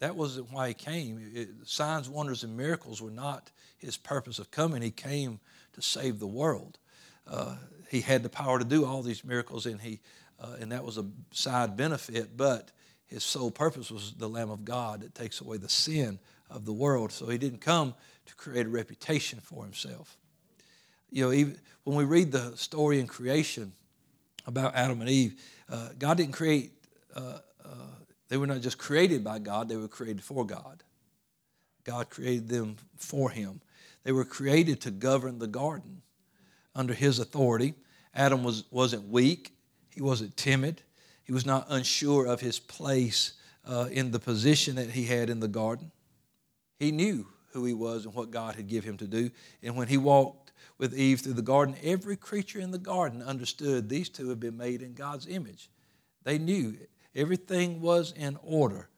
that 0.00 0.16
wasn't 0.16 0.52
why 0.52 0.68
he 0.68 0.74
came. 0.74 1.18
It, 1.34 1.48
signs, 1.64 2.08
wonders, 2.08 2.44
and 2.44 2.56
miracles 2.56 3.00
were 3.00 3.10
not 3.10 3.50
his 3.78 3.96
purpose 3.96 4.38
of 4.38 4.50
coming. 4.50 4.82
He 4.82 4.90
came 4.90 5.40
to 5.72 5.82
save 5.82 6.18
the 6.18 6.26
world. 6.26 6.78
Uh, 7.26 7.56
he 7.90 8.00
had 8.00 8.22
the 8.22 8.28
power 8.28 8.58
to 8.58 8.64
do 8.64 8.84
all 8.84 9.02
these 9.02 9.24
miracles, 9.24 9.66
and 9.66 9.80
he, 9.80 10.00
uh, 10.40 10.56
and 10.60 10.72
that 10.72 10.84
was 10.84 10.98
a 10.98 11.06
side 11.32 11.76
benefit. 11.76 12.36
But 12.36 12.72
his 13.06 13.24
sole 13.24 13.50
purpose 13.50 13.90
was 13.90 14.12
the 14.14 14.28
Lamb 14.28 14.50
of 14.50 14.64
God 14.64 15.02
that 15.02 15.14
takes 15.14 15.40
away 15.40 15.58
the 15.58 15.68
sin 15.68 16.18
of 16.50 16.64
the 16.64 16.72
world. 16.72 17.12
So 17.12 17.26
he 17.26 17.38
didn't 17.38 17.60
come 17.60 17.94
to 18.26 18.34
create 18.34 18.66
a 18.66 18.70
reputation 18.70 19.40
for 19.40 19.64
himself. 19.64 20.16
You 21.10 21.24
know, 21.24 21.32
even 21.32 21.58
when 21.84 21.96
we 21.96 22.04
read 22.04 22.32
the 22.32 22.56
story 22.56 22.98
in 22.98 23.06
creation 23.06 23.72
about 24.46 24.74
Adam 24.74 25.00
and 25.00 25.10
Eve, 25.10 25.40
uh, 25.70 25.90
God 25.98 26.16
didn't 26.16 26.32
create 26.32 26.72
uh, 27.14 27.38
uh, 27.64 27.68
they 28.28 28.36
were 28.36 28.46
not 28.46 28.60
just 28.60 28.78
created 28.78 29.22
by 29.22 29.38
God, 29.38 29.68
they 29.68 29.76
were 29.76 29.88
created 29.88 30.22
for 30.22 30.44
God. 30.44 30.82
God 31.84 32.10
created 32.10 32.48
them 32.48 32.76
for 32.96 33.30
Him. 33.30 33.60
They 34.02 34.12
were 34.12 34.24
created 34.24 34.80
to 34.82 34.90
govern 34.90 35.38
the 35.38 35.46
garden 35.46 36.02
under 36.74 36.94
His 36.94 37.18
authority. 37.18 37.74
Adam 38.14 38.44
was, 38.44 38.64
wasn't 38.70 39.08
weak, 39.08 39.52
he 39.90 40.02
wasn't 40.02 40.36
timid, 40.36 40.82
he 41.24 41.32
was 41.32 41.46
not 41.46 41.66
unsure 41.68 42.26
of 42.26 42.40
his 42.40 42.60
place 42.60 43.32
uh, 43.66 43.88
in 43.90 44.10
the 44.10 44.18
position 44.18 44.76
that 44.76 44.90
he 44.90 45.04
had 45.04 45.30
in 45.30 45.40
the 45.40 45.48
garden. 45.48 45.90
He 46.78 46.92
knew 46.92 47.26
who 47.52 47.64
he 47.64 47.72
was 47.72 48.04
and 48.04 48.14
what 48.14 48.30
God 48.30 48.54
had 48.56 48.68
given 48.68 48.90
him 48.90 48.96
to 48.98 49.06
do. 49.06 49.30
And 49.62 49.74
when 49.76 49.88
he 49.88 49.96
walked 49.96 50.52
with 50.78 50.94
Eve 50.94 51.20
through 51.20 51.32
the 51.32 51.42
garden, 51.42 51.74
every 51.82 52.16
creature 52.16 52.60
in 52.60 52.70
the 52.70 52.78
garden 52.78 53.22
understood 53.22 53.88
these 53.88 54.08
two 54.08 54.28
had 54.28 54.38
been 54.38 54.56
made 54.56 54.82
in 54.82 54.94
God's 54.94 55.26
image. 55.26 55.70
They 56.24 56.38
knew 56.38 56.76
Everything 57.14 57.80
was 57.80 58.12
in 58.12 58.38
order. 58.42 58.88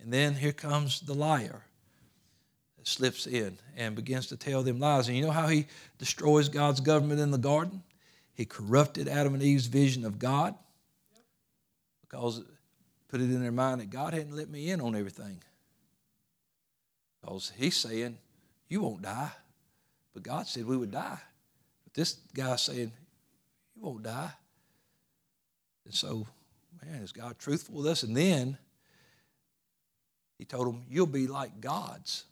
And 0.00 0.12
then 0.12 0.34
here 0.34 0.52
comes 0.52 1.00
the 1.00 1.14
liar 1.14 1.64
slips 2.86 3.26
in 3.26 3.58
and 3.76 3.94
begins 3.94 4.26
to 4.28 4.36
tell 4.36 4.62
them 4.62 4.78
lies. 4.78 5.08
And 5.08 5.16
you 5.16 5.24
know 5.24 5.30
how 5.30 5.48
he 5.48 5.66
destroys 5.98 6.48
God's 6.48 6.80
government 6.80 7.20
in 7.20 7.30
the 7.30 7.38
garden? 7.38 7.82
He 8.34 8.44
corrupted 8.44 9.08
Adam 9.08 9.34
and 9.34 9.42
Eve's 9.42 9.66
vision 9.66 10.04
of 10.04 10.18
God 10.18 10.54
because 12.02 12.42
put 13.08 13.20
it 13.20 13.24
in 13.24 13.42
their 13.42 13.52
mind 13.52 13.80
that 13.80 13.90
God 13.90 14.14
hadn't 14.14 14.36
let 14.36 14.48
me 14.48 14.70
in 14.70 14.80
on 14.80 14.96
everything. 14.96 15.42
Because 17.20 17.52
he's 17.56 17.76
saying, 17.76 18.16
You 18.68 18.82
won't 18.82 19.02
die. 19.02 19.30
But 20.14 20.22
God 20.22 20.46
said 20.46 20.64
we 20.64 20.76
would 20.76 20.90
die. 20.90 21.18
But 21.84 21.94
this 21.94 22.14
guy's 22.34 22.62
saying, 22.62 22.92
You 23.76 23.82
won't 23.82 24.02
die. 24.02 24.30
And 25.84 25.94
so 25.94 26.26
man, 26.84 27.02
is 27.02 27.12
God 27.12 27.38
truthful 27.38 27.76
with 27.76 27.86
us? 27.86 28.02
And 28.02 28.16
then 28.16 28.56
he 30.38 30.44
told 30.44 30.66
them, 30.66 30.84
You'll 30.88 31.06
be 31.06 31.26
like 31.26 31.60
gods 31.60 32.24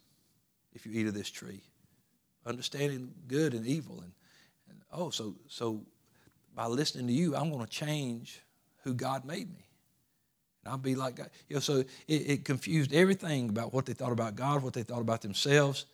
if 0.79 0.87
you 0.87 0.93
eat 0.99 1.09
of 1.09 1.15
this 1.15 1.31
tree, 1.31 1.61
understanding 2.47 3.13
good 3.27 3.53
and 3.53 3.67
evil. 3.67 3.97
And, 4.01 4.13
and 4.71 4.79
oh, 4.93 5.11
so, 5.11 5.35
so 5.49 5.83
by 6.55 6.67
listening 6.67 7.09
to 7.09 7.13
you, 7.13 7.35
I'm 7.35 7.51
going 7.51 7.65
to 7.65 7.71
change 7.71 8.41
who 8.85 8.95
God 8.95 9.25
made 9.25 9.53
me. 9.53 9.67
And 10.65 10.71
I'll 10.71 10.79
be 10.79 10.95
like 10.95 11.17
God. 11.17 11.31
You 11.49 11.55
know, 11.57 11.61
so 11.61 11.79
it, 11.79 11.87
it 12.07 12.45
confused 12.45 12.95
everything 12.95 13.49
about 13.49 13.75
what 13.75 13.87
they 13.87 13.93
thought 13.93 14.13
about 14.13 14.37
God, 14.37 14.63
what 14.63 14.73
they 14.73 14.85
thought 14.85 15.01
about 15.01 15.21
themselves. 15.21 15.87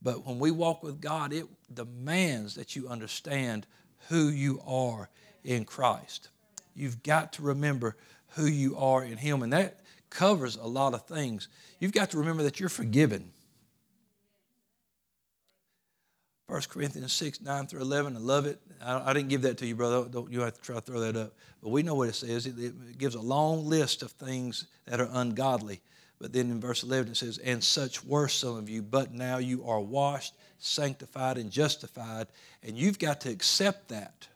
But 0.00 0.26
when 0.26 0.38
we 0.38 0.50
walk 0.50 0.82
with 0.82 0.98
God, 0.98 1.32
it 1.32 1.44
demands 1.72 2.54
that 2.54 2.74
you 2.74 2.88
understand 2.88 3.66
who 4.08 4.28
you 4.28 4.62
are 4.66 5.10
in 5.44 5.64
Christ. 5.66 6.30
You've 6.74 7.02
got 7.02 7.34
to 7.34 7.42
remember 7.42 7.96
who 8.30 8.46
you 8.46 8.78
are 8.78 9.04
in 9.04 9.18
Him, 9.18 9.42
and 9.42 9.52
that 9.52 9.80
covers 10.08 10.56
a 10.56 10.66
lot 10.66 10.94
of 10.94 11.06
things. 11.06 11.48
You've 11.78 11.92
got 11.92 12.10
to 12.10 12.18
remember 12.18 12.42
that 12.44 12.58
you're 12.58 12.68
forgiven. 12.70 13.30
1 16.52 16.60
Corinthians 16.68 17.14
6, 17.14 17.40
9 17.40 17.66
through 17.66 17.80
11. 17.80 18.14
I 18.14 18.18
love 18.18 18.44
it. 18.44 18.60
I, 18.84 19.08
I 19.08 19.12
didn't 19.14 19.30
give 19.30 19.40
that 19.40 19.56
to 19.56 19.66
you, 19.66 19.74
brother. 19.74 20.06
Don't, 20.06 20.30
you 20.30 20.42
have 20.42 20.52
to 20.52 20.60
try 20.60 20.74
to 20.74 20.82
throw 20.82 21.00
that 21.00 21.16
up. 21.16 21.32
But 21.62 21.70
we 21.70 21.82
know 21.82 21.94
what 21.94 22.10
it 22.10 22.14
says. 22.14 22.44
It, 22.44 22.58
it 22.58 22.98
gives 22.98 23.14
a 23.14 23.22
long 23.22 23.64
list 23.64 24.02
of 24.02 24.10
things 24.10 24.66
that 24.84 25.00
are 25.00 25.08
ungodly. 25.12 25.80
But 26.20 26.34
then 26.34 26.50
in 26.50 26.60
verse 26.60 26.82
11 26.82 27.12
it 27.12 27.16
says, 27.16 27.38
And 27.38 27.64
such 27.64 28.04
were 28.04 28.28
some 28.28 28.58
of 28.58 28.68
you, 28.68 28.82
but 28.82 29.14
now 29.14 29.38
you 29.38 29.64
are 29.66 29.80
washed, 29.80 30.34
sanctified, 30.58 31.38
and 31.38 31.50
justified. 31.50 32.26
And 32.62 32.76
you've 32.76 32.98
got 32.98 33.22
to 33.22 33.30
accept 33.30 33.88
that. 33.88 34.28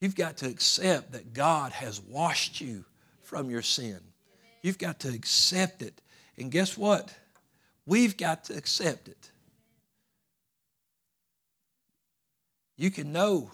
You've 0.00 0.16
got 0.16 0.38
to 0.38 0.48
accept 0.48 1.12
that 1.12 1.34
God 1.34 1.72
has 1.72 2.00
washed 2.00 2.58
you 2.62 2.86
from 3.20 3.50
your 3.50 3.60
sin. 3.60 4.00
You've 4.62 4.78
got 4.78 5.00
to 5.00 5.08
accept 5.08 5.82
it. 5.82 6.00
And 6.38 6.50
guess 6.50 6.78
what? 6.78 7.14
We've 7.84 8.16
got 8.16 8.44
to 8.44 8.56
accept 8.56 9.08
it. 9.08 9.30
You 12.76 12.90
can 12.90 13.12
know 13.12 13.50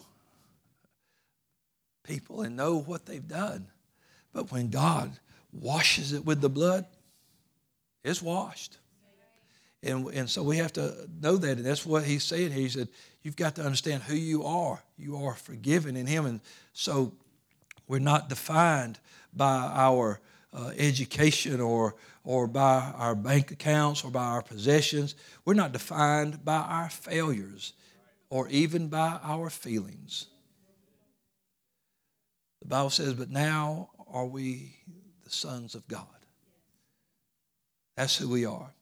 people 2.03 2.41
and 2.41 2.55
know 2.55 2.77
what 2.77 3.05
they've 3.05 3.27
done. 3.27 3.67
But 4.33 4.51
when 4.51 4.69
God 4.69 5.11
washes 5.51 6.13
it 6.13 6.25
with 6.25 6.41
the 6.41 6.49
blood, 6.49 6.85
it's 8.03 8.21
washed. 8.21 8.77
And, 9.81 10.07
and 10.13 10.29
so 10.29 10.43
we 10.43 10.57
have 10.57 10.73
to 10.73 11.07
know 11.21 11.37
that. 11.37 11.57
And 11.57 11.65
that's 11.65 11.85
what 11.85 12.03
he's 12.03 12.23
saying 12.23 12.51
here. 12.51 12.61
He 12.61 12.69
said, 12.69 12.87
You've 13.21 13.35
got 13.37 13.55
to 13.55 13.63
understand 13.63 14.03
who 14.03 14.15
you 14.15 14.43
are. 14.43 14.83
You 14.97 15.15
are 15.23 15.33
forgiven 15.33 15.95
in 15.95 16.05
him. 16.05 16.25
And 16.25 16.41
so 16.73 17.13
we're 17.87 17.99
not 17.99 18.27
defined 18.27 18.99
by 19.33 19.71
our 19.73 20.19
uh, 20.53 20.71
education 20.77 21.61
or, 21.61 21.95
or 22.25 22.47
by 22.47 22.91
our 22.97 23.15
bank 23.15 23.51
accounts 23.51 24.03
or 24.03 24.11
by 24.11 24.25
our 24.25 24.41
possessions. 24.41 25.15
We're 25.45 25.53
not 25.53 25.71
defined 25.71 26.43
by 26.43 26.57
our 26.57 26.89
failures 26.89 27.73
or 28.33 28.47
even 28.47 28.87
by 28.87 29.19
our 29.21 29.47
feelings. 29.47 30.25
The 32.63 32.67
Bible 32.67 32.89
says, 32.89 33.13
But 33.13 33.29
now 33.29 33.91
are 34.11 34.25
we 34.25 34.73
the 35.23 35.29
sons 35.29 35.75
of 35.75 35.87
God. 35.87 36.07
That's 37.95 38.17
who 38.17 38.27
we 38.27 38.43
are. 38.43 38.73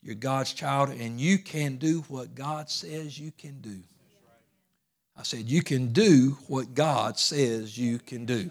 You're 0.00 0.14
God's 0.14 0.52
child, 0.52 0.90
and 0.90 1.20
you 1.20 1.38
can 1.38 1.74
do 1.74 2.04
what 2.06 2.36
God 2.36 2.70
says 2.70 3.18
you 3.18 3.32
can 3.32 3.60
do. 3.60 3.80
I 5.16 5.24
said, 5.24 5.50
you 5.50 5.62
can 5.62 5.92
do 5.92 6.38
what 6.46 6.72
God 6.74 7.18
says 7.18 7.76
you 7.76 7.98
can 7.98 8.26
do. 8.26 8.48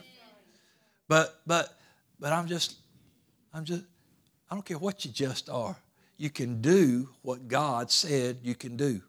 But 1.08 1.40
but 1.48 1.80
but 2.20 2.34
I'm 2.34 2.48
just 2.48 2.76
I'm 3.54 3.64
just 3.64 3.84
I 4.52 4.56
don't 4.56 4.66
care 4.66 4.78
what 4.78 5.06
you 5.06 5.12
just 5.12 5.50
are. 5.50 5.78
you 6.18 6.30
can 6.30 6.62
do 6.62 7.08
what 7.22 7.48
God 7.48 7.90
said 7.90 8.40
you 8.44 8.56
can 8.56 8.76
do. 8.76 9.02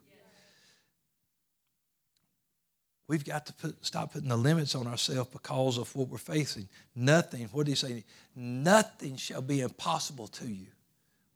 We've 3.07 3.23
got 3.23 3.45
to 3.45 3.53
put, 3.53 3.85
stop 3.85 4.13
putting 4.13 4.29
the 4.29 4.37
limits 4.37 4.73
on 4.73 4.87
ourselves 4.87 5.29
because 5.31 5.77
of 5.77 5.95
what 5.95 6.07
we're 6.07 6.17
facing. 6.17 6.67
Nothing, 6.95 7.47
what 7.51 7.65
did 7.65 7.71
he 7.73 7.75
say? 7.75 8.03
Nothing 8.35 9.15
shall 9.15 9.41
be 9.41 9.61
impossible 9.61 10.27
to 10.27 10.47
you 10.47 10.67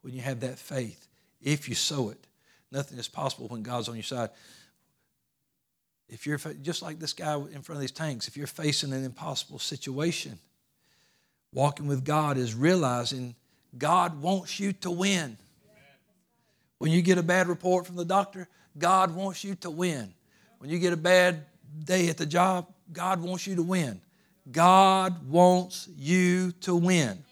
when 0.02 0.14
you 0.14 0.22
have 0.22 0.40
that 0.40 0.58
faith, 0.58 1.08
if 1.42 1.70
you 1.70 1.76
sow 1.76 2.10
it. 2.10 2.26
Nothing 2.72 2.98
is 2.98 3.08
possible 3.08 3.48
when 3.48 3.62
God's 3.62 3.88
on 3.88 3.96
your 3.96 4.04
side. 4.04 4.30
If 6.08 6.26
you're 6.26 6.40
just 6.62 6.82
like 6.82 7.00
this 7.00 7.14
guy 7.14 7.36
in 7.36 7.62
front 7.62 7.78
of 7.78 7.82
these 7.82 7.92
tanks, 7.92 8.28
if 8.28 8.36
you're 8.36 8.48
facing 8.48 8.92
an 8.92 9.06
impossible 9.06 9.60
situation, 9.60 10.40
walking 11.54 11.86
with 11.86 12.04
God 12.04 12.38
is 12.38 12.56
realizing 12.56 13.36
God 13.78 14.20
wants 14.20 14.60
you 14.60 14.74
to 14.74 14.90
win. 14.90 15.38
When 16.80 16.92
you 16.92 17.04
get 17.04 17.20
a 17.20 17.24
bad 17.24 17.48
report 17.48 17.86
from 17.86 17.96
the 17.96 18.06
doctor, 18.06 18.48
God 18.78 19.14
wants 19.14 19.44
you 19.44 19.54
to 19.56 19.70
win. 19.70 20.14
When 20.58 20.70
you 20.70 20.80
get 20.80 20.94
a 20.94 20.98
bad 20.98 21.46
day 21.84 22.10
at 22.10 22.18
the 22.18 22.26
job, 22.26 22.68
God 22.92 23.22
wants 23.22 23.48
you 23.48 23.56
to 23.56 23.64
win. 23.64 24.02
God 24.52 25.28
wants 25.30 25.88
you 25.98 26.52
to 26.62 26.76
win. 26.76 27.24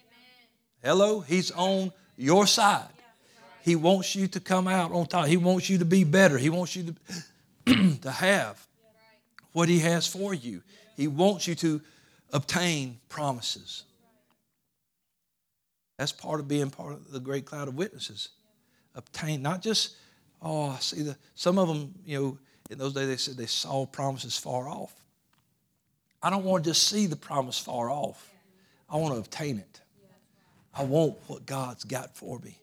Hello? 0.83 1.21
He's 1.21 1.51
on 1.51 1.91
your 2.15 2.47
side. 2.47 2.87
He 3.63 3.75
wants 3.75 4.15
you 4.15 4.27
to 4.27 4.39
come 4.39 4.67
out 4.67 4.91
on 4.91 5.07
top. 5.07 5.27
He 5.27 5.37
wants 5.37 5.69
you 5.69 5.79
to 5.79 5.85
be 5.85 6.03
better. 6.03 6.37
He 6.37 6.49
wants 6.49 6.75
you 6.75 6.95
to, 7.65 7.97
to 8.01 8.11
have 8.11 8.65
what 9.51 9.67
He 9.67 9.79
has 9.79 10.07
for 10.07 10.33
you. 10.33 10.61
He 10.95 11.07
wants 11.07 11.47
you 11.47 11.55
to 11.55 11.81
obtain 12.31 12.99
promises. 13.09 13.83
That's 15.97 16.11
part 16.11 16.39
of 16.39 16.47
being 16.47 16.69
part 16.69 16.93
of 16.93 17.11
the 17.11 17.19
great 17.19 17.45
cloud 17.45 17.67
of 17.67 17.75
witnesses. 17.75 18.29
Obtain, 18.95 19.41
not 19.41 19.61
just, 19.61 19.95
oh, 20.41 20.77
see 20.79 21.01
the, 21.01 21.17
some 21.35 21.57
of 21.57 21.67
them, 21.67 21.93
you 22.05 22.19
know, 22.19 22.37
in 22.69 22.77
those 22.77 22.93
days 22.93 23.07
they 23.07 23.17
said 23.17 23.37
they 23.37 23.45
saw 23.45 23.85
promises 23.85 24.37
far 24.37 24.67
off. 24.67 24.93
I 26.21 26.29
don't 26.29 26.43
want 26.43 26.63
to 26.63 26.69
just 26.71 26.87
see 26.87 27.05
the 27.05 27.15
promise 27.15 27.59
far 27.59 27.89
off. 27.89 28.29
I 28.89 28.97
want 28.97 29.13
to 29.13 29.19
obtain 29.19 29.59
it. 29.59 29.81
I 30.73 30.83
want 30.83 31.15
what 31.27 31.45
God's 31.45 31.83
got 31.83 32.15
for 32.15 32.39
me. 32.39 32.57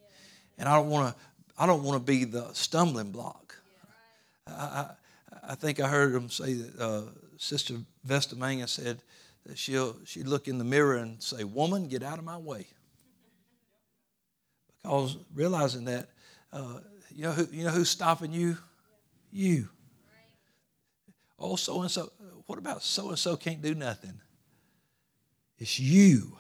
And 0.59 0.69
I 0.69 0.77
don't 0.77 0.89
want 0.89 1.15
to, 1.15 1.23
I 1.59 1.67
don't 1.67 1.83
want 1.83 2.05
to 2.05 2.13
be 2.13 2.25
the 2.25 2.53
stumbling 2.53 3.11
block. 3.11 3.57
I, 4.47 4.53
I, 4.53 4.91
I 5.51 5.55
think 5.55 5.81
I 5.81 5.89
heard 5.89 6.13
them 6.13 6.31
say 6.31 6.55
that 6.55 6.81
uh, 6.81 7.03
Sister 7.39 7.75
Vesta 8.05 8.37
Manga 8.37 8.69
said 8.69 9.01
that 9.47 9.59
she'll, 9.59 9.97
she'd 10.05 10.27
look 10.27 10.49
in 10.49 10.59
the 10.59 10.65
mirror 10.65 10.97
and 10.97 11.23
say, 11.23 11.45
Woman, 11.45 11.89
get 11.89 12.03
out 12.03 12.19
of 12.19 12.25
my 12.25 12.39
way. 12.39 12.67
Because 14.83 15.17
realizing 15.35 15.85
that, 15.87 16.09
uh, 16.53 16.79
you, 17.15 17.23
know 17.23 17.33
who, 17.33 17.49
you 17.51 17.65
know 17.65 17.71
who's 17.71 17.89
stopping 17.89 18.33
you? 18.33 18.57
You. 19.33 19.69
Oh, 21.45 21.57
so 21.57 21.83
and 21.83 21.91
so. 21.91 22.11
What 22.47 22.59
about 22.59 22.83
so 22.83 23.11
and 23.11 23.19
so 23.19 23.37
can't 23.37 23.61
do 23.61 23.75
nothing? 23.75 24.19
It's 25.59 25.79
you. 25.79 26.39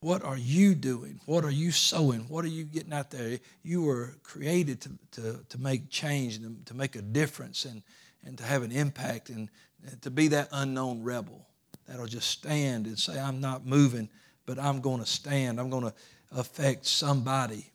What 0.00 0.22
are 0.22 0.36
you 0.36 0.74
doing? 0.74 1.18
What 1.24 1.44
are 1.44 1.50
you 1.50 1.72
sowing? 1.72 2.20
What 2.28 2.44
are 2.44 2.48
you 2.48 2.64
getting 2.64 2.92
out 2.92 3.10
there? 3.10 3.38
You 3.62 3.82
were 3.82 4.14
created 4.22 4.82
to, 4.82 4.90
to, 5.12 5.40
to 5.48 5.58
make 5.58 5.88
change 5.88 6.36
and 6.36 6.64
to 6.66 6.74
make 6.74 6.94
a 6.94 7.02
difference 7.02 7.64
and, 7.64 7.82
and 8.24 8.36
to 8.36 8.44
have 8.44 8.62
an 8.62 8.70
impact 8.70 9.30
and, 9.30 9.48
and 9.86 10.00
to 10.02 10.10
be 10.10 10.28
that 10.28 10.48
unknown 10.52 11.02
rebel 11.02 11.46
that'll 11.88 12.06
just 12.06 12.30
stand 12.30 12.86
and 12.86 12.98
say, 12.98 13.18
I'm 13.18 13.40
not 13.40 13.64
moving, 13.64 14.10
but 14.44 14.58
I'm 14.58 14.80
going 14.82 15.00
to 15.00 15.06
stand. 15.06 15.58
I'm 15.58 15.70
going 15.70 15.84
to 15.84 15.94
affect 16.32 16.84
somebody. 16.84 17.72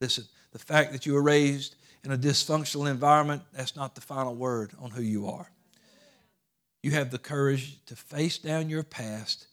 Listen, 0.00 0.24
the 0.52 0.58
fact 0.58 0.92
that 0.92 1.06
you 1.06 1.14
were 1.14 1.22
raised 1.22 1.76
in 2.04 2.12
a 2.12 2.18
dysfunctional 2.18 2.90
environment, 2.90 3.42
that's 3.52 3.74
not 3.74 3.94
the 3.94 4.00
final 4.00 4.34
word 4.34 4.72
on 4.78 4.90
who 4.90 5.02
you 5.02 5.26
are. 5.28 5.50
You 6.82 6.90
have 6.90 7.10
the 7.10 7.18
courage 7.18 7.78
to 7.86 7.96
face 7.96 8.36
down 8.36 8.68
your 8.68 8.82
past 8.82 9.46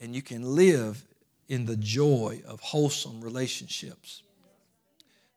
and 0.00 0.14
you 0.14 0.20
can 0.20 0.42
live 0.42 1.04
in 1.48 1.64
the 1.64 1.76
joy 1.76 2.42
of 2.46 2.60
wholesome 2.60 3.20
relationships. 3.20 4.22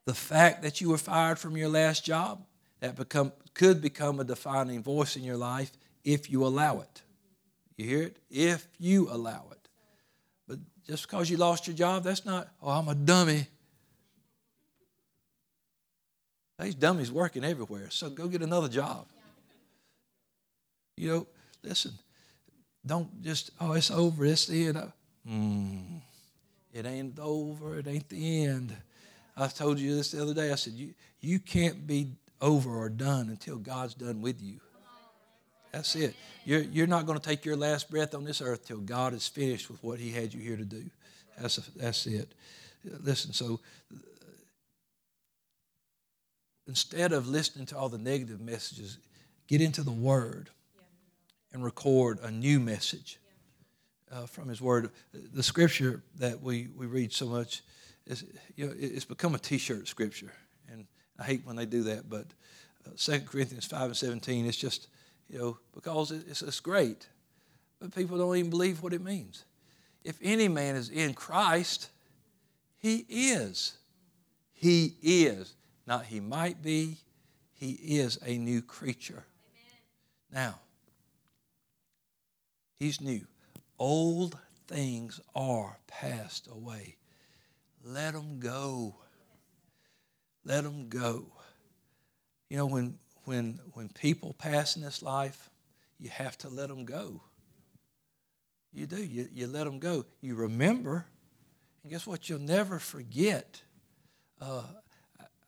The 0.06 0.14
fact 0.14 0.62
that 0.62 0.80
you 0.80 0.90
were 0.90 0.98
fired 0.98 1.38
from 1.38 1.56
your 1.56 1.68
last 1.68 2.04
job, 2.04 2.44
that 2.80 2.96
become, 2.96 3.32
could 3.54 3.80
become 3.80 4.18
a 4.18 4.24
defining 4.24 4.82
voice 4.82 5.16
in 5.16 5.22
your 5.22 5.36
life 5.36 5.70
if 6.04 6.30
you 6.30 6.44
allow 6.44 6.80
it. 6.80 7.02
You 7.76 7.86
hear 7.86 8.02
it? 8.02 8.16
If 8.28 8.66
you 8.78 9.08
allow 9.10 9.46
it. 9.52 9.68
But 10.48 10.58
just 10.86 11.06
because 11.06 11.30
you 11.30 11.36
lost 11.36 11.66
your 11.66 11.76
job, 11.76 12.02
that's 12.02 12.24
not, 12.24 12.48
oh, 12.60 12.70
I'm 12.70 12.88
a 12.88 12.94
dummy. 12.94 13.46
These 16.60 16.74
dummies 16.74 17.10
working 17.10 17.44
everywhere, 17.44 17.88
so 17.90 18.10
go 18.10 18.28
get 18.28 18.42
another 18.42 18.68
job. 18.68 19.06
You 20.96 21.08
know, 21.08 21.26
listen, 21.62 21.92
don't 22.84 23.22
just, 23.22 23.50
oh, 23.60 23.72
it's 23.72 23.90
over, 23.90 24.26
it's 24.26 24.46
the 24.46 24.66
end. 24.66 24.92
Mm, 25.26 26.00
it 26.74 26.84
ain't 26.84 27.18
over, 27.18 27.78
it 27.78 27.86
ain't 27.86 28.08
the 28.08 28.44
end. 28.44 28.76
I 29.36 29.46
told 29.46 29.78
you 29.78 29.94
this 29.96 30.10
the 30.10 30.20
other 30.20 30.34
day. 30.34 30.52
I 30.52 30.56
said, 30.56 30.74
you, 30.74 30.92
you 31.20 31.38
can't 31.38 31.86
be 31.86 32.08
over 32.42 32.76
or 32.76 32.90
done 32.90 33.30
until 33.30 33.56
God's 33.56 33.94
done 33.94 34.20
with 34.20 34.42
you. 34.42 34.60
That's 35.72 35.94
it. 35.94 36.14
You're, 36.44 36.62
you're 36.62 36.86
not 36.86 37.06
going 37.06 37.18
to 37.18 37.24
take 37.26 37.44
your 37.44 37.56
last 37.56 37.90
breath 37.90 38.14
on 38.14 38.24
this 38.24 38.42
earth 38.42 38.66
till 38.66 38.80
God 38.80 39.14
is 39.14 39.26
finished 39.26 39.70
with 39.70 39.82
what 39.82 39.98
He 39.98 40.10
had 40.10 40.34
you 40.34 40.40
here 40.40 40.56
to 40.56 40.64
do. 40.64 40.84
That's, 41.40 41.58
a, 41.58 41.62
that's 41.76 42.06
it. 42.06 42.32
Listen, 42.84 43.32
so 43.32 43.60
instead 46.70 47.12
of 47.12 47.26
listening 47.26 47.66
to 47.66 47.76
all 47.76 47.88
the 47.88 47.98
negative 47.98 48.40
messages, 48.40 48.98
get 49.48 49.60
into 49.60 49.82
the 49.82 49.90
Word 49.90 50.50
and 51.52 51.64
record 51.64 52.20
a 52.22 52.30
new 52.30 52.60
message 52.60 53.18
uh, 54.12 54.24
from 54.26 54.48
His 54.48 54.60
Word. 54.60 54.90
The 55.12 55.42
scripture 55.42 56.00
that 56.20 56.40
we, 56.40 56.68
we 56.76 56.86
read 56.86 57.12
so 57.12 57.26
much 57.26 57.62
is 58.06 58.24
you 58.54 58.66
know 58.66 58.74
it's 58.78 59.04
become 59.04 59.34
a 59.34 59.38
T-shirt 59.38 59.88
scripture, 59.88 60.30
and 60.70 60.86
I 61.18 61.24
hate 61.24 61.44
when 61.44 61.56
they 61.56 61.66
do 61.66 61.82
that. 61.82 62.08
But 62.08 62.26
uh, 62.86 62.90
Second 62.94 63.26
uh, 63.26 63.30
Corinthians 63.32 63.66
five 63.66 63.86
and 63.86 63.96
seventeen, 63.96 64.46
it's 64.46 64.56
just 64.56 64.86
you 65.28 65.38
know 65.38 65.58
because 65.74 66.12
it's, 66.12 66.40
it's 66.40 66.60
great, 66.60 67.08
but 67.80 67.92
people 67.92 68.16
don't 68.16 68.36
even 68.36 68.50
believe 68.50 68.80
what 68.80 68.92
it 68.92 69.02
means. 69.02 69.44
If 70.04 70.20
any 70.22 70.46
man 70.46 70.76
is 70.76 70.88
in 70.88 71.14
Christ, 71.14 71.90
he 72.78 73.04
is. 73.08 73.74
He 74.52 74.94
is. 75.02 75.54
Not 75.86 76.06
he 76.06 76.20
might 76.20 76.62
be, 76.62 76.98
he 77.52 77.72
is 77.72 78.18
a 78.24 78.38
new 78.38 78.62
creature. 78.62 79.24
Now, 80.32 80.60
He's 82.80 82.98
new. 82.98 83.26
Old 83.78 84.38
things 84.66 85.20
are 85.34 85.78
passed 85.86 86.48
away. 86.50 86.96
Let 87.84 88.14
them 88.14 88.40
go. 88.40 88.96
Let 90.46 90.64
them 90.64 90.88
go. 90.88 91.26
You 92.48 92.56
know, 92.56 92.66
when, 92.66 92.98
when, 93.24 93.60
when 93.74 93.90
people 93.90 94.32
pass 94.32 94.76
in 94.76 94.82
this 94.82 95.02
life, 95.02 95.50
you 95.98 96.08
have 96.08 96.38
to 96.38 96.48
let 96.48 96.68
them 96.68 96.86
go. 96.86 97.20
You 98.72 98.86
do. 98.86 99.04
You, 99.04 99.28
you 99.30 99.46
let 99.46 99.64
them 99.64 99.78
go. 99.78 100.06
You 100.22 100.34
remember. 100.34 101.04
And 101.82 101.92
guess 101.92 102.06
what? 102.06 102.30
You'll 102.30 102.38
never 102.38 102.78
forget. 102.78 103.60
Uh, 104.40 104.62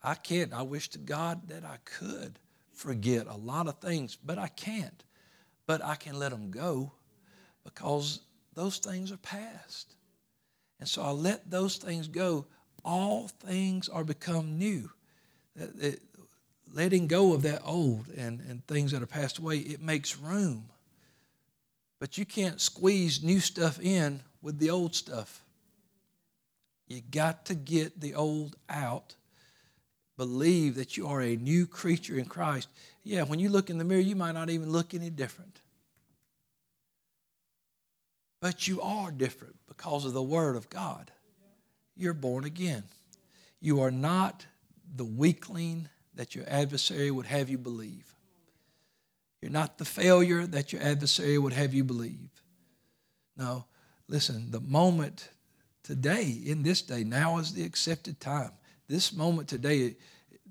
I 0.03 0.15
can't. 0.15 0.53
I 0.53 0.63
wish 0.63 0.89
to 0.89 0.97
God 0.97 1.47
that 1.47 1.63
I 1.63 1.77
could 1.85 2.37
forget 2.71 3.27
a 3.27 3.35
lot 3.35 3.67
of 3.67 3.79
things, 3.79 4.17
but 4.17 4.37
I 4.37 4.47
can't. 4.47 5.03
But 5.65 5.83
I 5.83 5.95
can 5.95 6.19
let 6.19 6.31
them 6.31 6.51
go 6.51 6.91
because 7.63 8.19
those 8.53 8.77
things 8.79 9.11
are 9.11 9.17
past. 9.17 9.95
And 10.79 10.89
so 10.89 11.01
I 11.01 11.11
let 11.11 11.49
those 11.49 11.77
things 11.77 12.07
go. 12.07 12.45
All 12.83 13.29
things 13.29 13.87
are 13.87 14.03
become 14.03 14.57
new. 14.57 14.89
letting 16.73 17.07
go 17.07 17.33
of 17.33 17.43
that 17.43 17.61
old 17.63 18.09
and, 18.09 18.41
and 18.41 18.65
things 18.67 18.91
that 18.91 19.01
are 19.01 19.07
passed 19.07 19.37
away, 19.37 19.57
it 19.59 19.81
makes 19.81 20.17
room. 20.17 20.65
But 21.99 22.17
you 22.17 22.25
can't 22.25 22.59
squeeze 22.59 23.23
new 23.23 23.39
stuff 23.39 23.79
in 23.79 24.21
with 24.41 24.59
the 24.59 24.69
old 24.69 24.93
stuff. 24.93 25.41
You 26.87 26.99
got 26.99 27.45
to 27.45 27.55
get 27.55 28.01
the 28.01 28.15
old 28.15 28.57
out. 28.67 29.15
Believe 30.23 30.75
that 30.75 30.95
you 30.95 31.07
are 31.07 31.21
a 31.21 31.35
new 31.35 31.67
creature 31.67 32.17
in 32.17 32.23
Christ. 32.23 32.69
Yeah, 33.03 33.23
when 33.23 33.39
you 33.39 33.49
look 33.49 33.69
in 33.69 33.77
the 33.77 33.83
mirror, 33.83 33.99
you 33.99 34.15
might 34.15 34.31
not 34.31 34.49
even 34.49 34.71
look 34.71 34.93
any 34.93 35.09
different. 35.09 35.59
But 38.39 38.65
you 38.65 38.81
are 38.81 39.11
different 39.11 39.57
because 39.67 40.05
of 40.05 40.13
the 40.13 40.23
Word 40.23 40.55
of 40.55 40.69
God. 40.69 41.11
You're 41.97 42.13
born 42.13 42.45
again. 42.45 42.83
You 43.59 43.81
are 43.81 43.91
not 43.91 44.45
the 44.95 45.03
weakling 45.03 45.89
that 46.15 46.35
your 46.35 46.45
adversary 46.47 47.11
would 47.11 47.25
have 47.25 47.49
you 47.49 47.57
believe. 47.57 48.15
You're 49.41 49.51
not 49.51 49.77
the 49.77 49.83
failure 49.83 50.47
that 50.47 50.71
your 50.71 50.81
adversary 50.81 51.37
would 51.37 51.51
have 51.51 51.73
you 51.73 51.83
believe. 51.83 52.29
No, 53.35 53.65
listen, 54.07 54.51
the 54.51 54.61
moment 54.61 55.27
today, 55.83 56.39
in 56.45 56.63
this 56.63 56.81
day, 56.81 57.03
now 57.03 57.39
is 57.39 57.53
the 57.53 57.65
accepted 57.65 58.21
time. 58.21 58.51
This 58.87 59.11
moment 59.11 59.49
today, 59.49 59.97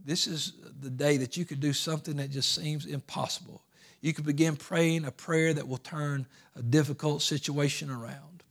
this 0.04 0.26
is 0.26 0.54
the 0.80 0.90
day 0.90 1.16
that 1.18 1.36
you 1.36 1.44
could 1.44 1.60
do 1.60 1.72
something 1.72 2.16
that 2.16 2.30
just 2.30 2.54
seems 2.54 2.86
impossible. 2.86 3.62
You 4.00 4.12
could 4.12 4.26
begin 4.26 4.56
praying 4.56 5.04
a 5.04 5.12
prayer 5.12 5.54
that 5.54 5.68
will 5.68 5.78
turn 5.78 6.26
a 6.56 6.62
difficult 6.62 7.22
situation 7.22 7.88
around. 7.88 8.42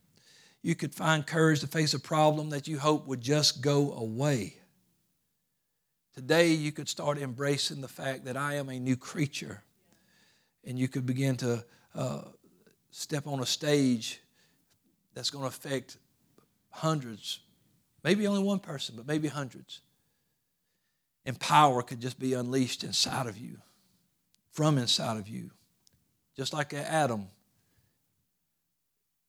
You 0.62 0.76
could 0.76 0.95
find 0.95 1.26
courage 1.26 1.60
to 1.62 1.68
face 1.68 1.93
a 1.93 1.99
problem 1.99 2.52
that 2.52 2.68
you 2.68 2.80
hope 2.80 3.08
would 3.08 3.22
just 3.22 3.62
go 3.62 3.93
away. 3.93 4.56
Today, 6.14 6.49
you 6.49 6.72
could 6.72 6.88
start 6.88 7.18
embracing 7.18 7.82
the 7.82 7.88
fact 7.88 8.26
that 8.26 8.38
I 8.38 8.56
am 8.56 8.70
a 8.70 8.80
new 8.80 8.95
creature. 8.95 9.64
And 10.64 10.78
you 10.78 10.88
could 10.88 11.06
begin 11.06 11.36
to 11.38 11.66
uh, 11.95 12.22
step 12.91 13.28
on 13.28 13.39
a 13.39 13.45
stage 13.45 14.20
that's 15.14 15.30
going 15.30 15.43
to 15.43 15.47
affect 15.47 15.97
hundreds, 16.70 17.39
maybe 18.04 18.28
only 18.28 18.43
one 18.43 18.60
person, 18.60 18.95
but 18.95 19.08
maybe 19.08 19.28
hundreds. 19.28 19.82
And 21.26 21.39
power 21.39 21.84
could 21.84 21.99
just 21.99 22.19
be 22.19 22.34
unleashed 22.34 22.84
inside 22.84 23.28
of 23.28 23.38
you, 23.38 23.57
from 24.51 24.78
inside 24.78 25.17
of 25.17 25.28
you. 25.28 25.51
Just 26.36 26.53
like 26.53 26.74
atom 26.74 27.28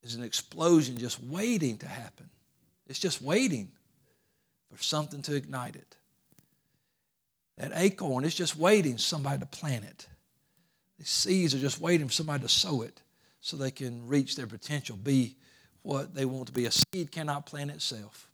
is 0.03 0.15
an 0.15 0.23
explosion 0.23 0.97
just 0.97 1.23
waiting 1.23 1.77
to 1.79 1.87
happen. 1.87 2.31
It's 2.87 2.99
just 2.99 3.21
waiting 3.21 3.71
for 4.71 4.83
something 4.83 5.23
to 5.23 5.35
ignite 5.35 5.77
it. 5.77 5.97
That 7.59 7.73
acorn 7.75 8.25
is 8.25 8.35
just 8.35 8.57
waiting 8.57 8.99
somebody 8.99 9.39
to 9.41 9.47
plant 9.47 9.85
it. 9.85 10.09
The 10.99 11.05
seeds 11.05 11.55
are 11.55 11.59
just 11.59 11.81
waiting 11.81 12.07
for 12.07 12.13
somebody 12.13 12.43
to 12.43 12.49
sow 12.49 12.83
it 12.83 13.03
so 13.41 13.57
they 13.57 13.71
can 13.71 14.07
reach 14.07 14.37
their 14.37 14.47
potential, 14.47 14.97
be 14.97 15.37
what 15.83 16.15
they 16.15 16.25
want 16.25 16.47
to 16.47 16.53
be. 16.53 16.65
A 16.65 16.71
seed 16.71 17.11
cannot 17.11 17.45
plant 17.45 17.71
itself, 17.71 18.29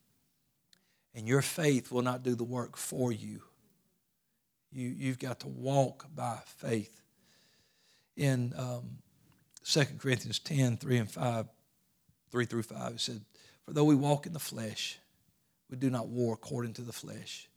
and 1.14 1.26
your 1.26 1.42
faith 1.42 1.90
will 1.90 2.02
not 2.02 2.22
do 2.22 2.34
the 2.34 2.44
work 2.44 2.76
for 2.76 3.11
you. 3.11 3.42
You 4.72 4.88
you've 4.88 5.18
got 5.18 5.40
to 5.40 5.48
walk 5.48 6.06
by 6.14 6.38
faith. 6.44 7.02
In 8.16 8.52
um, 8.56 8.98
2 9.64 9.84
Corinthians 9.98 10.38
10 10.40 10.76
3 10.78 10.98
and 10.98 11.10
5, 11.10 11.46
3 12.30 12.44
through 12.46 12.62
5, 12.62 12.92
it 12.92 13.00
said, 13.00 13.20
For 13.64 13.72
though 13.72 13.84
we 13.84 13.94
walk 13.94 14.26
in 14.26 14.32
the 14.32 14.38
flesh, 14.38 14.98
we 15.70 15.76
do 15.76 15.90
not 15.90 16.08
war 16.08 16.34
according 16.34 16.74
to 16.74 16.82
the 16.82 16.92
flesh. 16.92 17.48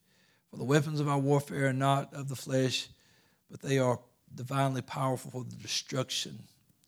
For 0.49 0.57
the 0.57 0.63
weapons 0.65 0.99
of 0.99 1.07
our 1.07 1.17
warfare 1.17 1.67
are 1.67 1.73
not 1.73 2.13
of 2.13 2.27
the 2.27 2.35
flesh, 2.35 2.89
but 3.49 3.61
they 3.61 3.79
are 3.79 3.99
divinely 4.35 4.81
powerful 4.81 5.31
for 5.31 5.43
the 5.43 5.55
destruction 5.55 6.37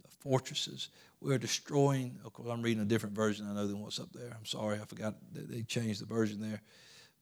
of 0.03 0.11
fortresses. 0.11 0.89
We 1.21 1.33
are 1.33 1.37
destroying, 1.37 2.19
of 2.25 2.33
course, 2.33 2.49
I'm 2.51 2.61
reading 2.61 2.83
a 2.83 2.85
different 2.85 3.15
version, 3.15 3.47
I 3.49 3.53
know, 3.53 3.67
than 3.67 3.81
what's 3.81 3.99
up 3.99 4.11
there. 4.11 4.35
I'm 4.37 4.45
sorry, 4.45 4.79
I 4.81 4.85
forgot 4.85 5.15
they 5.31 5.63
changed 5.63 6.01
the 6.01 6.05
version 6.05 6.41
there. 6.41 6.61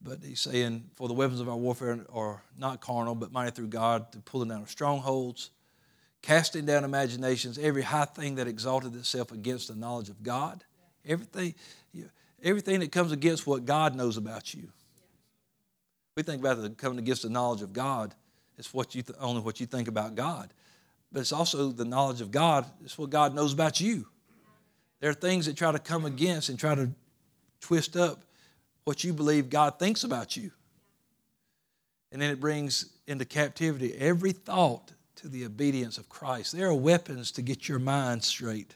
But 0.03 0.19
he's 0.23 0.39
saying, 0.39 0.89
For 0.95 1.07
the 1.07 1.13
weapons 1.13 1.39
of 1.39 1.49
our 1.49 1.55
warfare 1.55 1.99
are 2.11 2.41
not 2.57 2.81
carnal, 2.81 3.15
but 3.15 3.31
mighty 3.31 3.51
through 3.51 3.67
God 3.67 4.11
to 4.13 4.19
pulling 4.19 4.49
down 4.49 4.65
strongholds, 4.67 5.51
casting 6.21 6.65
down 6.65 6.83
imaginations, 6.83 7.57
every 7.57 7.83
high 7.83 8.05
thing 8.05 8.35
that 8.35 8.47
exalted 8.47 8.95
itself 8.95 9.31
against 9.31 9.67
the 9.67 9.75
knowledge 9.75 10.09
of 10.09 10.23
God. 10.23 10.63
Everything, 11.05 11.55
everything 12.43 12.79
that 12.79 12.91
comes 12.91 13.11
against 13.11 13.45
what 13.45 13.65
God 13.65 13.95
knows 13.95 14.17
about 14.17 14.53
you 14.53 14.69
we 16.15 16.23
think 16.23 16.41
about 16.41 16.61
the 16.61 16.69
coming 16.69 16.99
against 16.99 17.23
the 17.23 17.29
knowledge 17.29 17.61
of 17.61 17.73
God. 17.73 18.13
It's 18.57 18.73
what 18.73 18.93
you 18.95 19.01
th- 19.01 19.17
only 19.19 19.41
what 19.41 19.59
you 19.59 19.65
think 19.65 19.87
about 19.87 20.15
God, 20.15 20.53
but 21.11 21.21
it's 21.21 21.31
also 21.31 21.71
the 21.71 21.85
knowledge 21.85 22.21
of 22.21 22.31
God. 22.31 22.65
It's 22.83 22.97
what 22.97 23.09
God 23.09 23.33
knows 23.33 23.53
about 23.53 23.79
you. 23.79 24.07
There 24.99 25.09
are 25.09 25.15
things 25.15 25.45
that 25.47 25.55
try 25.55 25.71
to 25.71 25.79
come 25.79 26.05
against 26.05 26.49
and 26.49 26.59
try 26.59 26.75
to 26.75 26.91
twist 27.59 27.95
up 27.97 28.23
what 28.83 29.03
you 29.03 29.13
believe 29.13 29.49
God 29.49 29.79
thinks 29.79 30.03
about 30.03 30.35
you. 30.35 30.51
And 32.11 32.21
then 32.21 32.29
it 32.29 32.39
brings 32.39 32.93
into 33.07 33.25
captivity 33.25 33.95
every 33.97 34.31
thought 34.31 34.91
to 35.17 35.29
the 35.29 35.45
obedience 35.45 35.97
of 35.97 36.09
Christ. 36.09 36.51
There 36.51 36.67
are 36.67 36.73
weapons 36.73 37.31
to 37.33 37.41
get 37.41 37.69
your 37.69 37.79
mind 37.79 38.23
straight. 38.23 38.75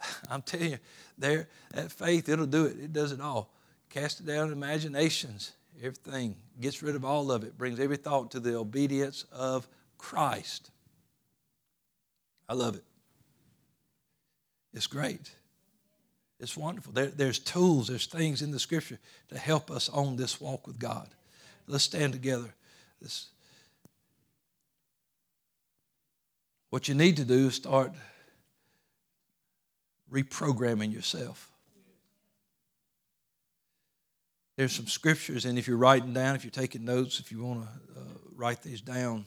I'm 0.30 0.42
telling 0.42 0.72
you, 0.72 0.78
there 1.16 1.48
that 1.74 1.92
faith, 1.92 2.28
it'll 2.28 2.46
do 2.46 2.66
it. 2.66 2.78
It 2.78 2.92
does 2.92 3.12
it 3.12 3.20
all. 3.20 3.52
Cast 3.90 4.24
down 4.26 4.52
imaginations, 4.52 5.52
everything, 5.78 6.36
gets 6.60 6.82
rid 6.82 6.94
of 6.94 7.04
all 7.04 7.30
of 7.30 7.44
it, 7.44 7.56
brings 7.56 7.80
every 7.80 7.96
thought 7.96 8.30
to 8.32 8.40
the 8.40 8.56
obedience 8.56 9.24
of 9.32 9.68
Christ. 9.96 10.70
I 12.48 12.54
love 12.54 12.76
it. 12.76 12.84
It's 14.72 14.86
great. 14.86 15.34
It's 16.40 16.56
wonderful. 16.56 16.92
There, 16.92 17.06
there's 17.06 17.38
tools, 17.38 17.88
there's 17.88 18.06
things 18.06 18.42
in 18.42 18.50
the 18.50 18.60
scripture 18.60 18.98
to 19.30 19.38
help 19.38 19.70
us 19.70 19.88
on 19.88 20.16
this 20.16 20.40
walk 20.40 20.66
with 20.66 20.78
God. 20.78 21.08
Let's 21.66 21.84
stand 21.84 22.12
together. 22.12 22.54
What 26.70 26.88
you 26.88 26.94
need 26.94 27.16
to 27.16 27.24
do 27.24 27.48
is 27.48 27.54
start 27.54 27.92
reprogramming 30.12 30.92
yourself 30.92 31.50
there's 34.58 34.72
some 34.72 34.88
scriptures, 34.88 35.44
and 35.44 35.56
if 35.56 35.68
you're 35.68 35.76
writing 35.76 36.12
down, 36.12 36.34
if 36.34 36.42
you're 36.42 36.50
taking 36.50 36.84
notes, 36.84 37.20
if 37.20 37.30
you 37.30 37.44
want 37.44 37.62
to 37.62 38.00
uh, 38.00 38.04
write 38.34 38.60
these 38.60 38.80
down, 38.80 39.24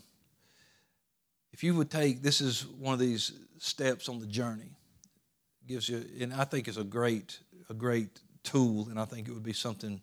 if 1.54 1.64
you 1.64 1.74
would 1.74 1.90
take 1.90 2.22
this 2.22 2.42
is 2.42 2.68
one 2.68 2.94
of 2.94 3.00
these 3.00 3.32
steps 3.58 4.10
on 4.10 4.20
the 4.20 4.26
journey, 4.26 4.76
gives 5.72 5.90
you, 5.90 6.06
and 6.20 6.34
I 6.34 6.44
think 6.44 6.68
it's 6.68 6.78
a 6.78 6.84
great 6.84 7.40
a 7.70 7.74
great 7.74 8.20
tool, 8.44 8.90
and 8.90 9.00
I 9.00 9.06
think 9.06 9.28
it 9.28 9.32
would 9.32 9.44
be 9.44 9.54
something 9.54 10.02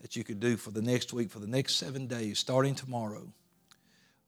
that 0.00 0.14
you 0.14 0.22
could 0.22 0.40
do 0.40 0.56
for 0.56 0.70
the 0.70 0.82
next 0.82 1.12
week, 1.12 1.30
for 1.30 1.38
the 1.38 1.46
next 1.46 1.76
seven 1.76 2.06
days, 2.06 2.38
starting 2.38 2.74
tomorrow. 2.74 3.32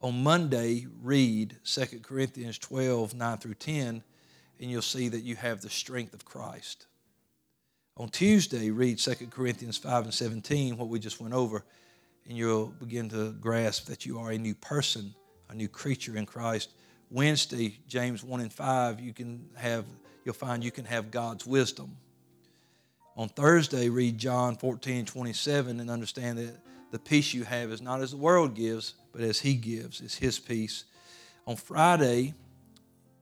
On 0.00 0.22
Monday, 0.22 0.86
read 1.02 1.56
2 1.64 2.00
Corinthians 2.02 2.58
12, 2.58 3.14
9 3.14 3.38
through 3.38 3.54
10, 3.54 4.02
and 4.58 4.70
you'll 4.70 4.80
see 4.80 5.08
that 5.08 5.22
you 5.22 5.36
have 5.36 5.60
the 5.60 5.68
strength 5.68 6.14
of 6.14 6.24
Christ. 6.24 6.86
On 7.98 8.08
Tuesday, 8.08 8.70
read 8.70 8.98
2 8.98 9.26
Corinthians 9.30 9.76
5 9.76 10.04
and 10.04 10.14
17, 10.14 10.78
what 10.78 10.88
we 10.88 10.98
just 10.98 11.20
went 11.20 11.34
over, 11.34 11.64
and 12.26 12.36
you'll 12.36 12.68
begin 12.68 13.10
to 13.10 13.32
grasp 13.32 13.86
that 13.86 14.06
you 14.06 14.18
are 14.18 14.30
a 14.30 14.38
new 14.38 14.54
person, 14.54 15.14
a 15.50 15.54
new 15.54 15.68
creature 15.68 16.16
in 16.16 16.24
Christ. 16.24 16.70
Wednesday, 17.10 17.78
James 17.86 18.24
1 18.24 18.40
and 18.40 18.52
5, 18.52 19.00
you 19.00 19.12
can 19.12 19.50
have, 19.56 19.84
you'll 20.24 20.34
find 20.34 20.62
you 20.62 20.70
can 20.70 20.84
have 20.84 21.10
God's 21.10 21.46
wisdom. 21.46 21.96
On 23.16 23.28
Thursday, 23.28 23.88
read 23.88 24.18
John 24.18 24.56
14, 24.56 25.04
27, 25.04 25.80
and 25.80 25.90
understand 25.90 26.38
that 26.38 26.56
the 26.90 26.98
peace 26.98 27.34
you 27.34 27.44
have 27.44 27.70
is 27.70 27.82
not 27.82 28.00
as 28.00 28.12
the 28.12 28.16
world 28.16 28.54
gives, 28.54 28.94
but 29.12 29.20
as 29.20 29.40
He 29.40 29.54
gives. 29.54 30.00
It's 30.00 30.16
His 30.16 30.38
peace. 30.38 30.84
On 31.46 31.56
Friday, 31.56 32.34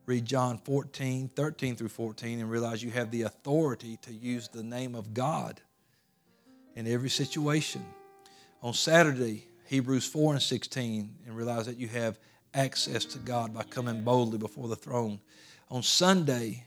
read 0.07 0.25
John 0.25 0.59
14, 0.59 1.31
13 1.35 1.77
through 1.77 1.89
14, 1.89 2.41
and 2.41 2.51
realize 2.51 2.83
you 2.83 2.91
have 2.91 3.11
the 3.11 3.23
authority 3.23 3.99
to 4.03 4.13
use 4.13 4.49
the 4.49 4.63
name 4.63 4.95
of 4.95 5.15
God 5.15 5.61
in 6.75 6.87
every 6.87 7.11
situation. 7.11 7.85
On 8.63 8.73
Saturday, 8.73 9.47
Hebrews 9.67 10.07
4 10.07 10.35
and 10.35 10.43
16, 10.43 11.15
and 11.27 11.37
realize 11.37 11.67
that 11.67 11.77
you 11.77 11.89
have 11.89 12.19
access 12.55 13.05
to 13.05 13.19
God 13.19 13.53
by 13.53 13.65
coming 13.65 14.03
boldly 14.03 14.39
before 14.39 14.69
the 14.69 14.77
throne. 14.77 15.21
On 15.71 15.83
Sunday, 15.83 16.65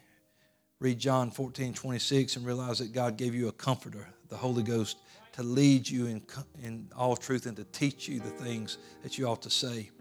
read 0.81 0.97
John 0.97 1.29
14, 1.29 1.75
26, 1.75 2.35
and 2.35 2.45
realize 2.45 2.79
that 2.79 2.91
God 2.91 3.15
gave 3.15 3.35
you 3.35 3.47
a 3.47 3.51
comforter, 3.51 4.09
the 4.29 4.35
Holy 4.35 4.63
Ghost, 4.63 4.97
to 5.33 5.43
lead 5.43 5.87
you 5.87 6.07
in, 6.07 6.23
in 6.61 6.89
all 6.97 7.15
truth 7.15 7.45
and 7.45 7.55
to 7.55 7.63
teach 7.65 8.09
you 8.09 8.19
the 8.19 8.31
things 8.31 8.79
that 9.03 9.17
you 9.17 9.27
ought 9.27 9.43
to 9.43 9.49
say 9.49 9.91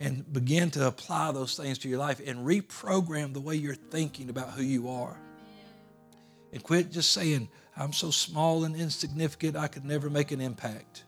and 0.00 0.30
begin 0.32 0.68
to 0.72 0.86
apply 0.86 1.30
those 1.30 1.56
things 1.56 1.78
to 1.78 1.88
your 1.88 2.00
life 2.00 2.20
and 2.26 2.44
reprogram 2.44 3.32
the 3.32 3.40
way 3.40 3.54
you're 3.54 3.74
thinking 3.74 4.30
about 4.30 4.50
who 4.50 4.62
you 4.62 4.88
are. 4.88 5.16
And 6.52 6.60
quit 6.60 6.90
just 6.90 7.12
saying, 7.12 7.48
I'm 7.76 7.92
so 7.92 8.10
small 8.10 8.64
and 8.64 8.74
insignificant, 8.74 9.56
I 9.56 9.68
could 9.68 9.84
never 9.84 10.10
make 10.10 10.32
an 10.32 10.40
impact. 10.40 11.04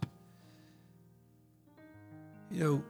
You 2.52 2.60
know, 2.62 2.84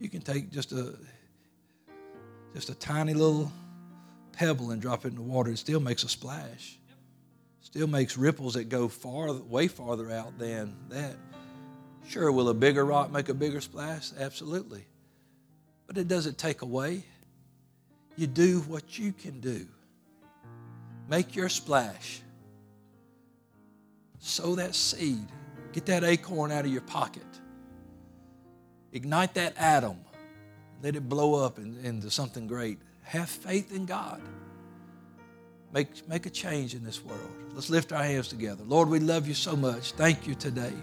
you 0.00 0.08
can 0.08 0.22
take 0.22 0.50
just 0.50 0.72
a 0.72 0.96
just 2.54 2.70
a 2.70 2.74
tiny 2.74 3.14
little 3.14 3.52
pebble 4.38 4.70
and 4.70 4.80
drop 4.80 5.04
it 5.04 5.08
in 5.08 5.16
the 5.16 5.20
water. 5.20 5.50
It 5.50 5.58
still 5.58 5.80
makes 5.80 6.04
a 6.04 6.08
splash. 6.08 6.78
Still 7.60 7.88
makes 7.88 8.16
ripples 8.16 8.54
that 8.54 8.68
go 8.68 8.88
far, 8.88 9.32
way 9.32 9.66
farther 9.66 10.10
out 10.10 10.38
than 10.38 10.76
that. 10.90 11.16
Sure, 12.08 12.30
will 12.30 12.48
a 12.48 12.54
bigger 12.54 12.86
rock 12.86 13.10
make 13.10 13.28
a 13.28 13.34
bigger 13.34 13.60
splash? 13.60 14.10
Absolutely. 14.18 14.86
But 15.88 15.98
it 15.98 16.06
doesn't 16.06 16.38
take 16.38 16.62
away. 16.62 17.02
You 18.16 18.26
do 18.28 18.60
what 18.60 18.98
you 18.98 19.12
can 19.12 19.40
do. 19.40 19.66
Make 21.08 21.34
your 21.34 21.48
splash. 21.48 22.20
Sow 24.20 24.54
that 24.54 24.74
seed. 24.74 25.26
Get 25.72 25.86
that 25.86 26.04
acorn 26.04 26.52
out 26.52 26.64
of 26.64 26.70
your 26.70 26.82
pocket. 26.82 27.22
Ignite 28.92 29.34
that 29.34 29.56
atom. 29.58 29.98
Let 30.82 30.96
it 30.96 31.08
blow 31.08 31.44
up 31.44 31.58
into 31.58 32.10
something 32.10 32.46
great. 32.46 32.78
Have 33.08 33.30
faith 33.30 33.74
in 33.74 33.86
God. 33.86 34.20
Make, 35.72 36.06
make 36.06 36.26
a 36.26 36.30
change 36.30 36.74
in 36.74 36.84
this 36.84 37.02
world. 37.02 37.30
Let's 37.54 37.70
lift 37.70 37.90
our 37.90 38.02
hands 38.02 38.28
together. 38.28 38.62
Lord, 38.66 38.90
we 38.90 39.00
love 39.00 39.26
you 39.26 39.32
so 39.32 39.56
much. 39.56 39.92
Thank 39.92 40.26
you 40.26 40.34
today 40.34 40.74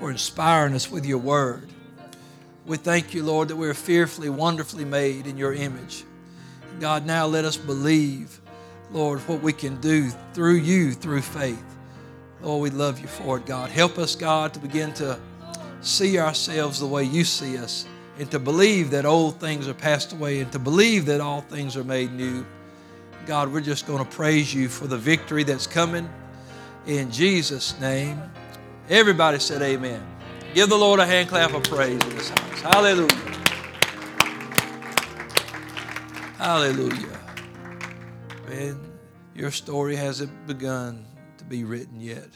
for 0.00 0.10
inspiring 0.10 0.74
us 0.74 0.90
with 0.90 1.06
your 1.06 1.18
word. 1.18 1.68
We 2.66 2.76
thank 2.76 3.14
you, 3.14 3.22
Lord, 3.22 3.46
that 3.48 3.56
we're 3.56 3.72
fearfully, 3.72 4.28
wonderfully 4.28 4.84
made 4.84 5.28
in 5.28 5.36
your 5.36 5.54
image. 5.54 6.02
God, 6.80 7.06
now 7.06 7.26
let 7.26 7.44
us 7.44 7.56
believe, 7.56 8.40
Lord, 8.90 9.20
what 9.28 9.40
we 9.40 9.52
can 9.52 9.80
do 9.80 10.10
through 10.32 10.56
you, 10.56 10.90
through 10.90 11.22
faith. 11.22 11.76
Lord, 12.42 12.62
we 12.62 12.70
love 12.70 12.98
you 12.98 13.06
for 13.06 13.36
it, 13.36 13.46
God. 13.46 13.70
Help 13.70 13.96
us, 13.96 14.16
God, 14.16 14.54
to 14.54 14.58
begin 14.58 14.92
to 14.94 15.16
see 15.82 16.18
ourselves 16.18 16.80
the 16.80 16.86
way 16.86 17.04
you 17.04 17.22
see 17.22 17.56
us 17.58 17.86
and 18.18 18.30
to 18.30 18.38
believe 18.38 18.90
that 18.90 19.06
old 19.06 19.40
things 19.40 19.68
are 19.68 19.74
passed 19.74 20.12
away 20.12 20.40
and 20.40 20.50
to 20.52 20.58
believe 20.58 21.06
that 21.06 21.20
all 21.20 21.40
things 21.40 21.76
are 21.76 21.84
made 21.84 22.12
new. 22.12 22.44
God, 23.26 23.52
we're 23.52 23.60
just 23.60 23.86
going 23.86 24.04
to 24.04 24.10
praise 24.10 24.52
you 24.52 24.68
for 24.68 24.86
the 24.86 24.98
victory 24.98 25.44
that's 25.44 25.66
coming 25.66 26.08
in 26.86 27.10
Jesus' 27.10 27.78
name. 27.80 28.20
Everybody 28.88 29.38
said 29.38 29.62
amen. 29.62 30.04
Give 30.54 30.68
the 30.68 30.76
Lord 30.76 30.98
a 30.98 31.06
hand 31.06 31.28
clap 31.28 31.52
of 31.52 31.62
praise 31.64 32.02
in 32.02 32.16
this 32.16 32.30
house. 32.30 32.60
Hallelujah. 32.60 33.28
Hallelujah. 36.38 37.20
Man, 38.48 38.80
your 39.34 39.50
story 39.50 39.94
hasn't 39.94 40.46
begun 40.46 41.04
to 41.36 41.44
be 41.44 41.64
written 41.64 42.00
yet. 42.00 42.30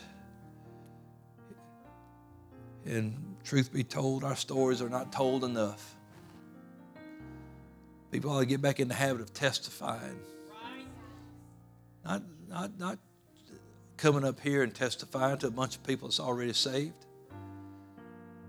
And 2.84 3.31
truth 3.44 3.72
be 3.72 3.84
told, 3.84 4.24
our 4.24 4.36
stories 4.36 4.80
are 4.80 4.88
not 4.88 5.12
told 5.12 5.44
enough. 5.44 5.94
People 8.10 8.30
ought 8.30 8.40
to 8.40 8.46
get 8.46 8.60
back 8.60 8.78
in 8.78 8.88
the 8.88 8.94
habit 8.94 9.22
of 9.22 9.32
testifying. 9.32 10.18
Not, 12.04 12.22
not, 12.48 12.78
not 12.78 12.98
coming 13.96 14.24
up 14.24 14.40
here 14.40 14.62
and 14.62 14.74
testifying 14.74 15.38
to 15.38 15.46
a 15.46 15.50
bunch 15.50 15.76
of 15.76 15.84
people 15.84 16.08
that's 16.08 16.20
already 16.20 16.52
saved. 16.52 17.06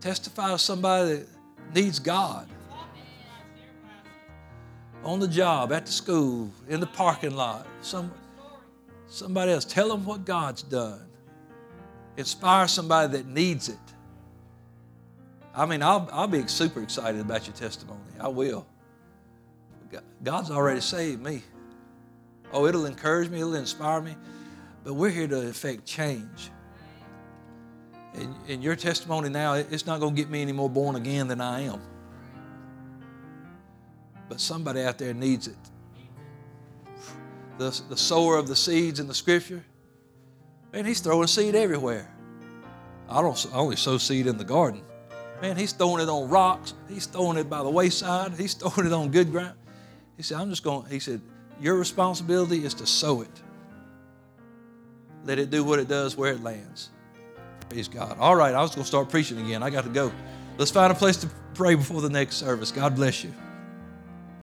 Testify 0.02 0.52
to 0.52 0.58
somebody 0.58 1.18
that 1.18 1.28
needs 1.74 2.00
God. 2.00 2.50
On 5.04 5.20
the 5.20 5.28
job, 5.28 5.72
at 5.72 5.86
the 5.86 5.91
school, 5.91 6.50
in 6.68 6.80
the 6.80 6.88
parking 6.88 7.36
lot. 7.36 7.68
Some, 7.82 8.12
somebody 9.08 9.52
else. 9.52 9.64
Tell 9.64 9.89
them 9.89 10.06
what 10.06 10.26
God's 10.26 10.64
done. 10.64 11.06
Inspire 12.18 12.68
somebody 12.68 13.18
that 13.18 13.28
needs 13.28 13.70
it. 13.70 13.78
I 15.56 15.66
mean, 15.66 15.84
I'll, 15.84 16.10
I'll 16.12 16.28
be 16.28 16.47
super 16.47 16.82
excited 16.82 17.22
about 17.22 17.45
your 17.45 17.56
testimony. 17.56 17.99
I 18.20 18.28
will. 18.28 18.66
God's 20.24 20.49
already 20.49 20.82
saved 20.82 21.22
me. 21.22 21.43
Oh, 22.51 22.66
it'll 22.66 22.86
encourage 22.86 23.30
me, 23.30 23.39
it'll 23.39 23.56
inspire 23.56 24.01
me. 24.01 24.16
But 24.84 24.95
we're 24.95 25.10
here 25.10 25.28
to 25.28 25.47
effect 25.47 25.86
change. 25.86 26.51
And, 28.16 28.36
and 28.47 28.64
your 28.64 28.76
testimony 28.76 29.30
now, 29.30 29.54
it's 29.54 29.86
not 29.86 29.99
going 29.99 30.16
to 30.16 30.22
get 30.22 30.30
me 30.30 30.41
any 30.41 30.51
more 30.51 30.70
born 30.70 30.95
again 30.95 31.28
than 31.28 31.41
I 31.41 31.62
am. 31.62 31.82
But 34.30 34.39
somebody 34.39 34.82
out 34.82 34.97
there 34.97 35.14
needs 35.14 35.47
it. 35.47 35.58
The, 37.58 37.80
the 37.89 37.97
sower 37.97 38.38
of 38.38 38.47
the 38.47 38.56
seeds 38.56 38.99
in 38.99 39.08
the 39.08 39.14
scripture, 39.14 39.64
man, 40.72 40.86
he's 40.86 40.99
throwing 40.99 41.28
seed 41.28 41.54
everywhere. 41.54 42.10
I 43.10 43.22
don't 43.22 43.47
I 43.54 43.58
only 43.58 43.76
sow 43.76 43.97
seed 43.97 44.26
in 44.26 44.38
the 44.38 44.43
garden. 44.43 44.82
Man, 45.44 45.58
he's 45.58 45.74
throwing 45.74 46.02
it 46.02 46.08
on 46.08 46.30
rocks. 46.30 46.74
He's 46.88 47.06
throwing 47.06 47.38
it 47.38 47.50
by 47.50 47.64
the 47.64 47.70
wayside. 47.70 48.32
He's 48.38 48.54
throwing 48.54 48.88
it 48.88 48.94
on 48.94 49.12
good 49.12 49.30
ground. 49.30 49.58
He 50.16 50.24
said, 50.24 50.38
I'm 50.38 50.50
just 50.50 50.64
going, 50.64 50.89
he 50.89 51.00
said, 51.00 51.20
your 51.60 51.76
responsibility 51.78 52.64
is 52.64 52.74
to 52.76 52.88
sow 52.88 53.20
it. 53.24 53.41
Let 55.26 55.39
it 55.39 55.50
do 55.50 55.66
what 55.66 55.80
it 55.80 55.89
does 55.89 56.16
where 56.16 56.32
it 56.32 56.41
lands. 56.41 56.91
Praise 57.68 57.89
God. 57.89 58.18
All 58.20 58.38
right, 58.38 58.56
I 58.56 58.62
was 58.62 58.70
going 58.70 58.84
to 58.84 58.88
start 58.88 59.10
preaching 59.10 59.38
again. 59.38 59.62
I 59.64 59.70
got 59.70 59.84
to 59.84 59.89
go. 59.89 60.14
Let's 60.58 60.72
find 60.72 60.94
a 60.94 60.96
place 60.96 61.18
to 61.18 61.30
pray 61.56 61.76
before 61.76 62.00
the 62.00 62.10
next 62.10 62.38
service. 62.38 62.72
God 62.72 62.96
bless 62.96 63.22
you. 63.22 63.34